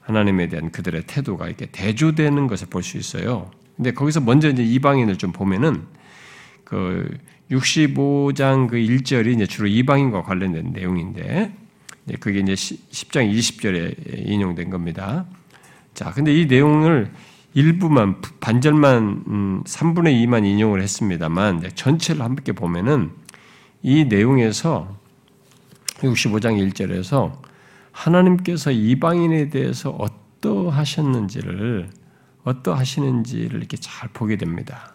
하나님에 0.08 0.48
대한 0.48 0.72
그들의 0.72 1.04
태도가 1.04 1.48
이렇게 1.48 1.66
대조되는 1.66 2.48
것을 2.48 2.68
볼 2.70 2.82
수 2.82 2.98
있어요. 2.98 3.52
근데 3.76 3.92
거기서 3.92 4.22
먼저 4.22 4.50
이제 4.50 4.64
이방인을 4.64 5.18
좀 5.18 5.34
보면은 5.34 5.84
그 6.64 7.18
65장 7.52 8.68
그 8.68 8.78
1절이 8.78 9.36
이제 9.36 9.46
주로 9.46 9.68
이방인과 9.68 10.24
관련된 10.24 10.72
내용인데 10.72 11.54
그게 12.22 12.40
이제 12.40 12.54
10장 12.54 13.30
20절에 13.30 14.28
인용된 14.28 14.70
겁니다. 14.70 15.26
자, 15.94 16.12
근데 16.12 16.34
이 16.34 16.46
내용을 16.46 17.12
일부만 17.54 18.22
반절만 18.40 19.24
3분의 19.26 19.28
음, 19.28 19.64
2만 19.66 20.46
인용을 20.46 20.82
했습니다만 20.82 21.70
전체를 21.76 22.22
함께 22.22 22.54
보면은 22.54 23.12
이 23.84 24.06
내용에서 24.06 24.96
65장 26.00 26.72
1절에서 26.72 27.47
하나님께서 27.98 28.70
이방인에 28.70 29.50
대해서 29.50 29.90
어떠하셨는지를 29.90 31.90
어떠하시는지를 32.44 33.60
이렇게 33.60 33.76
잘 33.78 34.08
보게 34.10 34.38
됩니다. 34.38 34.94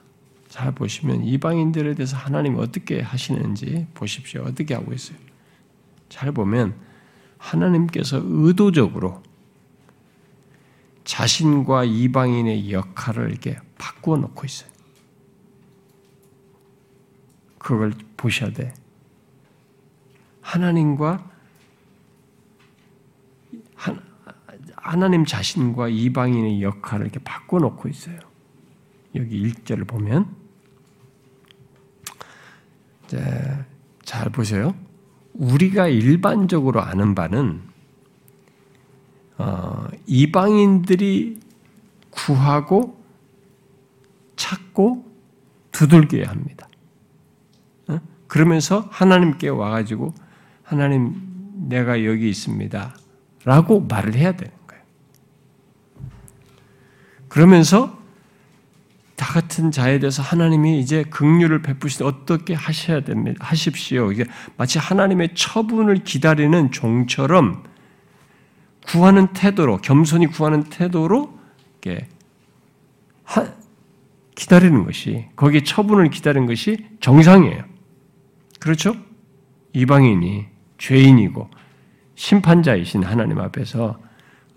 잘 0.48 0.72
보시면 0.72 1.24
이방인들에 1.24 1.94
대해서 1.94 2.16
하나님이 2.16 2.60
어떻게 2.60 3.00
하시는지 3.00 3.88
보십시오. 3.94 4.44
어떻게 4.44 4.74
하고 4.74 4.92
있어요. 4.92 5.18
잘 6.08 6.30
보면 6.30 6.76
하나님께서 7.38 8.20
의도적으로 8.22 9.22
자신과 11.04 11.84
이방인의 11.84 12.72
역할을 12.72 13.30
이렇게 13.30 13.58
바꾸어 13.78 14.16
놓고 14.16 14.46
있어요. 14.46 14.70
그걸 17.58 17.92
보셔야 18.16 18.52
돼. 18.52 18.72
하나님과 20.40 21.31
하나님 24.82 25.24
자신과 25.24 25.88
이방인의 25.88 26.60
역할을 26.60 27.06
이렇게 27.06 27.20
바꿔 27.20 27.58
놓고 27.58 27.88
있어요. 27.88 28.18
여기 29.14 29.42
1절을 29.42 29.86
보면 29.86 30.34
잘 34.04 34.30
보세요. 34.30 34.74
우리가 35.34 35.86
일반적으로 35.86 36.82
아는 36.82 37.14
바는 37.14 37.62
어, 39.38 39.86
이방인들이 40.06 41.40
구하고 42.10 43.00
찾고 44.36 45.04
두들겨야 45.70 46.28
합니다. 46.28 46.68
어? 47.88 48.00
그러면서 48.26 48.88
하나님께 48.90 49.48
와가지고 49.48 50.12
하나님 50.62 51.14
내가 51.68 52.04
여기 52.04 52.28
있습니다. 52.28 52.96
라고 53.44 53.80
말을 53.80 54.14
해야 54.14 54.32
거예요. 54.32 54.61
그러면서 57.32 57.98
다 59.16 59.24
같은 59.32 59.70
자에 59.70 59.98
대해서 59.98 60.22
하나님이 60.22 60.78
이제 60.78 61.02
긍휼을 61.04 61.62
베푸시 61.62 62.04
어떻게 62.04 62.52
하셔야 62.52 63.00
됩니다. 63.00 63.42
하십시오. 63.42 64.12
이게 64.12 64.26
마치 64.58 64.78
하나님의 64.78 65.30
처분을 65.34 66.04
기다리는 66.04 66.70
종처럼 66.72 67.62
구하는 68.86 69.28
태도로 69.28 69.78
겸손히 69.78 70.26
구하는 70.26 70.64
태도로 70.64 71.38
이렇게 71.80 72.06
기다리는 74.34 74.84
것이 74.84 75.24
거기에 75.34 75.62
처분을 75.62 76.10
기다리는 76.10 76.46
것이 76.46 76.86
정상이에요. 77.00 77.64
그렇죠? 78.60 78.94
이방인이 79.72 80.48
죄인이고 80.76 81.48
심판자이신 82.14 83.04
하나님 83.04 83.38
앞에서 83.38 83.98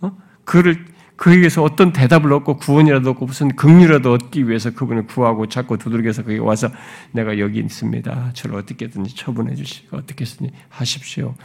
어? 0.02 0.18
그를 0.44 0.94
그에게서 1.16 1.64
어떤 1.64 1.94
대답을 1.94 2.34
얻고 2.34 2.58
구원이라도 2.58 3.12
얻고 3.12 3.26
무슨 3.26 3.56
긍휼이라도 3.56 4.12
얻기 4.12 4.48
위해서 4.50 4.72
그분을 4.72 5.08
구하고 5.08 5.48
찾고 5.48 5.78
두들겨서 5.78 6.24
거기 6.24 6.38
와서 6.40 6.70
내가 7.12 7.40
여기 7.40 7.60
있습니다. 7.60 8.32
저를 8.34 8.58
어떻게든지 8.58 9.16
처분해 9.16 9.56
주시고 9.56 9.98
어떻게든지 9.98 10.52
하십시오. 10.70 11.36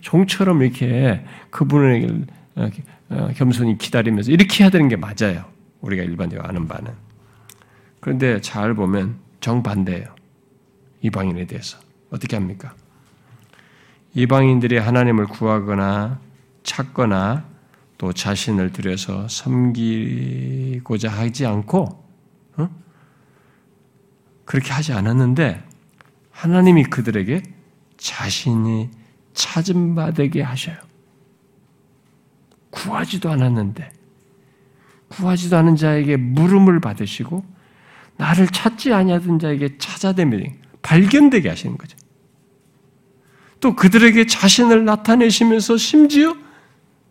종처럼 0.00 0.62
이렇게 0.62 1.24
그분을 1.50 2.26
어, 2.56 2.68
어, 3.10 3.30
겸손히 3.36 3.78
기다리면서 3.78 4.32
이렇게 4.32 4.64
해야 4.64 4.70
되는 4.70 4.88
게 4.88 4.96
맞아요. 4.96 5.44
우리가 5.80 6.02
일반적으로 6.02 6.46
아는 6.48 6.66
바는. 6.66 6.92
그런데 8.00 8.40
잘 8.40 8.74
보면 8.74 9.16
정반대예요. 9.40 10.06
이방인에 11.02 11.46
대해서. 11.46 11.78
어떻게 12.10 12.36
합니까? 12.36 12.74
이방인들이 14.14 14.76
하나님을 14.78 15.26
구하거나 15.26 16.20
찾거나 16.62 17.51
또 18.02 18.12
자신을 18.12 18.72
들여서 18.72 19.28
섬기고자 19.28 21.08
하지 21.08 21.46
않고 21.46 22.04
어? 22.56 22.68
그렇게 24.44 24.72
하지 24.72 24.92
않았는데 24.92 25.62
하나님이 26.32 26.82
그들에게 26.82 27.44
자신이 27.96 28.90
찾은 29.34 29.94
바 29.94 30.10
되게 30.10 30.42
하셔요. 30.42 30.76
구하지도 32.70 33.30
않았는데 33.30 33.92
구하지도 35.06 35.56
않은 35.58 35.76
자에게 35.76 36.16
물음을 36.16 36.80
받으시고 36.80 37.44
나를 38.16 38.48
찾지 38.48 38.92
아니하던 38.92 39.38
자에게 39.38 39.78
찾아대며 39.78 40.38
발견되게 40.82 41.48
하시는 41.48 41.78
거죠. 41.78 41.96
또 43.60 43.76
그들에게 43.76 44.26
자신을 44.26 44.84
나타내시면서 44.86 45.76
심지어 45.76 46.34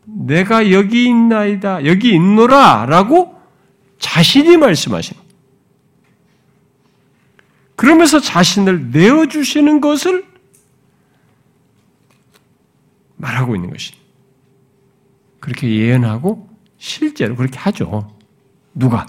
내가 0.05 0.71
여기 0.71 1.05
있나이다, 1.05 1.85
여기 1.85 2.13
있노라 2.13 2.85
라고 2.87 3.39
자신이 3.99 4.57
말씀하시는 4.57 5.21
그러면서 7.75 8.19
자신을 8.19 8.91
내어주시는 8.91 9.81
것을 9.81 10.25
말하고 13.17 13.55
있는 13.55 13.69
것이. 13.69 13.93
그렇게 15.39 15.69
예언하고 15.69 16.49
실제로 16.77 17.35
그렇게 17.35 17.57
하죠. 17.57 18.15
누가? 18.73 19.05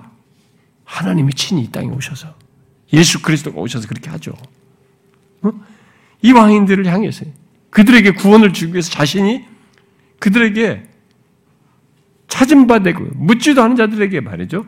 하나님이 0.85 1.33
친히 1.35 1.63
이 1.65 1.71
땅에 1.71 1.89
오셔서 1.89 2.35
예수 2.93 3.23
그리스도가 3.23 3.61
오셔서 3.61 3.89
그렇게 3.89 4.11
하죠. 4.11 4.33
어? 5.43 5.53
이 6.23 6.33
왕인들을 6.33 6.87
향해서 6.87 7.25
그들에게 7.71 8.13
구원을 8.13 8.53
주기 8.53 8.75
위해서 8.75 8.91
자신이 8.91 9.45
그들에게 10.23 10.85
찾은 12.29 12.69
바 12.69 12.79
되고 12.79 13.05
묻지도 13.15 13.61
않은 13.65 13.75
자들에게 13.75 14.21
말이죠. 14.21 14.65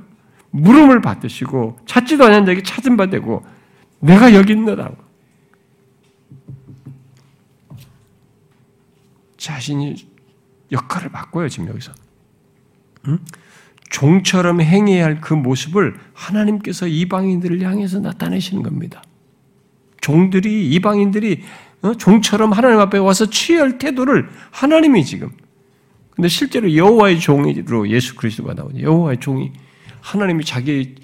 물음을 0.50 1.00
받으시고 1.00 1.78
찾지도 1.86 2.24
않은 2.24 2.44
자에게 2.44 2.62
찾은 2.64 2.96
바 2.96 3.06
되고 3.06 3.46
내가 4.00 4.34
여기 4.34 4.52
있노라고 4.52 4.96
자신이 9.36 9.94
역할을 10.72 11.10
바꿔요 11.10 11.48
지금 11.48 11.68
여기서 11.68 11.92
응? 13.06 13.20
종처럼 13.90 14.60
행해야 14.60 15.04
할 15.04 15.20
그 15.20 15.34
모습을 15.34 15.94
하나님께서 16.14 16.88
이방인들을 16.88 17.62
향해서 17.62 18.00
나타내시는 18.00 18.64
겁니다. 18.64 19.04
종들이 20.00 20.68
이방인들이 20.72 21.42
어? 21.82 21.94
종처럼 21.94 22.52
하나님 22.52 22.80
앞에 22.80 22.98
와서 22.98 23.26
취할 23.30 23.74
해 23.74 23.78
태도를 23.78 24.28
하나님이 24.50 25.04
지금 25.04 25.30
근데 26.14 26.28
실제로 26.28 26.74
여호와의 26.74 27.18
종으로 27.20 27.88
예수 27.90 28.14
그리스도가 28.14 28.54
나오죠. 28.54 28.80
여호와의 28.80 29.18
종이 29.20 29.52
하나님이 30.00 30.44
자기 30.44 30.94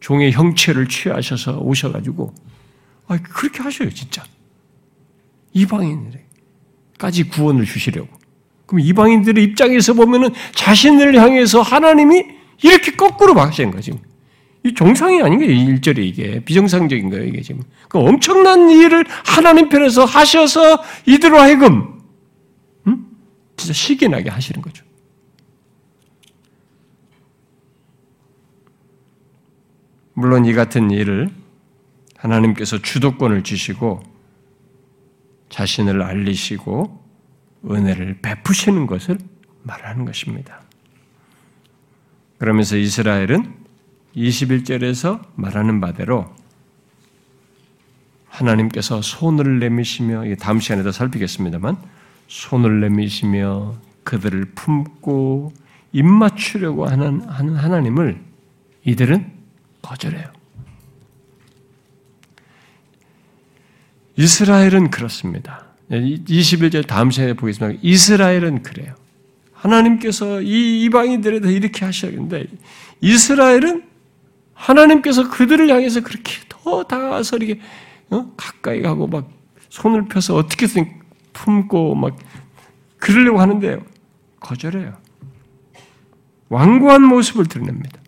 종의 0.00 0.32
형체를 0.32 0.88
취하셔서 0.88 1.58
오셔가지고 1.58 2.32
아 3.08 3.18
그렇게 3.18 3.62
하셔요 3.62 3.90
진짜 3.90 4.24
이방인들에까지 5.52 7.24
구원을 7.30 7.64
주시려고. 7.64 8.08
그럼 8.66 8.80
이방인들의 8.80 9.42
입장에서 9.44 9.94
보면은 9.94 10.30
자신을 10.52 11.20
향해서 11.20 11.62
하나님이 11.62 12.24
이렇게 12.62 12.92
거꾸로 12.92 13.34
막으신 13.34 13.70
거지. 13.70 13.92
이 14.64 14.74
정상이 14.74 15.22
아닌 15.22 15.38
거예요. 15.38 15.52
일절이 15.52 16.08
이게 16.08 16.40
비정상적인 16.44 17.10
거예요. 17.10 17.24
이게 17.26 17.40
지금 17.40 17.62
그 17.88 17.98
엄청난 17.98 18.68
일을 18.68 19.04
하나님 19.24 19.68
편에서 19.68 20.04
하셔서 20.04 20.82
이들로 21.06 21.38
하여금 21.38 21.72
음? 21.72 21.95
진짜 23.56 23.72
시기 23.72 24.08
나게 24.08 24.30
하시는 24.30 24.60
거죠. 24.60 24.84
물론 30.14 30.46
이 30.46 30.54
같은 30.54 30.90
일을 30.90 31.30
하나님께서 32.16 32.80
주도권을 32.80 33.42
주시고 33.42 34.02
자신을 35.50 36.02
알리시고 36.02 37.04
은혜를 37.70 38.20
베푸시는 38.22 38.86
것을 38.86 39.18
말하는 39.62 40.04
것입니다. 40.04 40.62
그러면서 42.38 42.76
이스라엘은 42.76 43.54
21절에서 44.16 45.26
말하는 45.34 45.80
바대로 45.80 46.34
하나님께서 48.28 49.02
손을 49.02 49.58
내미시며 49.58 50.34
다음 50.36 50.60
시간에도 50.60 50.92
살피겠습니다만 50.92 51.76
손을 52.28 52.80
내미시며 52.80 53.74
그들을 54.04 54.52
품고 54.54 55.52
입맞추려고 55.92 56.86
하는 56.86 57.20
하나님을 57.22 58.20
이들은 58.84 59.32
거절해요. 59.82 60.36
이스라엘은 64.16 64.90
그렇습니다. 64.90 65.66
21절 65.90 66.86
다음 66.86 67.10
시간에 67.10 67.34
보겠습니다. 67.34 67.78
이스라엘은 67.82 68.62
그래요. 68.62 68.94
하나님께서 69.52 70.40
이 70.42 70.84
이방인들에 70.84 71.40
대해 71.40 71.54
이렇게 71.54 71.84
하셨는데 71.84 72.46
이스라엘은 73.00 73.84
하나님께서 74.54 75.30
그들을 75.30 75.68
향해서 75.68 76.00
그렇게 76.00 76.32
더 76.48 76.84
다가서 76.84 77.36
이렇게 77.36 77.60
어? 78.10 78.32
가까이 78.36 78.80
가고 78.80 79.06
막 79.06 79.30
손을 79.68 80.06
펴서 80.08 80.34
어떻게든 80.34 81.05
품고 81.36 81.94
막 81.94 82.16
그러려고 82.98 83.40
하는데 83.40 83.78
거절해요. 84.40 84.96
완고한 86.48 87.02
모습을 87.02 87.46
드러냅니다. 87.46 88.00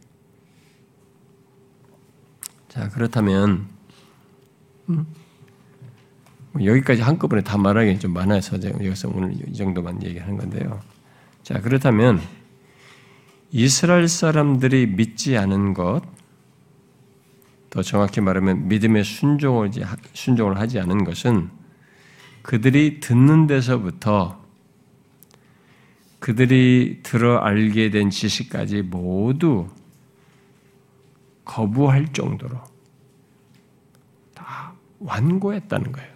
자 2.68 2.89
그렇다면 2.89 3.66
음? 4.89 5.07
뭐 6.53 6.64
여기까지 6.64 7.03
한꺼번에 7.03 7.43
다 7.43 7.59
말하기는 7.59 8.01
좀 8.01 8.12
많아서 8.12 8.57
여기서 8.62 9.11
오늘 9.14 9.35
이 9.49 9.53
정도만 9.53 10.03
얘기하는 10.03 10.37
건데요. 10.37 10.81
자, 11.43 11.61
그렇다면 11.61 12.20
이스라엘 13.51 14.09
사람들이 14.09 14.87
믿지 14.87 15.37
않은 15.37 15.74
것, 15.74 16.03
더 17.70 17.83
정확히 17.83 18.20
말하면 18.20 18.68
믿음의 18.68 19.05
순종을, 19.05 19.70
순종을 20.12 20.59
하지 20.59 20.79
않은 20.81 21.05
것은 21.05 21.51
그들이 22.43 23.01
듣는 23.01 23.47
데서부터 23.47 24.43
그들이 26.18 27.01
들어 27.03 27.39
알게 27.39 27.91
된 27.91 28.11
지식까지 28.11 28.82
모두 28.82 29.68
거부할 31.45 32.12
정도로 32.12 32.61
다 34.34 34.74
완고했다는 34.99 35.93
거예요. 35.93 36.14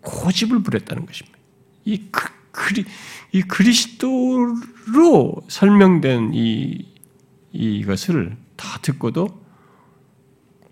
고집을 0.00 0.62
부렸다는 0.62 1.06
것입니다. 1.06 1.38
이 1.84 2.10
그리, 2.50 2.84
이 3.32 3.42
그리스도로 3.42 5.36
설명된 5.48 6.32
이, 6.34 6.86
이것을 7.52 8.36
다 8.56 8.78
듣고도 8.82 9.42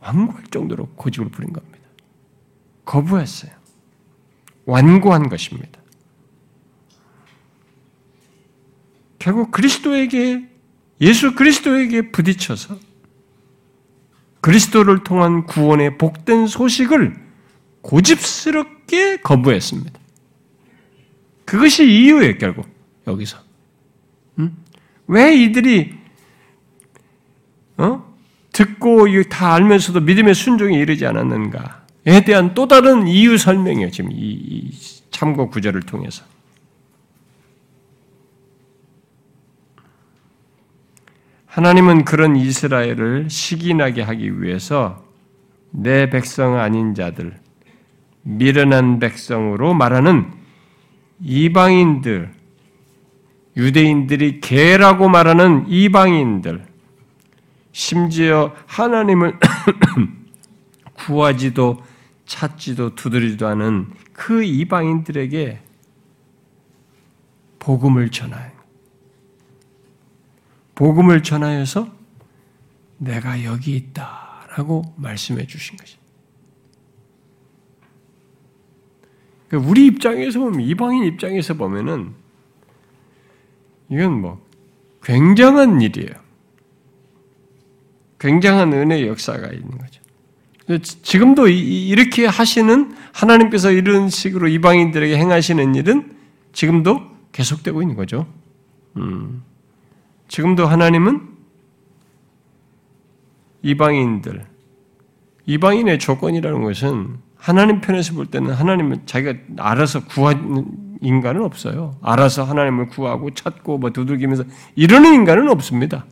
완고할 0.00 0.44
정도로 0.44 0.88
고집을 0.96 1.30
부린 1.30 1.52
겁니다. 1.52 1.78
거부했어요. 2.84 3.61
완고한 4.64 5.28
것입니다. 5.28 5.80
결국 9.18 9.50
그리스도에게 9.50 10.48
예수 11.00 11.34
그리스도에게 11.34 12.10
부딪혀서 12.10 12.78
그리스도를 14.40 15.04
통한 15.04 15.46
구원의 15.46 15.98
복된 15.98 16.48
소식을 16.48 17.16
고집스럽게 17.82 19.18
거부했습니다. 19.18 20.00
그것이 21.44 21.84
이유예요, 21.84 22.38
결국 22.38 22.68
여기서. 23.06 23.38
음? 24.38 24.56
왜 25.06 25.36
이들이 25.36 25.94
어? 27.76 28.12
듣고 28.52 29.06
다 29.28 29.54
알면서도 29.54 30.00
믿음의 30.00 30.34
순종에 30.34 30.78
이르지 30.78 31.06
않았는가 31.06 31.81
에 32.04 32.24
대한 32.24 32.54
또 32.54 32.66
다른 32.66 33.06
이유 33.06 33.38
설명이에요. 33.38 33.90
지금 33.90 34.10
이 34.12 34.70
참고 35.10 35.48
구절을 35.48 35.82
통해서. 35.82 36.24
하나님은 41.46 42.04
그런 42.04 42.34
이스라엘을 42.34 43.28
시기나게 43.28 44.00
하기 44.02 44.40
위해서 44.40 45.04
내 45.70 46.08
백성 46.08 46.58
아닌 46.58 46.94
자들, 46.94 47.38
미련한 48.22 48.98
백성으로 48.98 49.74
말하는 49.74 50.32
이방인들, 51.20 52.32
유대인들이 53.56 54.40
개라고 54.40 55.08
말하는 55.10 55.66
이방인들, 55.68 56.64
심지어 57.72 58.54
하나님을 58.66 59.38
구하지도 60.94 61.78
찾지도 62.26 62.94
두드리지도 62.94 63.46
않은 63.48 63.92
그 64.12 64.42
이방인들에게 64.42 65.60
복음을 67.58 68.10
전하요. 68.10 68.52
복음을 70.74 71.22
전하여서 71.22 71.92
내가 72.98 73.44
여기 73.44 73.76
있다라고 73.76 74.94
말씀해 74.96 75.46
주신 75.46 75.76
것입니다. 75.76 76.02
그러니까 79.48 79.70
우리 79.70 79.86
입장에서 79.86 80.40
보면 80.40 80.60
이방인 80.60 81.04
입장에서 81.04 81.54
보면은 81.54 82.14
이건 83.90 84.20
뭐 84.20 84.44
굉장한 85.02 85.80
일이에요. 85.82 86.14
굉장한 88.18 88.72
은혜의 88.72 89.08
역사가 89.08 89.52
있는 89.52 89.76
거죠. 89.76 90.01
지금도 91.02 91.48
이렇게 91.48 92.26
하시는 92.26 92.94
하나님께서 93.12 93.70
이런 93.70 94.08
식으로 94.08 94.48
이방인들에게 94.48 95.16
행하시는 95.16 95.74
일은 95.74 96.16
지금도 96.52 97.00
계속되고 97.32 97.82
있는 97.82 97.96
거죠. 97.96 98.26
음. 98.96 99.42
지금도 100.28 100.66
하나님은 100.66 101.28
이방인들, 103.62 104.44
이방인의 105.46 105.98
조건이라는 105.98 106.62
것은 106.62 107.18
하나님 107.36 107.80
편에서 107.80 108.14
볼 108.14 108.26
때는 108.26 108.52
하나님은 108.52 109.02
자기가 109.06 109.34
알아서 109.58 110.04
구하는 110.04 110.66
인간은 111.00 111.42
없어요. 111.42 111.96
알아서 112.00 112.44
하나님을 112.44 112.88
구하고 112.88 113.30
찾고 113.34 113.78
뭐 113.78 113.90
두들기면서 113.90 114.44
이러는 114.76 115.14
인간은 115.14 115.48
없습니다. 115.48 116.06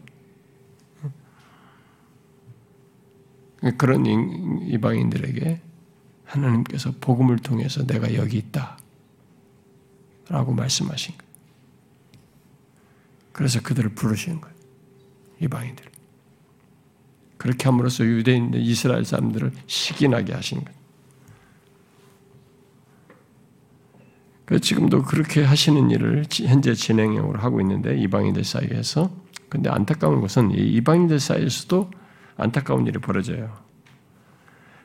그런 3.76 4.06
이방인들에게 4.06 5.60
하나님께서 6.24 6.92
복음을 7.00 7.38
통해서 7.38 7.84
내가 7.86 8.14
여기 8.14 8.38
있다. 8.38 8.78
라고 10.28 10.52
말씀하신 10.52 11.16
거예요. 11.18 11.30
그래서 13.32 13.60
그들을 13.60 13.90
부르시는 13.90 14.40
거예요. 14.40 14.56
이방인들. 15.40 15.84
그렇게 17.36 17.64
함으로써 17.64 18.04
유대인 18.04 18.52
이스라엘 18.54 19.04
사람들을 19.04 19.52
시기나게 19.66 20.32
하신 20.34 20.64
거예요. 20.64 20.80
지금도 24.60 25.02
그렇게 25.04 25.44
하시는 25.44 25.90
일을 25.90 26.24
현재 26.30 26.74
진행형으로 26.74 27.38
하고 27.38 27.60
있는데 27.60 27.96
이방인들 27.96 28.44
사이에서 28.44 29.10
근데 29.48 29.70
안타까운 29.70 30.20
것은 30.20 30.50
이방인들 30.52 31.20
사이에서도 31.20 31.90
안타까운 32.40 32.86
일이 32.86 32.98
벌어져요. 32.98 33.50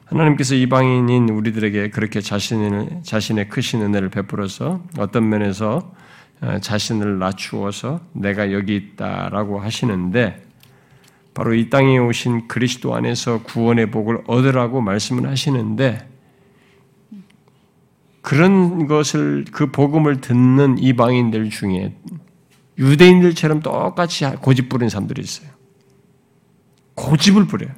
하나님께서 0.06 0.56
이방인인 0.56 1.30
우리들에게 1.30 1.90
그렇게 1.90 2.22
자신을, 2.22 3.02
자신의 3.04 3.50
크신 3.50 3.82
은혜를 3.82 4.10
베풀어서 4.10 4.84
어떤 4.98 5.30
면에서 5.30 5.94
어, 6.42 6.60
자신을 6.60 7.18
낮추어서 7.18 8.02
내가 8.14 8.52
여기 8.52 8.76
있다라고 8.76 9.60
하시는데 9.60 10.44
바로 11.34 11.54
이 11.54 11.70
땅에 11.70 11.98
오신 11.98 12.48
그리스도 12.48 12.96
안에서 12.96 13.44
구원의 13.44 13.92
복을 13.92 14.24
얻으라고 14.28 14.82
말씀을 14.82 15.30
하시는데 15.30 16.08
그런 18.22 18.88
것을 18.88 19.46
그 19.52 19.72
복음을 19.72 20.20
듣는 20.22 20.78
이방인들 20.80 21.50
중에 21.50 21.96
유대인들처럼 22.78 23.62
똑같이 23.62 24.26
고집 24.42 24.70
부리는 24.70 24.90
사람들이 24.90 25.22
있어요. 25.22 25.55
고집을 27.06 27.46
부려요. 27.46 27.72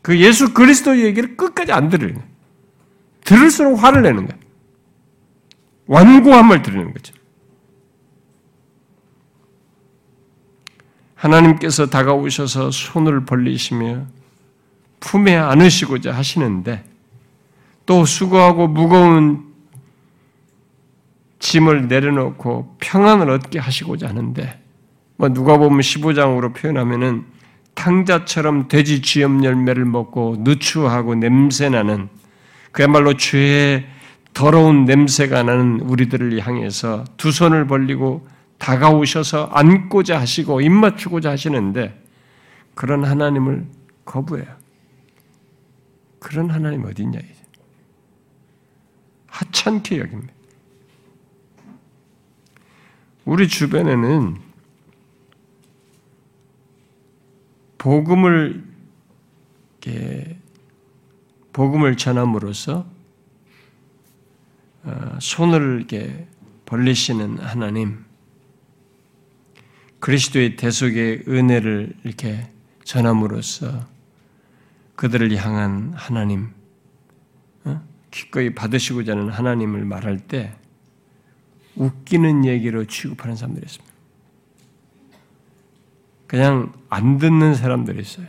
그 0.00 0.18
예수 0.18 0.54
그리스도 0.54 0.98
얘기를 0.98 1.36
끝까지 1.36 1.72
안 1.72 1.90
들어요. 1.90 2.14
들을수록 3.24 3.82
화를 3.82 4.02
내는 4.02 4.26
거예요. 4.26 4.40
완고함을 5.86 6.62
드리는 6.62 6.92
거죠. 6.92 7.14
하나님께서 11.14 11.86
다가오셔서 11.86 12.70
손을 12.70 13.24
벌리시며 13.24 14.06
품에 15.00 15.36
안으시고자 15.36 16.12
하시는데 16.12 16.84
또 17.84 18.04
수고하고 18.04 18.68
무거운 18.68 19.54
짐을 21.38 21.88
내려놓고 21.88 22.76
평안을 22.80 23.30
얻게 23.30 23.58
하시고자 23.58 24.08
하는데 24.08 24.65
뭐 25.16 25.28
누가 25.28 25.56
보면 25.56 25.80
15장으로 25.80 26.54
표현하면은 26.54 27.24
탕자처럼 27.74 28.68
돼지 28.68 29.02
쥐염 29.02 29.44
열매를 29.44 29.84
먹고 29.84 30.36
누추하고 30.40 31.14
냄새나는 31.14 32.08
그야말로 32.72 33.16
죄의 33.16 33.86
더러운 34.34 34.84
냄새가 34.84 35.42
나는 35.42 35.80
우리들을 35.80 36.38
향해서 36.40 37.04
두 37.16 37.32
손을 37.32 37.66
벌리고 37.66 38.26
다가오셔서 38.58 39.46
안고자 39.52 40.18
하시고 40.20 40.60
입맞추고자 40.60 41.30
하시는데 41.30 42.02
그런 42.74 43.04
하나님을 43.04 43.66
거부해요. 44.04 44.46
그런 46.18 46.50
하나님 46.50 46.84
어디 46.84 47.02
있냐 47.02 47.18
이제. 47.18 47.42
하찮게 49.28 49.98
여깁니다. 50.00 50.32
우리 53.24 53.48
주변에는 53.48 54.45
복음을 57.86 58.64
복음을 61.52 61.96
전함으로써 61.96 62.84
어, 64.82 65.18
손을 65.20 65.76
이렇게 65.78 66.26
벌리시는 66.64 67.38
하나님, 67.38 68.04
그리스도의 70.00 70.56
대속의 70.56 71.26
은혜를 71.28 71.94
이렇게 72.02 72.50
전함으로써 72.82 73.86
그들을 74.96 75.32
향한 75.36 75.92
하나님, 75.94 76.50
어? 77.62 77.80
기꺼이 78.10 78.52
받으시고자 78.52 79.12
하는 79.12 79.28
하나님을 79.28 79.84
말할 79.84 80.18
때 80.18 80.56
웃기는 81.76 82.46
얘기로 82.46 82.86
취급하는 82.86 83.36
사람들이 83.36 83.64
있습니다. 83.64 83.85
그냥 86.26 86.72
안 86.88 87.18
듣는 87.18 87.54
사람들이 87.54 88.00
있어요. 88.00 88.26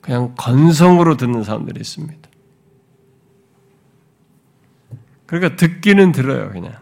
그냥 0.00 0.34
건성으로 0.36 1.16
듣는 1.16 1.44
사람들이 1.44 1.80
있습니다. 1.80 2.28
그러니까 5.26 5.56
듣기는 5.56 6.12
들어요, 6.12 6.50
그냥. 6.50 6.74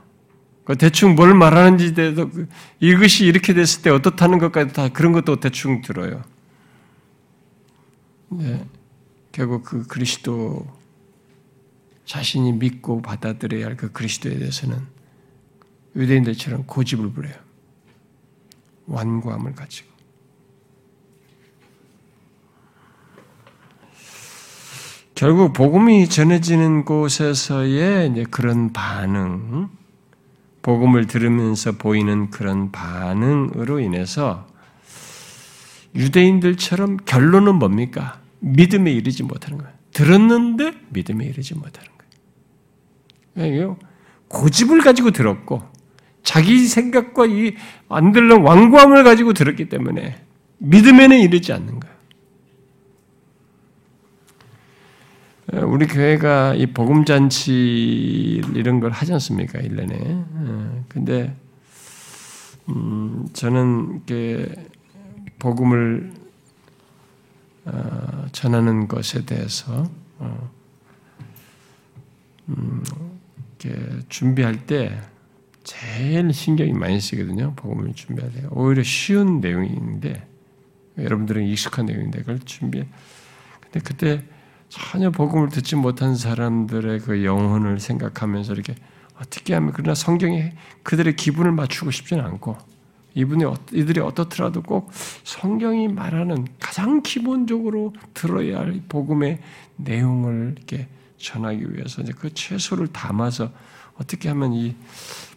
그 0.64 0.76
대충 0.76 1.14
뭘 1.14 1.34
말하는지 1.34 1.94
그 1.94 2.48
이것이 2.78 3.24
이렇게 3.26 3.54
됐을 3.54 3.82
때 3.82 3.90
어떻다는 3.90 4.38
것까지 4.38 4.72
다 4.72 4.88
그런 4.90 5.12
것도 5.12 5.40
대충 5.40 5.80
들어요. 5.82 6.22
네. 8.28 8.66
결국 9.32 9.62
그 9.64 9.86
그리스도 9.86 10.66
자신이 12.04 12.52
믿고 12.52 13.02
받아들여야 13.02 13.66
할 13.66 13.76
그 13.76 13.92
그리스도에 13.92 14.38
대해서는 14.38 14.78
유대인들처럼 15.96 16.66
고집을 16.66 17.12
부려요. 17.12 17.34
완고함을 18.86 19.54
가지고. 19.54 19.88
결국 25.18 25.52
복음이 25.52 26.08
전해지는 26.08 26.84
곳에서의 26.84 28.08
이제 28.12 28.24
그런 28.30 28.72
반응, 28.72 29.68
복음을 30.62 31.08
들으면서 31.08 31.72
보이는 31.72 32.30
그런 32.30 32.70
반응으로 32.70 33.80
인해서 33.80 34.46
유대인들처럼 35.96 36.98
결론은 36.98 37.56
뭡니까? 37.56 38.20
믿음에 38.38 38.92
이르지 38.92 39.24
못하는 39.24 39.58
거예요. 39.58 39.72
들었는데 39.92 40.74
믿음에 40.90 41.24
이르지 41.24 41.54
못하는 41.56 41.88
거예요. 43.34 43.76
고집을 44.28 44.82
가지고 44.82 45.10
들었고 45.10 45.62
자기 46.22 46.64
생각과 46.64 47.26
이 47.26 47.56
안 47.88 48.12
들는 48.12 48.42
완고함을 48.42 49.02
가지고 49.02 49.32
들었기 49.32 49.68
때문에 49.68 50.14
믿음에는 50.58 51.18
이르지 51.18 51.52
않는 51.52 51.80
거예요. 51.80 51.97
우리 55.52 55.86
교회가 55.86 56.54
이 56.54 56.66
복음잔치 56.66 58.42
이런 58.54 58.80
걸 58.80 58.90
하지 58.90 59.14
않습니까? 59.14 59.58
1년에. 59.58 60.84
근데, 60.88 61.34
음, 62.68 63.26
저는 63.32 64.02
이렇게 64.06 64.54
복음을 65.38 66.12
어, 67.64 68.26
전하는 68.32 68.88
것에 68.88 69.24
대해서 69.24 69.90
어, 70.18 70.50
음, 72.48 72.82
준비할 74.08 74.66
때 74.66 74.98
제일 75.64 76.32
신경이 76.32 76.72
많이 76.72 77.00
쓰거든요. 77.00 77.54
복음을 77.56 77.92
준비할 77.94 78.32
때 78.32 78.46
오히려 78.50 78.82
쉬운 78.82 79.40
내용인데 79.40 80.26
여러분들은 80.98 81.44
익숙한 81.44 81.86
내용인데 81.86 82.20
그걸 82.20 82.38
준비. 82.40 82.84
근데 83.60 83.80
그때 83.80 84.24
전혀 84.68 85.10
복음을 85.10 85.48
듣지 85.48 85.76
못한 85.76 86.14
사람들의 86.14 87.00
그 87.00 87.24
영혼을 87.24 87.80
생각하면서 87.80 88.52
이렇게 88.52 88.74
어떻게 89.20 89.54
하면 89.54 89.72
그러나 89.74 89.94
성경에 89.94 90.54
그들의 90.82 91.16
기분을 91.16 91.52
맞추고 91.52 91.90
싶지는 91.90 92.24
않고 92.24 92.56
이분이 93.14 93.44
어, 93.44 93.54
이들이 93.72 94.00
어떻더라도 94.00 94.62
꼭 94.62 94.90
성경이 95.24 95.88
말하는 95.88 96.46
가장 96.60 97.02
기본적으로 97.02 97.92
들어야 98.14 98.60
할 98.60 98.80
복음의 98.88 99.40
내용을 99.76 100.54
이렇게 100.56 100.88
전하기 101.16 101.74
위해서 101.74 102.02
이제 102.02 102.12
그 102.16 102.32
최소를 102.32 102.88
담아서 102.88 103.50
어떻게 103.96 104.28
하면 104.28 104.52
이 104.52 104.76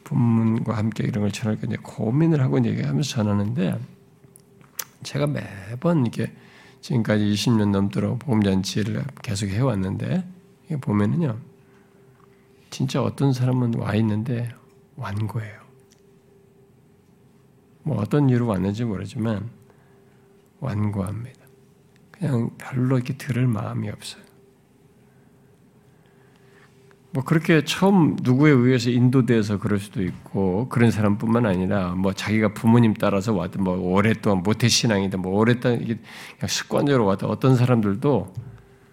본문과 0.04 0.78
함께 0.78 1.04
이런 1.06 1.24
걸 1.24 1.32
전할까 1.32 1.68
이제 1.68 1.78
고민을 1.82 2.42
하고 2.42 2.64
얘기하면서 2.64 3.10
전하는데 3.10 3.80
제가 5.04 5.26
매번 5.26 6.02
이렇게 6.02 6.32
지금까지 6.82 7.24
20년 7.24 7.72
넘도록 7.72 8.20
복음잔치를 8.20 9.04
계속 9.22 9.48
해왔는데 9.48 10.28
보면은요 10.82 11.38
진짜 12.70 13.04
어떤 13.04 13.34
사람은 13.34 13.76
와 13.76 13.96
있는데 13.96 14.50
완고해요. 14.96 15.62
뭐 17.84 17.98
어떤 17.98 18.30
이유로 18.30 18.48
왔는지 18.48 18.86
모르지만 18.86 19.50
완고합니다. 20.60 21.42
그냥 22.12 22.52
별로 22.58 22.98
이렇게 22.98 23.18
들을 23.18 23.46
마음이 23.48 23.90
없어요. 23.90 24.24
뭐 27.14 27.24
그렇게 27.24 27.66
처음 27.66 28.16
누구에 28.22 28.52
의해서 28.52 28.90
인도돼서 28.90 29.60
그럴 29.60 29.80
수도 29.80 30.02
있고 30.02 30.70
그런 30.70 30.92
사람뿐만 30.92 31.46
아니라 31.46 31.94
뭐 31.94 32.14
자기가 32.14 32.54
부모님 32.54 32.94
따라서 32.94 33.34
왔든 33.34 33.64
뭐 33.64 33.76
오랫동안 33.78 34.44
모태 34.44 34.70
신앙이든 34.70 35.22
뭐 35.22 35.38
오랫동안 35.38 35.82
이게 35.82 36.00
그냥 36.38 36.48
습관적으로 36.48 37.06
왔다 37.06 37.28
어떤 37.28 37.58
사람들도 37.58 38.34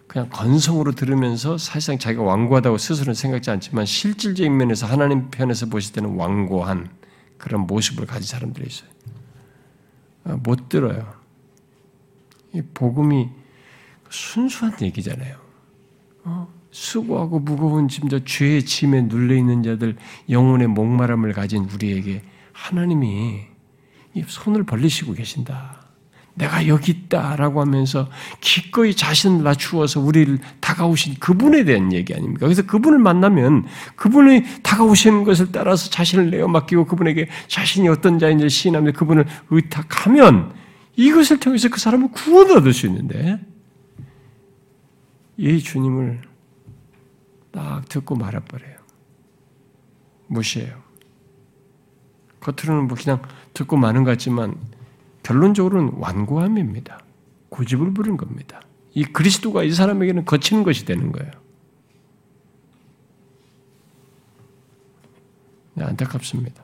그냥 0.07 0.27
건성으로 0.29 0.93
들으면서 0.93 1.57
사실상 1.57 1.97
자기가 1.97 2.23
완고하다고 2.23 2.77
스스로는 2.77 3.13
생각지 3.13 3.51
않지만 3.51 3.85
실질적인 3.85 4.57
면에서 4.57 4.85
하나님 4.85 5.29
편에서 5.29 5.67
보실 5.67 5.93
때는 5.93 6.15
완고한 6.15 6.89
그런 7.37 7.67
모습을 7.67 8.05
가진 8.05 8.27
사람들이 8.27 8.67
있어요. 8.67 8.89
아, 10.25 10.37
못 10.43 10.67
들어요. 10.67 11.13
이 12.53 12.61
복음이 12.73 13.29
순수한 14.09 14.73
얘기잖아요. 14.81 15.37
어? 16.25 16.58
수고하고 16.71 17.39
무거운 17.39 17.87
짐자 17.87 18.19
죄의 18.25 18.63
짐에 18.63 19.01
눌려 19.03 19.35
있는 19.35 19.63
자들 19.63 19.95
영혼의 20.29 20.67
목마름을 20.67 21.33
가진 21.33 21.65
우리에게 21.65 22.21
하나님이 22.53 23.41
손을 24.27 24.63
벌리시고 24.63 25.13
계신다. 25.13 25.79
내가 26.35 26.67
여기 26.67 26.93
있다라고 26.93 27.59
하면서 27.59 28.07
기꺼이 28.39 28.95
자신을 28.95 29.43
낮추어서 29.43 29.99
우리를 29.99 30.39
다가오신 30.61 31.15
그분에 31.19 31.65
대한 31.65 31.91
얘기 31.91 32.13
아닙니까? 32.13 32.45
그래서 32.45 32.61
그분을 32.61 32.97
만나면 32.97 33.65
그분이 33.97 34.43
다가오시는 34.63 35.25
것을 35.25 35.51
따라서 35.51 35.89
자신을 35.89 36.29
내어 36.29 36.47
맡기고 36.47 36.85
그분에게 36.85 37.27
자신이 37.47 37.89
어떤 37.89 38.19
자인지 38.19 38.49
시인하며 38.49 38.93
그분을 38.93 39.25
의탁하면 39.49 40.53
이것을 40.95 41.39
통해서 41.39 41.67
그 41.67 41.79
사람은 41.79 42.11
구원을 42.11 42.57
얻을 42.57 42.73
수 42.73 42.87
있는데 42.87 43.39
이 45.35 45.59
주님을 45.59 46.28
딱 47.51 47.87
듣고 47.89 48.15
말아버려요. 48.15 48.77
무시해요. 50.27 50.81
겉으로는 52.39 52.87
뭐 52.87 52.97
그냥 52.97 53.21
듣고 53.53 53.77
마는 53.77 54.03
것 54.03 54.11
같지만 54.11 54.55
결론적으로는 55.23 55.93
완고함입니다. 55.97 56.99
고집을 57.49 57.93
부른 57.93 58.17
겁니다. 58.17 58.61
이 58.93 59.03
그리스도가 59.03 59.63
이 59.63 59.71
사람에게는 59.71 60.25
거치는 60.25 60.63
것이 60.63 60.85
되는 60.85 61.11
거예요. 61.11 61.31
네, 65.75 65.83
안타깝습니다. 65.83 66.63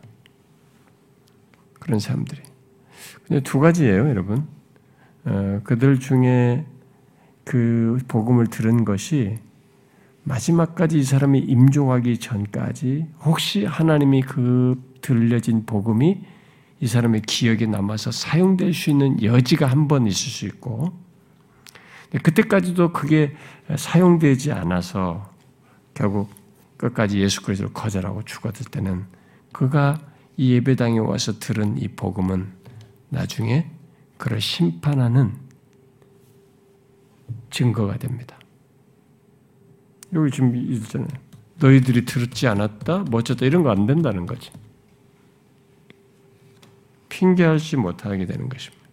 그런 1.79 1.99
사람들이. 1.99 2.41
근데 3.27 3.41
두 3.41 3.59
가지예요, 3.59 4.09
여러분. 4.09 4.47
어, 5.25 5.61
그들 5.63 5.99
중에 5.99 6.65
그 7.43 7.99
복음을 8.07 8.47
들은 8.47 8.85
것이 8.85 9.39
마지막까지 10.25 10.97
이 10.99 11.03
사람이 11.03 11.39
임종하기 11.39 12.19
전까지 12.19 13.07
혹시 13.23 13.63
하나님이 13.65 14.21
그 14.23 14.81
들려진 15.01 15.65
복음이 15.65 16.21
이 16.81 16.87
사람의 16.87 17.21
기억에 17.21 17.65
남아서 17.67 18.11
사용될 18.11 18.73
수 18.73 18.89
있는 18.89 19.21
여지가 19.23 19.67
한 19.67 19.87
번 19.87 20.07
있을 20.07 20.15
수 20.31 20.45
있고 20.47 20.93
그때까지도 22.23 22.91
그게 22.91 23.35
사용되지 23.75 24.51
않아서 24.51 25.31
결국 25.93 26.29
끝까지 26.77 27.19
예수 27.19 27.41
그리스도를 27.43 27.73
거절하고 27.73 28.23
죽었을 28.23 28.65
때는 28.65 29.05
그가 29.51 29.99
이 30.37 30.53
예배당에 30.53 30.99
와서 30.99 31.39
들은 31.39 31.77
이 31.77 31.87
복음은 31.87 32.51
나중에 33.09 33.69
그를 34.17 34.41
심판하는 34.41 35.33
증거가 37.49 37.97
됩니다. 37.97 38.37
여기 40.13 40.31
지금 40.31 40.55
있잖아요. 40.55 41.07
너희들이 41.59 42.05
들었지 42.05 42.47
않았다? 42.47 43.05
뭐 43.09 43.19
어쩌다 43.19 43.45
이런 43.45 43.63
거 43.63 43.69
안 43.71 43.85
된다는 43.85 44.25
거지. 44.25 44.51
핑계하지 47.09 47.77
못하게 47.77 48.25
되는 48.25 48.49
것입니다. 48.49 48.83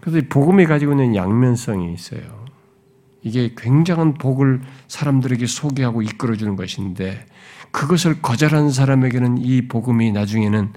그래서 0.00 0.26
복음이 0.28 0.66
가지고 0.66 0.92
있는 0.92 1.16
양면성이 1.16 1.92
있어요. 1.92 2.46
이게 3.22 3.52
굉장한 3.56 4.14
복을 4.14 4.62
사람들에게 4.86 5.44
소개하고 5.46 6.02
이끌어주는 6.02 6.54
것인데 6.54 7.26
그것을 7.72 8.22
거절한 8.22 8.70
사람에게는 8.70 9.38
이 9.38 9.66
복음이 9.66 10.12
나중에는 10.12 10.72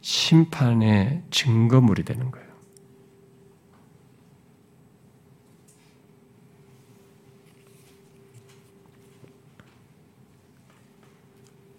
심판의 0.00 1.22
증거물이 1.30 2.04
되는 2.04 2.30
거예요. 2.30 2.43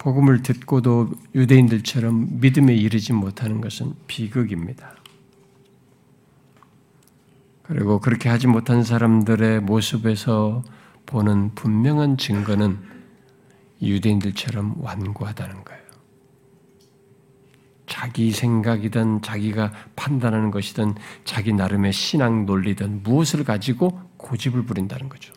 복음을 0.06 0.44
듣고도 0.44 1.10
유대인들처럼 1.34 2.40
믿음에 2.40 2.76
이르지 2.76 3.12
못하는 3.12 3.60
것은 3.60 3.96
비극입니다. 4.06 4.94
그리고 7.64 8.00
그렇게 8.00 8.30
하지 8.30 8.46
못한 8.46 8.84
사람들의 8.84 9.62
모습에서 9.62 10.64
보는 11.08 11.56
분명한 11.56 12.18
증거는 12.18 12.78
유대인들처럼 13.82 14.76
완고하다는 14.78 15.64
거예요. 15.64 15.82
자기 17.88 18.30
생각이든 18.30 19.24
자기가 19.24 19.74
판단하는 19.96 20.52
것이든 20.52 20.94
자기 21.24 21.52
나름의 21.52 21.94
신앙 21.94 22.46
논리든 22.46 23.02
무엇을 23.02 23.44
가지고 23.44 24.00
고집을 24.18 24.66
부린다는 24.66 25.10
거죠. 25.10 25.34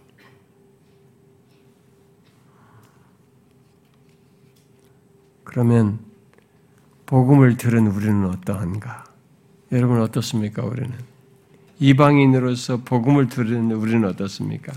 그러면 5.59 5.99
복음을 7.05 7.57
들은 7.57 7.89
우리는 7.89 8.27
어떠한가? 8.27 9.03
여러분 9.73 10.01
어떻습니까? 10.01 10.65
우리는 10.65 10.97
이방인으로서 11.81 12.85
복음을 12.85 13.29
들은 13.29 13.73
우리는 13.73 14.05
어떻습니까? 14.05 14.73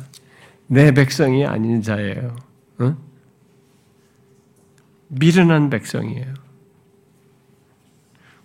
내 0.65 0.91
백성이 0.91 1.45
아닌 1.45 1.83
자예요. 1.83 2.35
어? 2.79 2.97
미련한 5.09 5.69
백성이에요. 5.69 6.33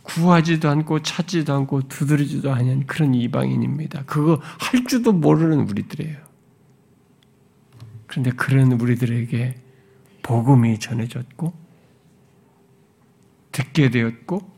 구하지도 0.02 0.68
않고 0.68 1.00
찾지도 1.00 1.54
않고 1.54 1.88
두드리지도 1.88 2.52
않은 2.52 2.84
그런 2.84 3.14
이방인입니다. 3.14 4.04
그거 4.04 4.42
할 4.42 4.84
줄도 4.84 5.14
모르는 5.14 5.70
우리들이에요. 5.70 6.18
그런데 8.06 8.30
그런 8.32 8.72
우리들에게 8.72 9.54
복음이 10.22 10.78
전해졌고 10.78 11.65
듣게 13.56 13.88
되었고 13.88 14.54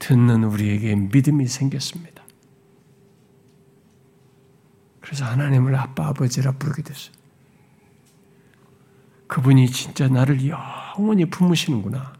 듣는 0.00 0.42
우리에게 0.42 0.96
믿음이 0.96 1.46
생겼습니다. 1.46 2.24
그래서 5.00 5.24
하나님을 5.24 5.76
아빠 5.76 6.08
아버지라 6.08 6.50
부르게 6.52 6.82
됐어요. 6.82 7.14
그분이 9.28 9.70
진짜 9.70 10.08
나를 10.08 10.48
영원히 10.48 11.26
품으시는구나. 11.26 12.14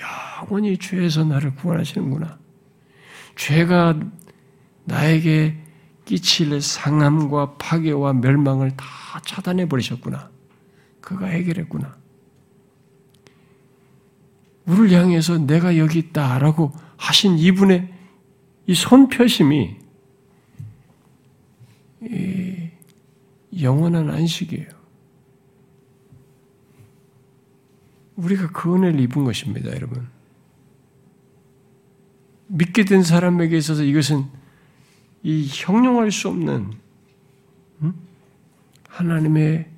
영원히 0.00 0.76
죄에서 0.76 1.22
나를 1.22 1.54
구원하시는구나. 1.54 2.40
죄가 3.36 4.00
나에게 4.86 5.56
끼칠 6.04 6.60
상함과 6.60 7.58
파괴와 7.58 8.14
멸망을 8.14 8.76
다 8.76 8.86
차단해 9.24 9.68
버리셨구나. 9.68 10.32
그가 11.00 11.26
해결했구나. 11.26 12.01
우리를 14.66 14.92
향해서 14.92 15.38
내가 15.38 15.76
여기 15.76 15.98
있다라고 15.98 16.72
하신 16.96 17.38
이분의 17.38 17.92
이 18.66 18.74
손펴심이 18.74 19.76
이 22.02 22.70
영원한 23.60 24.10
안식이에요. 24.10 24.68
우리가 28.16 28.50
그 28.52 28.74
은혜를 28.74 29.00
입은 29.00 29.24
것입니다, 29.24 29.70
여러분. 29.70 30.06
믿게 32.46 32.84
된 32.84 33.02
사람에게 33.02 33.56
있어서 33.56 33.82
이것은 33.82 34.26
이 35.22 35.48
형용할 35.50 36.12
수 36.12 36.28
없는 36.28 36.72
음? 37.82 37.94
하나님의 38.88 39.68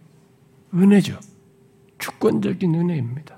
은혜죠. 0.74 1.20
주권적인 1.98 2.74
은혜입니다. 2.74 3.33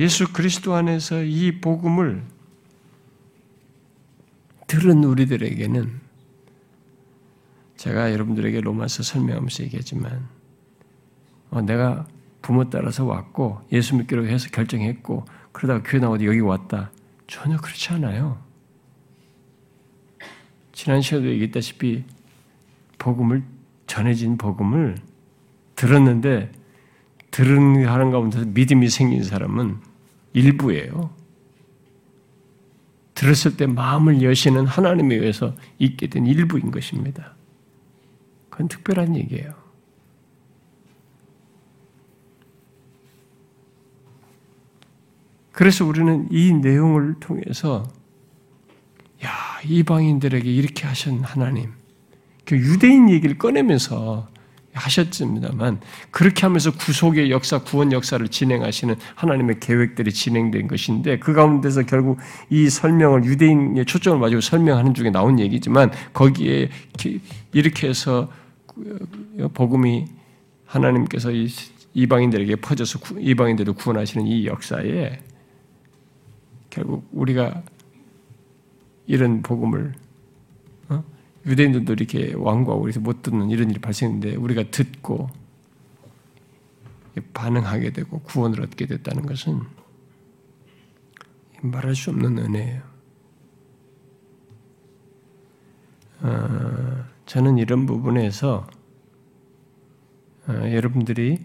예수 0.00 0.32
그리스도 0.32 0.74
안에서 0.74 1.22
이 1.22 1.60
복음을 1.60 2.22
들은 4.66 5.04
우리들에게는 5.04 6.00
제가 7.76 8.10
여러분들에게 8.10 8.62
로마서 8.62 9.02
설명하면서 9.02 9.64
얘기했지만 9.64 10.26
어, 11.50 11.60
내가 11.60 12.06
부모 12.40 12.70
따라서 12.70 13.04
왔고 13.04 13.60
예수 13.72 13.94
믿기로 13.96 14.26
해서 14.26 14.48
결정했고 14.48 15.26
그러다가 15.52 15.82
교회 15.82 16.00
나오고 16.00 16.24
여기 16.24 16.40
왔다. 16.40 16.90
전혀 17.26 17.58
그렇지 17.58 17.92
않아요. 17.92 18.42
지난 20.72 21.02
시간에도 21.02 21.28
얘기했다시피 21.28 22.04
복음을 22.96 23.42
전해진 23.86 24.38
복음을 24.38 24.96
들었는데 25.76 26.52
들은 27.30 27.86
하는 27.86 28.10
가운데서 28.10 28.46
믿음이 28.46 28.88
생긴 28.88 29.22
사람은 29.24 29.89
일부예요. 30.32 31.10
들었을 33.14 33.56
때 33.56 33.66
마음을 33.66 34.22
여시는 34.22 34.66
하나님에 34.66 35.16
의해서 35.16 35.54
있게 35.78 36.06
된 36.06 36.26
일부인 36.26 36.70
것입니다. 36.70 37.34
그건 38.48 38.68
특별한 38.68 39.16
얘기예요. 39.16 39.54
그래서 45.52 45.84
우리는 45.84 46.26
이 46.30 46.54
내용을 46.54 47.16
통해서 47.20 47.86
야 49.22 49.30
이방인들에게 49.66 50.50
이렇게 50.50 50.86
하신 50.86 51.20
하나님, 51.20 51.72
그 52.46 52.56
유대인 52.56 53.10
얘기를 53.10 53.36
꺼내면서 53.36 54.30
하셨습니다만 54.72 55.80
그렇게 56.10 56.42
하면서 56.42 56.70
구속의 56.70 57.30
역사, 57.30 57.58
구원 57.58 57.92
역사를 57.92 58.26
진행하시는 58.26 58.94
하나님의 59.14 59.60
계획들이 59.60 60.12
진행된 60.12 60.68
것인데 60.68 61.18
그 61.18 61.32
가운데서 61.32 61.82
결국 61.82 62.18
이 62.50 62.70
설명을 62.70 63.24
유대인의 63.24 63.84
초점을 63.84 64.20
가지고 64.20 64.40
설명하는 64.40 64.94
중에 64.94 65.10
나온 65.10 65.38
얘기지만 65.38 65.90
거기에 66.12 66.70
이렇게 67.52 67.88
해서 67.88 68.30
복음이 69.54 70.06
하나님께서 70.66 71.30
이방인들에게 71.94 72.56
퍼져서 72.56 73.00
이방인들을 73.18 73.72
구원하시는 73.74 74.26
이 74.26 74.46
역사에 74.46 75.18
결국 76.70 77.08
우리가 77.12 77.62
이런 79.06 79.42
복음을 79.42 79.92
어? 79.92 80.09
유대인들도 81.46 81.92
이렇게 81.94 82.34
왕과 82.34 82.74
우리서 82.74 83.00
못 83.00 83.22
듣는 83.22 83.50
이런 83.50 83.70
일이 83.70 83.80
발생했는데 83.80 84.36
우리가 84.36 84.70
듣고 84.70 85.30
반응하게 87.32 87.92
되고 87.92 88.20
구원을 88.20 88.62
얻게 88.62 88.86
됐다는 88.86 89.26
것은 89.26 89.60
말할 91.62 91.94
수 91.94 92.10
없는 92.10 92.38
은혜예요. 92.38 92.82
어, 96.22 97.04
저는 97.26 97.58
이런 97.58 97.86
부분에서 97.86 98.66
어, 100.48 100.52
여러분들이 100.52 101.38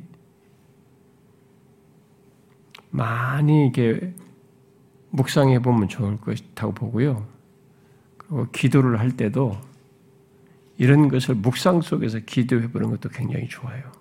많이 2.89 3.67
이게 3.67 4.13
묵상해 5.11 5.59
보면 5.59 5.87
좋을 5.87 6.17
것이라고 6.19 6.73
보고요. 6.73 7.27
그리고 8.17 8.47
기도를 8.51 8.99
할 8.99 9.15
때도 9.15 9.57
이런 10.77 11.07
것을 11.07 11.35
묵상 11.35 11.81
속에서 11.81 12.19
기도해 12.19 12.69
보는 12.71 12.89
것도 12.91 13.09
굉장히 13.09 13.47
좋아요. 13.47 13.91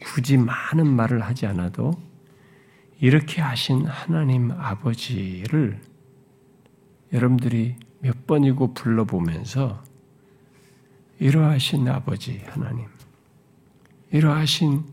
굳이 0.00 0.36
많은 0.36 0.86
말을 0.86 1.22
하지 1.22 1.46
않아도 1.46 1.92
이렇게 3.00 3.40
하신 3.42 3.86
하나님 3.86 4.50
아버지를 4.50 5.80
여러분들이 7.12 7.76
몇 8.00 8.26
번이고 8.26 8.74
불러보면서 8.74 9.82
이러하신 11.18 11.88
아버지 11.88 12.42
하나님, 12.46 12.86
이러하신 14.10 14.84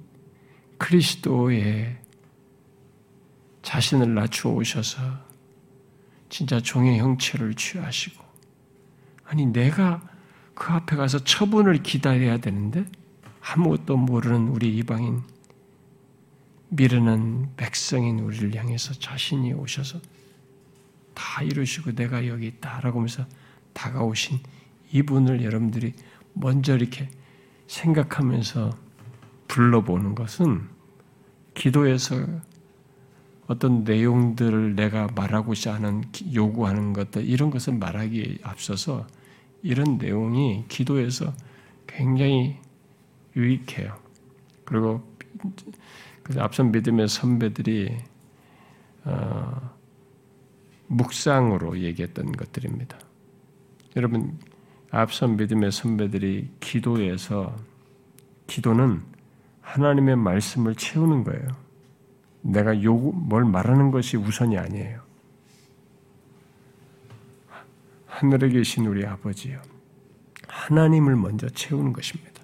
그리스도의 0.77 1.97
자신을 3.61 4.13
낮추어 4.13 4.53
오셔서 4.53 5.01
진짜 6.29 6.59
종의 6.59 6.99
형체를 6.99 7.53
취하시고 7.53 8.23
아니 9.25 9.45
내가 9.45 10.01
그 10.61 10.73
앞에 10.73 10.95
가서 10.95 11.23
처분을 11.23 11.81
기다려야 11.81 12.37
되는데 12.37 12.85
아무것도 13.41 13.97
모르는 13.97 14.49
우리 14.49 14.77
이방인 14.77 15.23
미르는 16.69 17.55
백성인 17.57 18.19
우리를 18.19 18.55
향해서 18.55 18.93
자신이 18.93 19.53
오셔서 19.53 19.99
다 21.15 21.41
이루시고 21.41 21.95
내가 21.95 22.27
여기 22.27 22.45
있다라고 22.45 22.99
하면서 22.99 23.25
다가오신 23.73 24.37
이분을 24.91 25.43
여러분들이 25.43 25.93
먼저 26.33 26.75
이렇게 26.75 27.09
생각하면서 27.65 28.69
불러보는 29.47 30.13
것은 30.13 30.69
기도에서 31.55 32.23
어떤 33.47 33.83
내용들을 33.83 34.75
내가 34.75 35.07
말하고자 35.15 35.73
하는 35.73 36.03
요구하는 36.31 36.93
것들 36.93 37.25
이런 37.25 37.49
것을 37.49 37.73
말하기에 37.73 38.37
앞서서 38.43 39.07
이런 39.63 39.97
내용이 39.97 40.65
기도에서 40.67 41.33
굉장히 41.87 42.57
유익해요. 43.35 43.95
그리고 44.65 45.01
앞선 46.37 46.71
믿음의 46.71 47.07
선배들이 47.07 47.97
어, 49.03 49.71
묵상으로 50.87 51.79
얘기했던 51.79 52.31
것들입니다. 52.33 52.97
여러분 53.95 54.37
앞선 54.91 55.37
믿음의 55.37 55.71
선배들이 55.71 56.49
기도에서 56.59 57.55
기도는 58.47 59.01
하나님의 59.61 60.17
말씀을 60.17 60.75
채우는 60.75 61.23
거예요. 61.23 61.47
내가 62.41 62.81
요구, 62.83 63.13
뭘 63.13 63.45
말하는 63.45 63.91
것이 63.91 64.17
우선이 64.17 64.57
아니에요. 64.57 65.01
하늘에 68.21 68.49
계신 68.49 68.85
우리 68.85 69.03
아버지요. 69.03 69.59
하나님을 70.47 71.15
먼저 71.15 71.49
채우는 71.49 71.91
것입니다. 71.91 72.43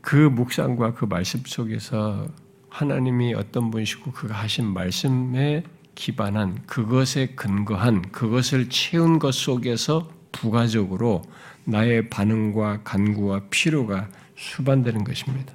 그 0.00 0.14
묵상과 0.14 0.94
그 0.94 1.04
말씀 1.04 1.40
속에서 1.44 2.28
하나님이 2.68 3.34
어떤 3.34 3.72
분이시고 3.72 4.12
그가 4.12 4.36
하신 4.36 4.66
말씀에 4.66 5.64
기반한 5.96 6.64
그것에 6.66 7.34
근거한 7.34 8.12
그것을 8.12 8.68
채운 8.68 9.18
것 9.18 9.34
속에서 9.34 10.08
부가적으로 10.30 11.22
나의 11.64 12.10
반응과 12.10 12.84
간구와 12.84 13.48
필요가 13.50 14.08
수반되는 14.36 15.02
것입니다. 15.02 15.52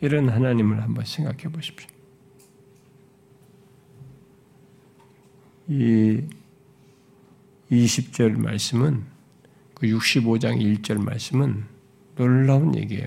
이런 0.00 0.30
하나님을 0.30 0.82
한번 0.82 1.04
생각해 1.04 1.52
보십시오. 1.52 1.99
이 5.70 6.20
20절 7.70 8.36
말씀은 8.36 9.04
그 9.74 9.86
65장 9.86 10.60
1절 10.60 11.00
말씀은 11.00 11.64
놀라운 12.16 12.74
얘기예요. 12.74 13.06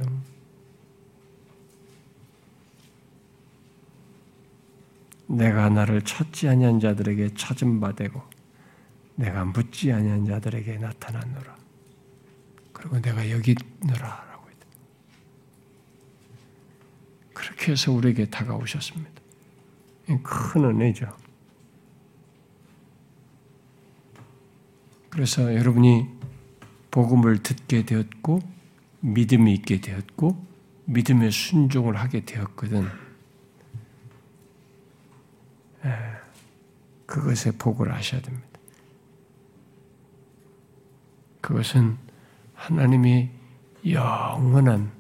내가 5.28 5.68
나를 5.68 6.04
찾지 6.04 6.48
아니한 6.48 6.80
자들에게 6.80 7.34
찾은 7.34 7.82
바 7.82 7.94
되고 7.94 8.24
내가 9.16 9.44
묻지 9.44 9.92
아니한 9.92 10.26
자들에게 10.26 10.78
나타났노라. 10.78 11.58
그리고 12.72 13.02
내가 13.02 13.30
여기 13.30 13.56
있노라라고 13.82 14.50
했다. 14.50 14.66
그렇게 17.34 17.74
해서 17.74 17.92
우리에게 17.92 18.30
다가오셨습니다. 18.30 19.22
큰 20.24 20.64
은혜죠. 20.64 21.23
그래서 25.14 25.54
여러분이 25.54 26.08
복음을 26.90 27.44
듣게 27.44 27.86
되었고 27.86 28.42
믿음이 29.02 29.54
있게 29.54 29.80
되었고 29.80 30.44
믿음의 30.86 31.32
순종을 31.32 31.96
하게 31.98 32.26
되었거든. 32.26 32.88
그것에 37.06 37.52
복을 37.52 37.94
하셔야 37.94 38.22
됩니다. 38.22 38.48
그것은 41.42 41.96
하나님이 42.56 43.30
영원한 43.86 44.92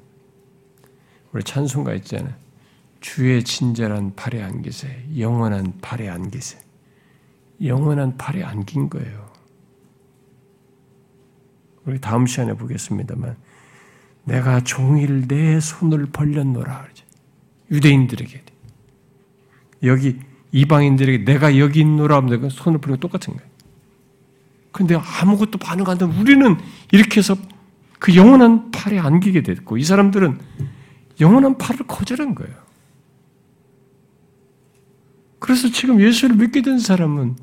우리 1.32 1.44
찬송가 1.44 1.96
있잖아요. 1.96 2.36
주의 3.00 3.44
친절한 3.44 4.14
팔에 4.16 4.44
안기세, 4.44 5.08
영원한 5.18 5.80
팔에 5.82 6.08
안기세. 6.08 6.60
영원한 7.64 8.16
팔에 8.16 8.44
안긴 8.44 8.90
거예요. 8.90 9.23
우리 11.86 12.00
다음 12.00 12.26
시간에 12.26 12.54
보겠습니다만, 12.54 13.36
내가 14.26 14.62
종일 14.62 15.28
내 15.28 15.60
손을 15.60 16.08
벌렸노라. 16.08 16.88
유대인들에게. 17.72 18.44
여기 19.84 20.20
이방인들에게 20.52 21.26
내가 21.26 21.58
여기 21.58 21.82
있노라 21.82 22.18
하면 22.18 22.30
내가 22.30 22.50
손을 22.50 22.80
벌리고 22.80 23.00
똑같은 23.00 23.36
거예요. 23.36 23.50
근데 24.72 24.96
아무것도 24.96 25.58
반응 25.58 25.88
안 25.88 25.98
되면 25.98 26.16
우리는 26.18 26.58
이렇게 26.92 27.20
해서 27.20 27.36
그 28.00 28.16
영원한 28.16 28.72
팔에 28.72 29.00
안기게 29.00 29.44
됐고 29.44 29.78
이 29.78 29.84
사람들은 29.84 30.40
영원한 31.20 31.58
팔을 31.58 31.86
거절한 31.88 32.36
거예요. 32.36 32.54
그래서 35.40 35.70
지금 35.70 36.00
예수를 36.00 36.36
믿게 36.36 36.62
된 36.62 36.80
사람은 36.80 37.36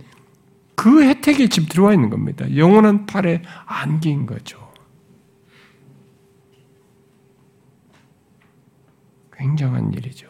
그 0.80 1.04
혜택에 1.04 1.50
지금 1.50 1.68
들어와 1.68 1.92
있는 1.92 2.08
겁니다. 2.08 2.56
영원한 2.56 3.04
팔에 3.04 3.42
안긴 3.66 4.24
거죠. 4.24 4.72
굉장한 9.30 9.92
일이죠. 9.92 10.26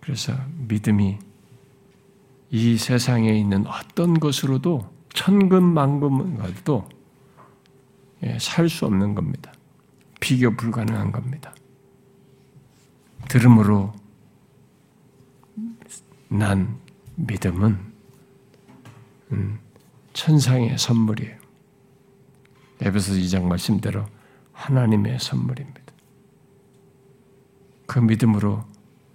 그래서 0.00 0.32
믿음이 0.66 1.18
이 2.52 2.78
세상에 2.78 3.38
있는 3.38 3.66
어떤 3.66 4.18
것으로도 4.18 4.90
천금만금은 5.12 6.38
가도 6.38 6.88
예, 8.22 8.38
살수 8.38 8.86
없는 8.86 9.14
겁니다. 9.14 9.52
비교 10.20 10.56
불가능한 10.56 11.12
겁니다. 11.12 11.53
들음으로 13.28 13.92
난 16.28 16.78
믿음은 17.16 17.78
음, 19.32 19.58
천상의 20.12 20.78
선물이에요. 20.78 21.38
에베소 22.80 23.12
2장 23.14 23.44
말씀대로 23.44 24.04
하나님의 24.52 25.18
선물입니다. 25.18 25.80
그 27.86 27.98
믿음으로 27.98 28.64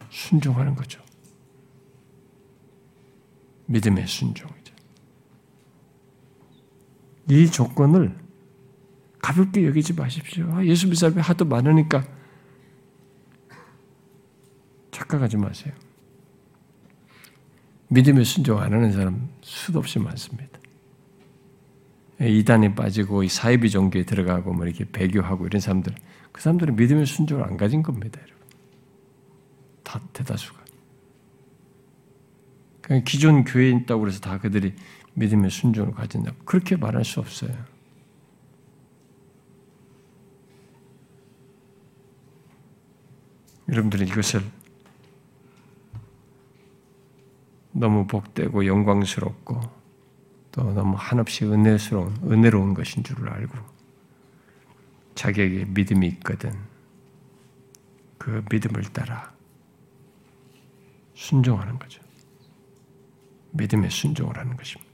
순종하는 0.10 0.76
거죠. 0.76 1.02
믿음의 3.66 4.08
순종이죠. 4.08 4.74
이 7.30 7.50
조건을 7.52 8.18
가볍게 9.22 9.66
여기지 9.68 9.94
마십시오. 9.94 10.52
아, 10.54 10.66
예수 10.66 10.86
믿는 10.86 10.96
사람이 10.96 11.22
하도 11.22 11.46
많으니까 11.46 12.04
착각하지 15.00 15.38
마세요. 15.38 15.74
믿음의 17.88 18.26
순종 18.26 18.60
안 18.60 18.74
하는 18.74 18.92
사람 18.92 19.30
수도 19.42 19.80
없이 19.80 19.98
많습니다. 19.98 20.60
이단에 22.20 22.76
빠지고 22.76 23.26
사이비 23.26 23.70
종교에 23.70 24.04
들어가고 24.04 24.54
뭐 24.54 24.66
이렇게 24.66 24.86
배교하고 24.86 25.48
이런 25.48 25.62
사람들, 25.62 25.96
그 26.32 26.42
사람들은 26.42 26.76
믿음의 26.76 27.06
순종을 27.06 27.46
안 27.46 27.56
가진 27.56 27.82
겁니다, 27.82 28.20
여러분. 28.22 28.38
다 29.84 30.02
대다수가. 30.12 30.60
기존 33.06 33.44
교회에 33.44 33.70
있다고 33.70 34.08
해서 34.08 34.20
다 34.20 34.38
그들이 34.40 34.74
믿음의 35.14 35.50
순종을 35.50 35.94
가진다. 35.94 36.34
그렇게 36.44 36.76
말할 36.76 37.06
수 37.06 37.20
없어요. 37.20 37.56
여러분들은 43.70 44.08
이것을 44.08 44.42
너무 47.72 48.08
복되고 48.08 48.66
영광스럽고 48.66 49.62
또 50.52 50.74
너무 50.74 50.96
한없이 50.98 51.46
은혜스러운, 51.46 52.16
은혜로운 52.24 52.74
것인 52.74 53.04
줄 53.04 53.30
알고 53.30 53.58
자기에게 55.16 55.66
믿음이 55.66 56.08
있거든. 56.08 56.52
그 58.18 58.44
믿음을 58.50 58.84
따라 58.94 59.34
순종하는 61.14 61.78
거죠. 61.78 62.02
믿음에 63.52 63.90
순종을 63.90 64.38
하는 64.38 64.56
것입니다. 64.56 64.90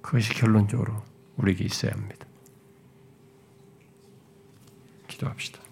그것이 0.00 0.32
결론적으로 0.34 1.02
우리에게 1.36 1.64
있어야 1.64 1.92
합니다. 1.92 2.26
기도합시다. 5.08 5.65